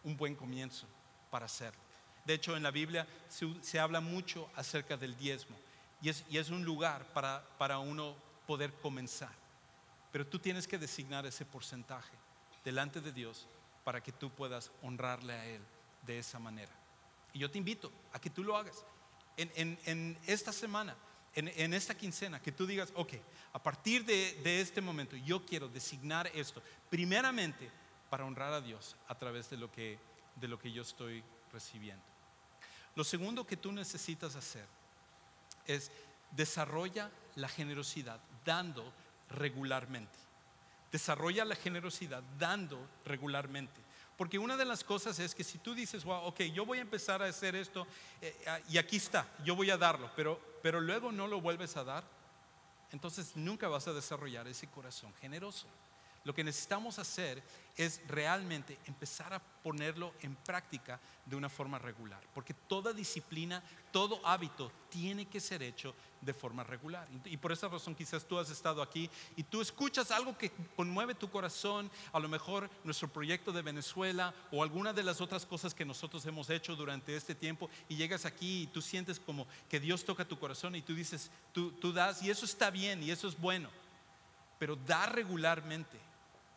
un 0.04 0.16
buen 0.16 0.34
comienzo 0.34 0.86
para 1.30 1.46
hacerlo. 1.46 1.80
De 2.24 2.34
hecho, 2.34 2.56
en 2.56 2.62
la 2.62 2.70
Biblia 2.70 3.06
se, 3.62 3.80
habla 3.80 4.00
mucho 4.00 4.48
acerca 4.54 4.96
del 4.96 5.16
diezmo 5.16 5.56
y 6.00 6.08
es, 6.08 6.24
y 6.30 6.38
es 6.38 6.50
un 6.50 6.64
lugar 6.64 7.04
para, 7.12 7.42
para 7.58 7.78
uno 7.78 8.14
poder 8.46 8.72
comenzar. 8.74 9.32
Pero 10.12 10.26
tú 10.26 10.38
tienes 10.38 10.68
que 10.68 10.78
designar 10.78 11.26
ese 11.26 11.44
porcentaje 11.44 12.12
delante 12.64 13.00
de 13.00 13.12
Dios 13.12 13.46
para 13.84 14.02
que 14.02 14.12
tú 14.12 14.30
puedas 14.30 14.70
honrarle 14.82 15.32
a 15.32 15.46
Él 15.46 15.62
de 16.06 16.18
esa 16.18 16.38
manera. 16.38 16.72
Y 17.32 17.38
yo 17.38 17.50
te 17.50 17.58
invito 17.58 17.90
a 18.12 18.20
que 18.20 18.30
tú 18.30 18.44
lo 18.44 18.56
hagas. 18.56 18.84
en, 19.36 20.18
esta 20.26 20.52
semana, 20.52 20.96
en, 21.34 21.48
en 21.48 21.74
esta 21.74 21.96
quincena, 21.96 22.40
que 22.40 22.52
tú 22.52 22.66
digas, 22.66 22.92
ok, 22.94 23.14
a 23.52 23.62
partir 23.62 24.04
de, 24.04 24.40
de 24.42 24.60
este 24.60 24.80
momento 24.80 25.16
yo 25.16 25.44
quiero 25.44 25.68
designar 25.68 26.26
esto, 26.34 26.62
primeramente 26.90 27.70
para 28.10 28.26
honrar 28.26 28.52
a 28.52 28.60
Dios 28.60 28.94
a 29.08 29.14
través 29.14 29.48
de 29.48 29.56
lo 29.56 29.72
que, 29.72 29.98
de 30.36 30.46
lo 30.46 30.58
que 30.58 30.70
yo 30.70 30.82
estoy 30.82 31.24
recibiendo. 31.50 32.04
Lo 32.94 33.04
segundo 33.04 33.46
que 33.46 33.56
tú 33.56 33.72
necesitas 33.72 34.36
hacer 34.36 34.66
es 35.66 35.90
desarrolla 36.30 37.10
la 37.36 37.48
generosidad 37.48 38.20
dando 38.44 38.92
regularmente. 39.30 40.18
Desarrolla 40.92 41.44
la 41.44 41.56
generosidad 41.56 42.22
dando 42.38 42.78
regularmente. 43.04 43.80
Porque 44.16 44.38
una 44.38 44.56
de 44.56 44.64
las 44.64 44.84
cosas 44.84 45.18
es 45.18 45.34
que 45.34 45.42
si 45.42 45.58
tú 45.58 45.74
dices, 45.74 46.04
wow, 46.04 46.26
ok, 46.26 46.42
yo 46.54 46.64
voy 46.64 46.78
a 46.78 46.82
empezar 46.82 47.22
a 47.22 47.26
hacer 47.26 47.56
esto 47.56 47.86
eh, 48.20 48.62
y 48.68 48.78
aquí 48.78 48.96
está, 48.96 49.26
yo 49.44 49.56
voy 49.56 49.70
a 49.70 49.76
darlo, 49.76 50.10
pero, 50.14 50.38
pero 50.62 50.80
luego 50.80 51.10
no 51.10 51.26
lo 51.26 51.40
vuelves 51.40 51.76
a 51.76 51.82
dar, 51.82 52.04
entonces 52.92 53.34
nunca 53.34 53.68
vas 53.68 53.88
a 53.88 53.92
desarrollar 53.92 54.46
ese 54.46 54.68
corazón 54.68 55.12
generoso. 55.20 55.66
Lo 56.24 56.34
que 56.34 56.44
necesitamos 56.44 56.98
hacer 56.98 57.42
es 57.76 58.00
realmente 58.06 58.78
empezar 58.84 59.32
a 59.32 59.40
ponerlo 59.40 60.12
en 60.20 60.36
práctica 60.36 61.00
de 61.24 61.36
una 61.36 61.48
forma 61.48 61.78
regular, 61.78 62.20
porque 62.34 62.52
toda 62.54 62.92
disciplina, 62.92 63.62
todo 63.92 64.24
hábito 64.26 64.70
tiene 64.90 65.26
que 65.26 65.40
ser 65.40 65.62
hecho 65.62 65.94
de 66.20 66.34
forma 66.34 66.64
regular. 66.64 67.08
Y 67.24 67.36
por 67.36 67.52
esa 67.52 67.68
razón 67.68 67.94
quizás 67.94 68.24
tú 68.24 68.38
has 68.38 68.50
estado 68.50 68.82
aquí 68.82 69.08
y 69.36 69.42
tú 69.42 69.60
escuchas 69.60 70.10
algo 70.10 70.36
que 70.36 70.50
conmueve 70.76 71.14
tu 71.14 71.30
corazón, 71.30 71.90
a 72.12 72.20
lo 72.20 72.28
mejor 72.28 72.68
nuestro 72.84 73.08
proyecto 73.08 73.52
de 73.52 73.62
Venezuela 73.62 74.34
o 74.50 74.62
alguna 74.62 74.92
de 74.92 75.02
las 75.02 75.20
otras 75.20 75.46
cosas 75.46 75.74
que 75.74 75.84
nosotros 75.84 76.24
hemos 76.26 76.50
hecho 76.50 76.76
durante 76.76 77.16
este 77.16 77.34
tiempo 77.34 77.70
y 77.88 77.96
llegas 77.96 78.26
aquí 78.26 78.62
y 78.62 78.66
tú 78.66 78.82
sientes 78.82 79.18
como 79.18 79.46
que 79.68 79.80
Dios 79.80 80.04
toca 80.04 80.24
tu 80.24 80.38
corazón 80.38 80.74
y 80.74 80.82
tú 80.82 80.94
dices, 80.94 81.30
tú, 81.52 81.72
tú 81.72 81.92
das 81.92 82.22
y 82.22 82.30
eso 82.30 82.44
está 82.44 82.70
bien 82.70 83.02
y 83.02 83.10
eso 83.10 83.26
es 83.26 83.38
bueno, 83.38 83.70
pero 84.58 84.76
dar 84.76 85.14
regularmente 85.14 86.11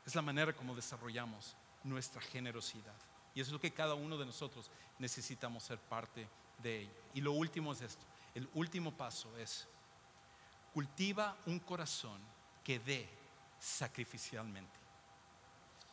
es 0.06 0.16
la 0.16 0.22
manera 0.22 0.54
como 0.54 0.76
desarrollamos 0.76 1.56
nuestra 1.84 2.22
generosidad. 2.22 2.96
Y 3.34 3.42
eso 3.42 3.50
es 3.50 3.54
lo 3.54 3.60
que 3.60 3.74
cada 3.74 3.96
uno 3.96 4.18
de 4.18 4.26
nosotros 4.26 4.70
necesitamos 5.00 5.64
ser 5.64 5.80
parte 5.80 6.28
de 6.62 6.82
ello. 6.82 6.92
Y 7.14 7.22
lo 7.22 7.34
último 7.34 7.74
es 7.74 7.82
esto. 7.82 8.06
El 8.34 8.48
último 8.54 8.92
paso 8.92 9.36
es 9.38 9.68
cultiva 10.74 11.38
un 11.46 11.60
corazón 11.60 12.20
que 12.64 12.80
dé 12.80 13.10
sacrificialmente. 13.60 14.80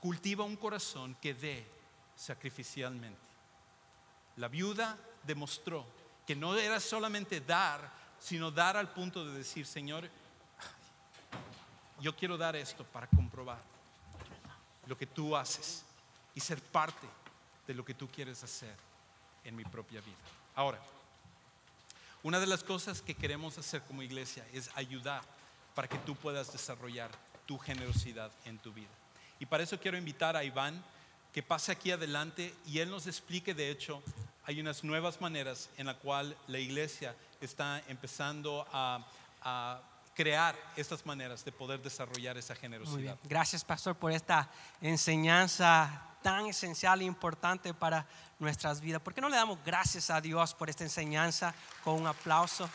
Cultiva 0.00 0.44
un 0.44 0.56
corazón 0.56 1.16
que 1.20 1.34
dé 1.34 1.66
sacrificialmente. 2.14 3.20
La 4.36 4.48
viuda 4.48 4.98
demostró 5.22 5.86
que 6.26 6.36
no 6.36 6.56
era 6.56 6.80
solamente 6.80 7.40
dar, 7.40 7.90
sino 8.18 8.50
dar 8.50 8.76
al 8.76 8.92
punto 8.92 9.24
de 9.24 9.38
decir, 9.38 9.66
Señor, 9.66 10.08
yo 12.00 12.14
quiero 12.16 12.36
dar 12.36 12.56
esto 12.56 12.84
para 12.84 13.06
comprobar 13.06 13.72
lo 14.86 14.96
que 14.96 15.06
tú 15.06 15.36
haces 15.36 15.84
y 16.34 16.40
ser 16.40 16.60
parte 16.62 17.06
de 17.66 17.74
lo 17.74 17.84
que 17.84 17.94
tú 17.94 18.08
quieres 18.08 18.42
hacer 18.42 18.74
en 19.44 19.56
mi 19.56 19.64
propia 19.64 20.00
vida. 20.00 20.16
Ahora, 20.54 20.78
una 22.22 22.38
de 22.38 22.46
las 22.46 22.62
cosas 22.62 23.02
que 23.02 23.14
queremos 23.14 23.58
hacer 23.58 23.82
como 23.82 24.02
iglesia 24.02 24.46
es 24.52 24.70
ayudar 24.74 25.22
para 25.74 25.88
que 25.88 25.98
tú 25.98 26.14
puedas 26.14 26.52
desarrollar 26.52 27.10
tu 27.46 27.58
generosidad 27.58 28.30
en 28.44 28.58
tu 28.58 28.72
vida. 28.72 28.90
Y 29.40 29.46
para 29.46 29.64
eso 29.64 29.80
quiero 29.80 29.98
invitar 29.98 30.36
a 30.36 30.44
Iván 30.44 30.82
que 31.32 31.42
pase 31.42 31.72
aquí 31.72 31.90
adelante 31.90 32.54
y 32.66 32.78
él 32.78 32.90
nos 32.90 33.06
explique, 33.06 33.54
de 33.54 33.70
hecho, 33.70 34.02
hay 34.44 34.60
unas 34.60 34.84
nuevas 34.84 35.20
maneras 35.20 35.70
en 35.76 35.86
la 35.86 35.94
cual 35.94 36.36
la 36.46 36.58
iglesia 36.58 37.16
está 37.40 37.82
empezando 37.88 38.66
a, 38.72 39.04
a 39.42 39.80
crear 40.14 40.56
estas 40.76 41.04
maneras 41.06 41.44
de 41.44 41.52
poder 41.52 41.80
desarrollar 41.80 42.36
esa 42.36 42.54
Muy 42.54 42.60
generosidad. 42.60 42.98
bien. 42.98 43.18
Gracias, 43.24 43.64
pastor, 43.64 43.96
por 43.96 44.12
esta 44.12 44.50
enseñanza 44.80 46.08
tan 46.22 46.46
esencial 46.46 47.00
e 47.00 47.04
importante 47.04 47.74
para 47.74 48.06
nuestras 48.38 48.80
vidas. 48.80 49.02
¿Por 49.02 49.14
qué 49.14 49.20
no 49.20 49.28
le 49.28 49.36
damos 49.36 49.58
gracias 49.64 50.10
a 50.10 50.20
Dios 50.20 50.54
por 50.54 50.70
esta 50.70 50.84
enseñanza 50.84 51.54
con 51.82 51.94
un 52.00 52.06
aplauso? 52.06 52.68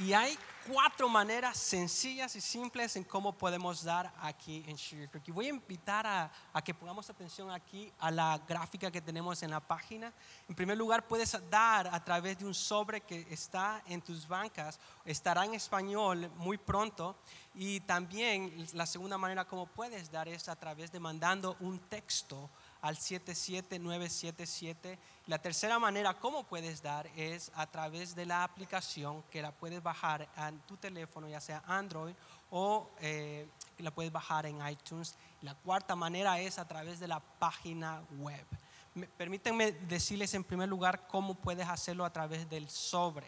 Y 0.00 0.12
hay 0.12 0.38
cuatro 0.66 1.08
maneras 1.08 1.56
sencillas 1.58 2.34
y 2.36 2.40
simples 2.40 2.96
en 2.96 3.04
cómo 3.04 3.32
podemos 3.36 3.82
dar 3.82 4.12
aquí 4.20 4.64
en 4.66 4.78
Sugar 4.78 5.10
Creek. 5.10 5.28
Y 5.28 5.32
voy 5.32 5.46
a 5.46 5.50
invitar 5.50 6.06
a, 6.06 6.30
a 6.52 6.62
que 6.62 6.74
pongamos 6.74 7.08
atención 7.10 7.50
aquí 7.50 7.92
a 7.98 8.10
la 8.10 8.40
gráfica 8.46 8.90
que 8.90 9.00
tenemos 9.00 9.42
en 9.42 9.50
la 9.50 9.60
página. 9.60 10.12
En 10.48 10.54
primer 10.54 10.76
lugar, 10.76 11.06
puedes 11.06 11.36
dar 11.50 11.86
a 11.88 12.04
través 12.04 12.38
de 12.38 12.46
un 12.46 12.54
sobre 12.54 13.00
que 13.00 13.26
está 13.30 13.82
en 13.86 14.02
tus 14.02 14.26
bancas. 14.26 14.78
Estará 15.04 15.44
en 15.44 15.54
español 15.54 16.30
muy 16.36 16.58
pronto. 16.58 17.16
Y 17.54 17.80
también 17.80 18.66
la 18.72 18.86
segunda 18.86 19.18
manera 19.18 19.44
como 19.44 19.66
puedes 19.66 20.10
dar 20.10 20.28
es 20.28 20.48
a 20.48 20.56
través 20.56 20.90
de 20.90 21.00
mandando 21.00 21.56
un 21.60 21.78
texto 21.80 22.50
al 22.82 22.96
77977. 22.98 24.98
La 25.26 25.38
tercera 25.40 25.78
manera 25.78 26.14
como 26.18 26.44
puedes 26.44 26.82
dar 26.82 27.06
es 27.16 27.50
a 27.54 27.66
través 27.66 28.14
de 28.14 28.26
la 28.26 28.44
aplicación 28.44 29.22
que 29.30 29.40
la 29.42 29.52
puedes 29.52 29.82
bajar 29.82 30.28
en 30.36 30.58
tu 30.60 30.76
teléfono, 30.76 31.28
ya 31.28 31.40
sea 31.40 31.62
Android 31.66 32.14
o 32.50 32.90
eh, 33.00 33.48
la 33.78 33.90
puedes 33.92 34.12
bajar 34.12 34.44
en 34.46 34.66
iTunes. 34.66 35.14
La 35.42 35.54
cuarta 35.54 35.94
manera 35.96 36.38
es 36.40 36.58
a 36.58 36.66
través 36.68 37.00
de 37.00 37.08
la 37.08 37.20
página 37.20 38.02
web. 38.18 38.44
Me- 38.94 39.06
permítanme 39.06 39.72
decirles 39.72 40.34
en 40.34 40.44
primer 40.44 40.68
lugar 40.68 41.06
cómo 41.08 41.34
puedes 41.34 41.66
hacerlo 41.68 42.04
a 42.04 42.12
través 42.12 42.48
del 42.50 42.68
sobre. 42.68 43.26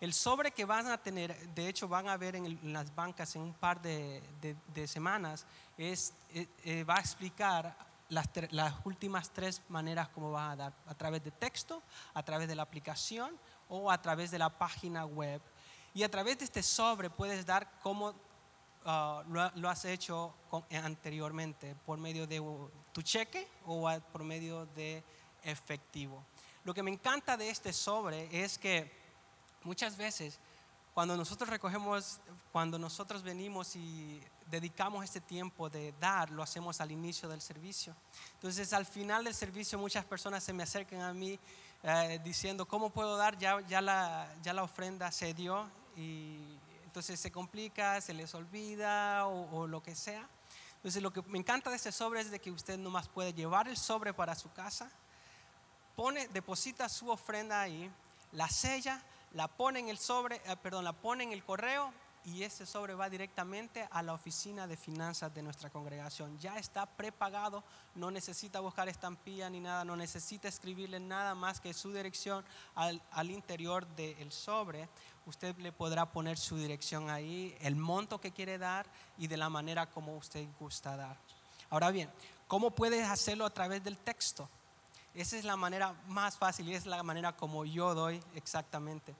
El 0.00 0.12
sobre 0.14 0.50
que 0.50 0.64
van 0.64 0.86
a 0.88 0.98
tener, 0.98 1.36
de 1.54 1.68
hecho 1.68 1.86
van 1.88 2.08
a 2.08 2.16
ver 2.16 2.34
en, 2.36 2.46
el- 2.46 2.58
en 2.62 2.72
las 2.72 2.92
bancas 2.94 3.34
en 3.36 3.42
un 3.42 3.54
par 3.54 3.80
de, 3.80 4.20
de- 4.40 4.56
de 4.74 4.86
semanas, 4.88 5.46
es, 5.78 6.12
eh, 6.34 6.48
eh, 6.64 6.84
va 6.84 6.96
a 6.96 7.00
explicar 7.00 7.74
las, 8.10 8.28
últimas 8.84 9.30
tres 9.30 9.62
maneras 9.68 10.08
como 10.08 10.30
vas 10.32 10.52
a 10.52 10.56
dar, 10.56 10.72
a 10.86 10.94
través 10.94 11.24
de 11.24 11.30
texto, 11.30 11.82
a 12.12 12.22
través 12.22 12.46
de 12.48 12.54
la 12.54 12.62
aplicación 12.62 13.36
o 13.68 13.90
a 13.90 14.00
través 14.02 14.30
de 14.30 14.38
la 14.38 14.50
página 14.50 15.06
web. 15.06 15.40
Y 15.94 16.02
a 16.02 16.10
través 16.10 16.38
de 16.38 16.44
este 16.44 16.62
sobre 16.62 17.08
puedes 17.10 17.46
dar 17.46 17.70
como 17.80 18.14
ah, 18.84 19.22
lo, 19.28 19.40
ha- 19.40 19.52
lo 19.56 19.68
has 19.68 19.84
hecho 19.84 20.34
eh, 20.68 20.76
anteriormente, 20.76 21.74
por 21.86 21.98
medio 21.98 22.26
de 22.26 22.42
tu 22.92 23.02
cheque 23.02 23.48
o 23.66 23.88
por 24.12 24.22
medio 24.22 24.66
de 24.66 25.02
efectivo. 25.42 26.24
Lo 26.64 26.74
que 26.74 26.82
me 26.82 26.90
encanta 26.90 27.36
de 27.36 27.48
este 27.48 27.72
sobre 27.72 28.44
es 28.44 28.58
que 28.58 28.92
muchas 29.62 29.96
veces 29.96 30.38
cuando 31.00 31.16
nosotros 31.16 31.48
recogemos, 31.48 32.20
cuando 32.52 32.78
nosotros 32.78 33.22
venimos 33.22 33.74
y 33.74 34.20
dedicamos 34.50 35.02
este 35.02 35.22
tiempo 35.22 35.70
de 35.70 35.94
dar, 35.98 36.28
lo 36.28 36.42
hacemos 36.42 36.78
al 36.82 36.92
inicio 36.92 37.26
del 37.26 37.40
servicio. 37.40 37.96
Entonces 38.34 38.70
al 38.74 38.84
final 38.84 39.24
del 39.24 39.34
servicio 39.34 39.78
muchas 39.78 40.04
personas 40.04 40.44
se 40.44 40.52
me 40.52 40.62
acercan 40.62 41.00
a 41.00 41.14
mí 41.14 41.38
eh, 41.84 42.20
diciendo, 42.22 42.68
¿cómo 42.68 42.90
puedo 42.90 43.16
dar? 43.16 43.38
Ya, 43.38 43.62
ya, 43.66 43.80
la, 43.80 44.30
ya 44.42 44.52
la 44.52 44.62
ofrenda 44.62 45.10
se 45.10 45.32
dio 45.32 45.70
y 45.96 46.36
entonces 46.84 47.18
se 47.18 47.32
complica, 47.32 47.98
se 48.02 48.12
les 48.12 48.34
olvida 48.34 49.26
o, 49.26 49.60
o 49.60 49.66
lo 49.66 49.82
que 49.82 49.94
sea. 49.94 50.28
Entonces 50.74 51.02
lo 51.02 51.14
que 51.14 51.22
me 51.22 51.38
encanta 51.38 51.70
de 51.70 51.76
este 51.76 51.92
sobre 51.92 52.20
es 52.20 52.30
de 52.30 52.40
que 52.40 52.50
usted 52.50 52.76
nomás 52.76 53.08
puede 53.08 53.32
llevar 53.32 53.68
el 53.68 53.78
sobre 53.78 54.12
para 54.12 54.34
su 54.34 54.52
casa, 54.52 54.90
pone, 55.96 56.28
deposita 56.28 56.90
su 56.90 57.08
ofrenda 57.08 57.58
ahí, 57.62 57.90
la 58.32 58.50
sella, 58.50 59.02
la 59.32 59.48
pone 59.48 59.80
en 59.80 59.88
el 59.88 59.98
sobre, 59.98 60.36
eh, 60.36 60.56
perdón, 60.62 60.84
la 60.84 60.92
pone 60.92 61.32
el 61.32 61.44
correo 61.44 61.92
y 62.24 62.42
ese 62.42 62.66
sobre 62.66 62.94
va 62.94 63.08
directamente 63.08 63.88
a 63.90 64.02
la 64.02 64.12
oficina 64.12 64.66
de 64.66 64.76
finanzas 64.76 65.32
de 65.34 65.42
nuestra 65.42 65.70
congregación. 65.70 66.38
Ya 66.38 66.58
está 66.58 66.84
prepagado, 66.84 67.64
no 67.94 68.10
necesita 68.10 68.60
buscar 68.60 68.88
estampilla 68.88 69.48
ni 69.48 69.60
nada, 69.60 69.84
no 69.84 69.96
necesita 69.96 70.48
escribirle 70.48 71.00
nada 71.00 71.34
más 71.34 71.60
que 71.60 71.72
su 71.72 71.92
dirección 71.92 72.44
al, 72.74 73.00
al 73.12 73.30
interior 73.30 73.86
del 73.96 74.30
sobre. 74.32 74.88
Usted 75.26 75.56
le 75.58 75.72
podrá 75.72 76.06
poner 76.06 76.38
su 76.38 76.56
dirección 76.56 77.08
ahí, 77.08 77.56
el 77.60 77.76
monto 77.76 78.20
que 78.20 78.32
quiere 78.32 78.58
dar 78.58 78.86
y 79.16 79.26
de 79.26 79.36
la 79.36 79.48
manera 79.48 79.86
como 79.86 80.16
usted 80.16 80.46
gusta 80.58 80.96
dar. 80.96 81.16
Ahora 81.70 81.90
bien, 81.90 82.10
¿cómo 82.48 82.72
puedes 82.72 83.08
hacerlo 83.08 83.46
a 83.46 83.50
través 83.50 83.82
del 83.82 83.96
texto? 83.96 84.48
Esa 85.14 85.36
es 85.36 85.44
la 85.44 85.56
manera 85.56 85.94
más 86.08 86.36
fácil 86.36 86.68
y 86.68 86.74
es 86.74 86.86
la 86.86 87.02
manera 87.02 87.36
como 87.36 87.64
yo 87.64 87.94
doy 87.94 88.22
exactamente. 88.34 89.14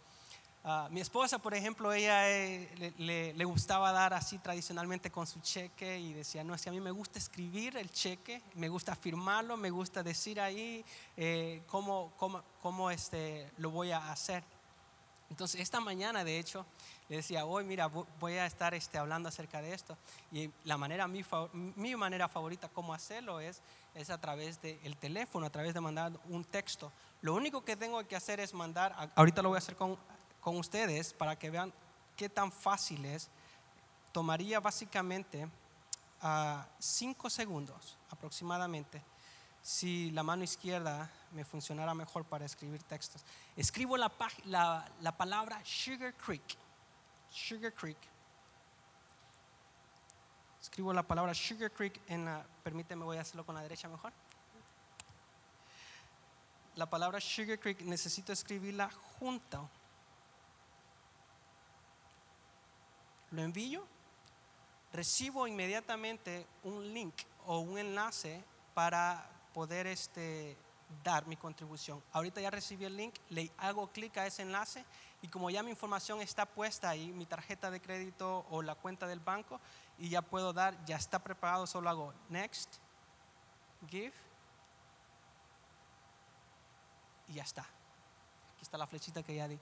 Ah, 0.62 0.88
mi 0.90 1.00
esposa, 1.00 1.38
por 1.38 1.54
ejemplo, 1.54 1.90
ella 1.90 2.28
eh, 2.28 2.92
le 2.98 3.44
gustaba 3.44 3.92
dar 3.92 4.12
así 4.12 4.38
tradicionalmente 4.38 5.10
con 5.10 5.26
su 5.26 5.40
cheque 5.40 5.98
y 5.98 6.12
decía, 6.12 6.44
no, 6.44 6.54
es 6.54 6.60
que 6.60 6.68
a 6.68 6.72
mí 6.72 6.80
me 6.80 6.90
gusta 6.90 7.18
escribir 7.18 7.78
el 7.78 7.90
cheque, 7.90 8.42
me 8.56 8.68
gusta 8.68 8.94
firmarlo, 8.94 9.56
me 9.56 9.70
gusta 9.70 10.02
decir 10.02 10.38
ahí 10.38 10.84
eh, 11.16 11.62
cómo, 11.66 12.12
cómo, 12.18 12.42
cómo, 12.60 12.90
este, 12.90 13.50
lo 13.56 13.70
voy 13.70 13.92
a 13.92 14.12
hacer. 14.12 14.44
Entonces, 15.30 15.60
esta 15.60 15.80
mañana, 15.80 16.24
de 16.24 16.38
hecho, 16.38 16.66
le 17.08 17.16
decía, 17.16 17.44
hoy, 17.46 17.64
mira, 17.64 17.88
vo- 17.88 18.06
voy 18.18 18.34
a 18.34 18.46
estar 18.46 18.74
este, 18.74 18.98
hablando 18.98 19.28
acerca 19.28 19.62
de 19.62 19.72
esto. 19.72 19.96
Y 20.32 20.50
la 20.64 20.76
manera, 20.76 21.06
mi, 21.06 21.24
mi 21.76 21.94
manera 21.96 22.28
favorita 22.28 22.68
cómo 22.68 22.92
hacerlo 22.92 23.40
es, 23.40 23.62
es 23.94 24.10
a 24.10 24.20
través 24.20 24.60
del 24.60 24.96
teléfono, 24.96 25.46
a 25.46 25.50
través 25.50 25.72
de 25.72 25.80
mandar 25.80 26.12
un 26.28 26.44
texto. 26.44 26.92
Lo 27.22 27.34
único 27.34 27.64
que 27.64 27.76
tengo 27.76 28.06
que 28.06 28.16
hacer 28.16 28.40
es 28.40 28.52
mandar, 28.54 29.12
ahorita 29.14 29.40
lo 29.40 29.50
voy 29.50 29.56
a 29.56 29.58
hacer 29.58 29.76
con, 29.76 29.96
con 30.40 30.56
ustedes 30.56 31.12
para 31.14 31.38
que 31.38 31.48
vean 31.50 31.72
qué 32.16 32.28
tan 32.28 32.50
fácil 32.50 33.04
es. 33.04 33.30
Tomaría 34.12 34.58
básicamente 34.58 35.48
a 36.20 36.66
cinco 36.78 37.30
segundos 37.30 37.96
aproximadamente 38.10 39.00
si 39.62 40.10
la 40.10 40.22
mano 40.22 40.42
izquierda 40.42 41.10
me 41.32 41.44
funcionara 41.44 41.94
mejor 41.94 42.24
para 42.24 42.44
escribir 42.44 42.82
textos. 42.82 43.24
Escribo 43.56 43.96
la, 43.96 44.10
la 45.00 45.16
palabra 45.16 45.60
Sugar 45.64 46.14
Creek. 46.14 46.56
Sugar 47.30 47.72
Creek. 47.72 47.98
Escribo 50.60 50.92
la 50.92 51.02
palabra 51.02 51.32
Sugar 51.34 51.70
Creek 51.70 52.00
en 52.08 52.24
la, 52.24 52.44
permíteme, 52.62 53.04
voy 53.04 53.16
a 53.16 53.22
hacerlo 53.22 53.46
con 53.46 53.54
la 53.54 53.62
derecha 53.62 53.88
mejor. 53.88 54.12
La 56.76 56.88
palabra 56.88 57.20
Sugar 57.20 57.58
Creek 57.58 57.80
necesito 57.82 58.32
escribirla 58.32 58.90
junto. 59.18 59.68
Lo 63.30 63.42
envío 63.42 63.86
recibo 64.92 65.46
inmediatamente 65.46 66.46
un 66.64 66.92
link 66.92 67.14
o 67.46 67.60
un 67.60 67.78
enlace 67.78 68.42
para 68.74 69.28
poder 69.54 69.86
este, 69.86 70.56
dar 71.04 71.26
mi 71.26 71.36
contribución. 71.36 72.02
Ahorita 72.12 72.40
ya 72.40 72.50
recibí 72.50 72.84
el 72.84 72.96
link, 72.96 73.14
le 73.30 73.50
hago 73.58 73.88
clic 73.88 74.16
a 74.18 74.26
ese 74.26 74.42
enlace 74.42 74.84
y 75.22 75.28
como 75.28 75.50
ya 75.50 75.62
mi 75.62 75.70
información 75.70 76.20
está 76.20 76.46
puesta 76.46 76.88
ahí, 76.88 77.12
mi 77.12 77.26
tarjeta 77.26 77.70
de 77.70 77.80
crédito 77.80 78.46
o 78.50 78.62
la 78.62 78.74
cuenta 78.74 79.06
del 79.06 79.20
banco, 79.20 79.60
y 79.98 80.08
ya 80.08 80.22
puedo 80.22 80.52
dar, 80.52 80.82
ya 80.86 80.96
está 80.96 81.18
preparado, 81.18 81.66
solo 81.66 81.90
hago 81.90 82.14
next, 82.30 82.76
give, 83.88 84.14
y 87.28 87.34
ya 87.34 87.42
está. 87.42 87.62
Aquí 87.62 88.62
está 88.62 88.78
la 88.78 88.86
flechita 88.86 89.22
que 89.22 89.34
ya 89.34 89.46
di. 89.46 89.58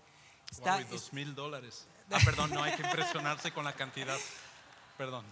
Está, 0.50 0.76
Wow, 0.76 0.80
y 0.80 0.84
dos 0.84 1.12
mil 1.12 1.34
dólares. 1.34 1.86
Ah, 2.10 2.16
perdón, 2.24 2.50
no 2.54 2.62
hay 2.62 2.74
que 2.74 2.82
impresionarse 2.82 3.52
con 3.52 3.66
la 3.66 3.74
cantidad. 3.74 4.16
Perdón. 4.96 5.26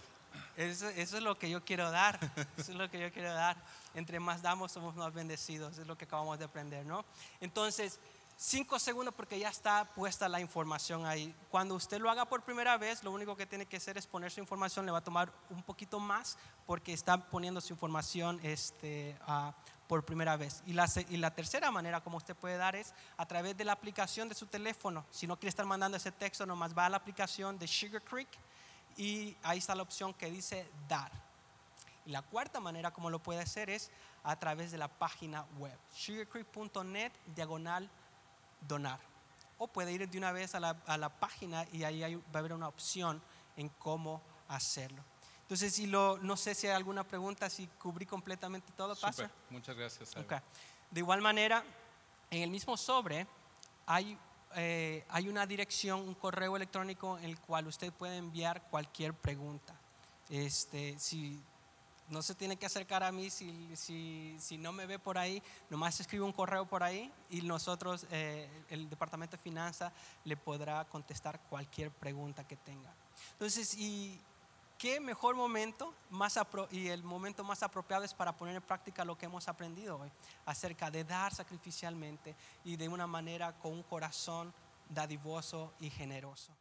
Eso, 0.55 0.89
eso 0.89 1.17
es 1.17 1.23
lo 1.23 1.37
que 1.37 1.49
yo 1.49 1.63
quiero 1.63 1.91
dar. 1.91 2.19
Eso 2.57 2.71
es 2.71 2.77
lo 2.77 2.89
que 2.89 2.99
yo 2.99 3.11
quiero 3.11 3.33
dar. 3.33 3.57
Entre 3.93 4.19
más 4.19 4.41
damos, 4.41 4.71
somos 4.71 4.95
más 4.95 5.13
bendecidos. 5.13 5.77
Es 5.77 5.87
lo 5.87 5.97
que 5.97 6.05
acabamos 6.05 6.39
de 6.39 6.45
aprender, 6.45 6.85
¿no? 6.85 7.05
Entonces, 7.39 7.99
cinco 8.37 8.79
segundos 8.79 9.13
porque 9.13 9.39
ya 9.39 9.49
está 9.49 9.85
puesta 9.85 10.29
la 10.29 10.39
información 10.39 11.05
ahí. 11.05 11.33
Cuando 11.49 11.75
usted 11.75 11.99
lo 11.99 12.09
haga 12.09 12.25
por 12.25 12.43
primera 12.43 12.77
vez, 12.77 13.03
lo 13.03 13.11
único 13.11 13.35
que 13.35 13.45
tiene 13.45 13.65
que 13.65 13.77
hacer 13.77 13.97
es 13.97 14.07
poner 14.07 14.31
su 14.31 14.39
información. 14.39 14.85
Le 14.85 14.91
va 14.91 14.99
a 14.99 15.03
tomar 15.03 15.31
un 15.49 15.63
poquito 15.63 15.99
más 15.99 16.37
porque 16.65 16.93
está 16.93 17.17
poniendo 17.29 17.61
su 17.61 17.73
información 17.73 18.39
este, 18.43 19.17
ah, 19.27 19.53
por 19.87 20.05
primera 20.05 20.37
vez. 20.37 20.61
Y 20.65 20.73
la, 20.73 20.87
y 21.09 21.17
la 21.17 21.33
tercera 21.33 21.71
manera 21.71 22.01
como 22.01 22.17
usted 22.17 22.35
puede 22.35 22.57
dar 22.57 22.75
es 22.75 22.93
a 23.17 23.25
través 23.25 23.57
de 23.57 23.65
la 23.65 23.73
aplicación 23.73 24.29
de 24.29 24.35
su 24.35 24.45
teléfono. 24.45 25.05
Si 25.11 25.27
no 25.27 25.37
quiere 25.37 25.49
estar 25.49 25.65
mandando 25.65 25.97
ese 25.97 26.11
texto, 26.11 26.45
nomás 26.45 26.77
va 26.77 26.85
a 26.85 26.89
la 26.89 26.97
aplicación 26.97 27.57
de 27.57 27.67
Sugar 27.67 28.03
Creek 28.03 28.29
y 28.97 29.35
ahí 29.43 29.59
está 29.59 29.75
la 29.75 29.83
opción 29.83 30.13
que 30.13 30.29
dice 30.31 30.69
dar. 30.87 31.11
Y 32.05 32.11
la 32.11 32.21
cuarta 32.21 32.59
manera 32.59 32.91
como 32.91 33.09
lo 33.09 33.19
puede 33.19 33.41
hacer 33.41 33.69
es 33.69 33.91
a 34.23 34.35
través 34.37 34.71
de 34.71 34.77
la 34.77 34.87
página 34.87 35.45
web, 35.59 35.77
sugarcreek.net 35.93 37.11
diagonal 37.35 37.89
donar. 38.61 38.99
O 39.59 39.67
puede 39.67 39.91
ir 39.91 40.07
de 40.07 40.17
una 40.17 40.31
vez 40.31 40.53
a 40.55 40.59
la, 40.59 40.77
a 40.85 40.97
la 40.97 41.09
página 41.09 41.65
y 41.71 41.83
ahí 41.83 42.03
hay- 42.03 42.15
va 42.15 42.23
a 42.35 42.37
haber 42.39 42.53
una 42.53 42.67
opción 42.67 43.21
en 43.55 43.69
cómo 43.69 44.21
hacerlo. 44.47 45.03
Entonces, 45.41 45.73
si 45.73 45.87
lo, 45.87 46.17
no 46.17 46.35
sé 46.37 46.53
si 46.53 46.67
hay 46.67 46.73
alguna 46.73 47.03
pregunta, 47.05 47.49
si 47.49 47.67
cubrí 47.67 48.05
completamente 48.05 48.71
todo. 48.73 48.93
Súper. 48.95 49.29
Muchas 49.49 49.75
gracias. 49.75 50.11
Aaron. 50.15 50.25
Ok. 50.25 50.41
De 50.91 50.99
igual 50.99 51.21
manera, 51.21 51.63
en 52.29 52.43
el 52.43 52.49
mismo 52.51 52.75
sobre 52.77 53.25
hay, 53.85 54.17
eh, 54.55 55.05
hay 55.09 55.29
una 55.29 55.45
dirección, 55.45 56.01
un 56.01 56.13
correo 56.13 56.55
electrónico 56.55 57.17
en 57.17 57.25
el 57.25 57.39
cual 57.39 57.67
usted 57.67 57.91
puede 57.93 58.17
enviar 58.17 58.61
cualquier 58.69 59.13
pregunta. 59.13 59.73
Este, 60.29 60.97
si 60.99 61.41
no 62.09 62.21
se 62.21 62.35
tiene 62.35 62.55
que 62.57 62.65
acercar 62.65 63.03
a 63.03 63.11
mí, 63.11 63.29
si, 63.29 63.75
si, 63.75 64.35
si 64.39 64.57
no 64.57 64.71
me 64.71 64.85
ve 64.85 64.99
por 64.99 65.17
ahí, 65.17 65.41
nomás 65.69 65.99
escribe 65.99 66.23
un 66.23 66.31
correo 66.31 66.65
por 66.65 66.83
ahí 66.83 67.11
y 67.29 67.41
nosotros, 67.41 68.05
eh, 68.11 68.49
el 68.69 68.89
Departamento 68.89 69.35
de 69.35 69.43
Finanzas, 69.43 69.91
le 70.23 70.37
podrá 70.37 70.85
contestar 70.85 71.39
cualquier 71.49 71.91
pregunta 71.91 72.47
que 72.47 72.55
tenga. 72.55 72.93
Entonces, 73.33 73.75
y 73.75 74.19
qué 74.77 74.99
mejor 74.99 75.35
momento 75.35 75.93
más 76.09 76.39
y 76.71 76.87
el 76.87 77.03
momento 77.03 77.43
más 77.43 77.63
apropiado 77.63 78.03
es 78.03 78.13
para 78.13 78.35
poner 78.35 78.55
en 78.55 78.61
práctica 78.61 79.03
lo 79.03 79.17
que 79.17 79.25
hemos 79.25 79.47
aprendido 79.47 79.99
hoy 79.99 80.11
acerca 80.45 80.91
de 80.91 81.03
dar 81.03 81.33
sacrificialmente 81.33 82.35
y 82.63 82.75
de 82.75 82.87
una 82.87 83.07
manera 83.07 83.57
con 83.57 83.73
un 83.73 83.83
corazón 83.83 84.53
dadivoso 84.89 85.73
y 85.79 85.89
generoso. 85.89 86.53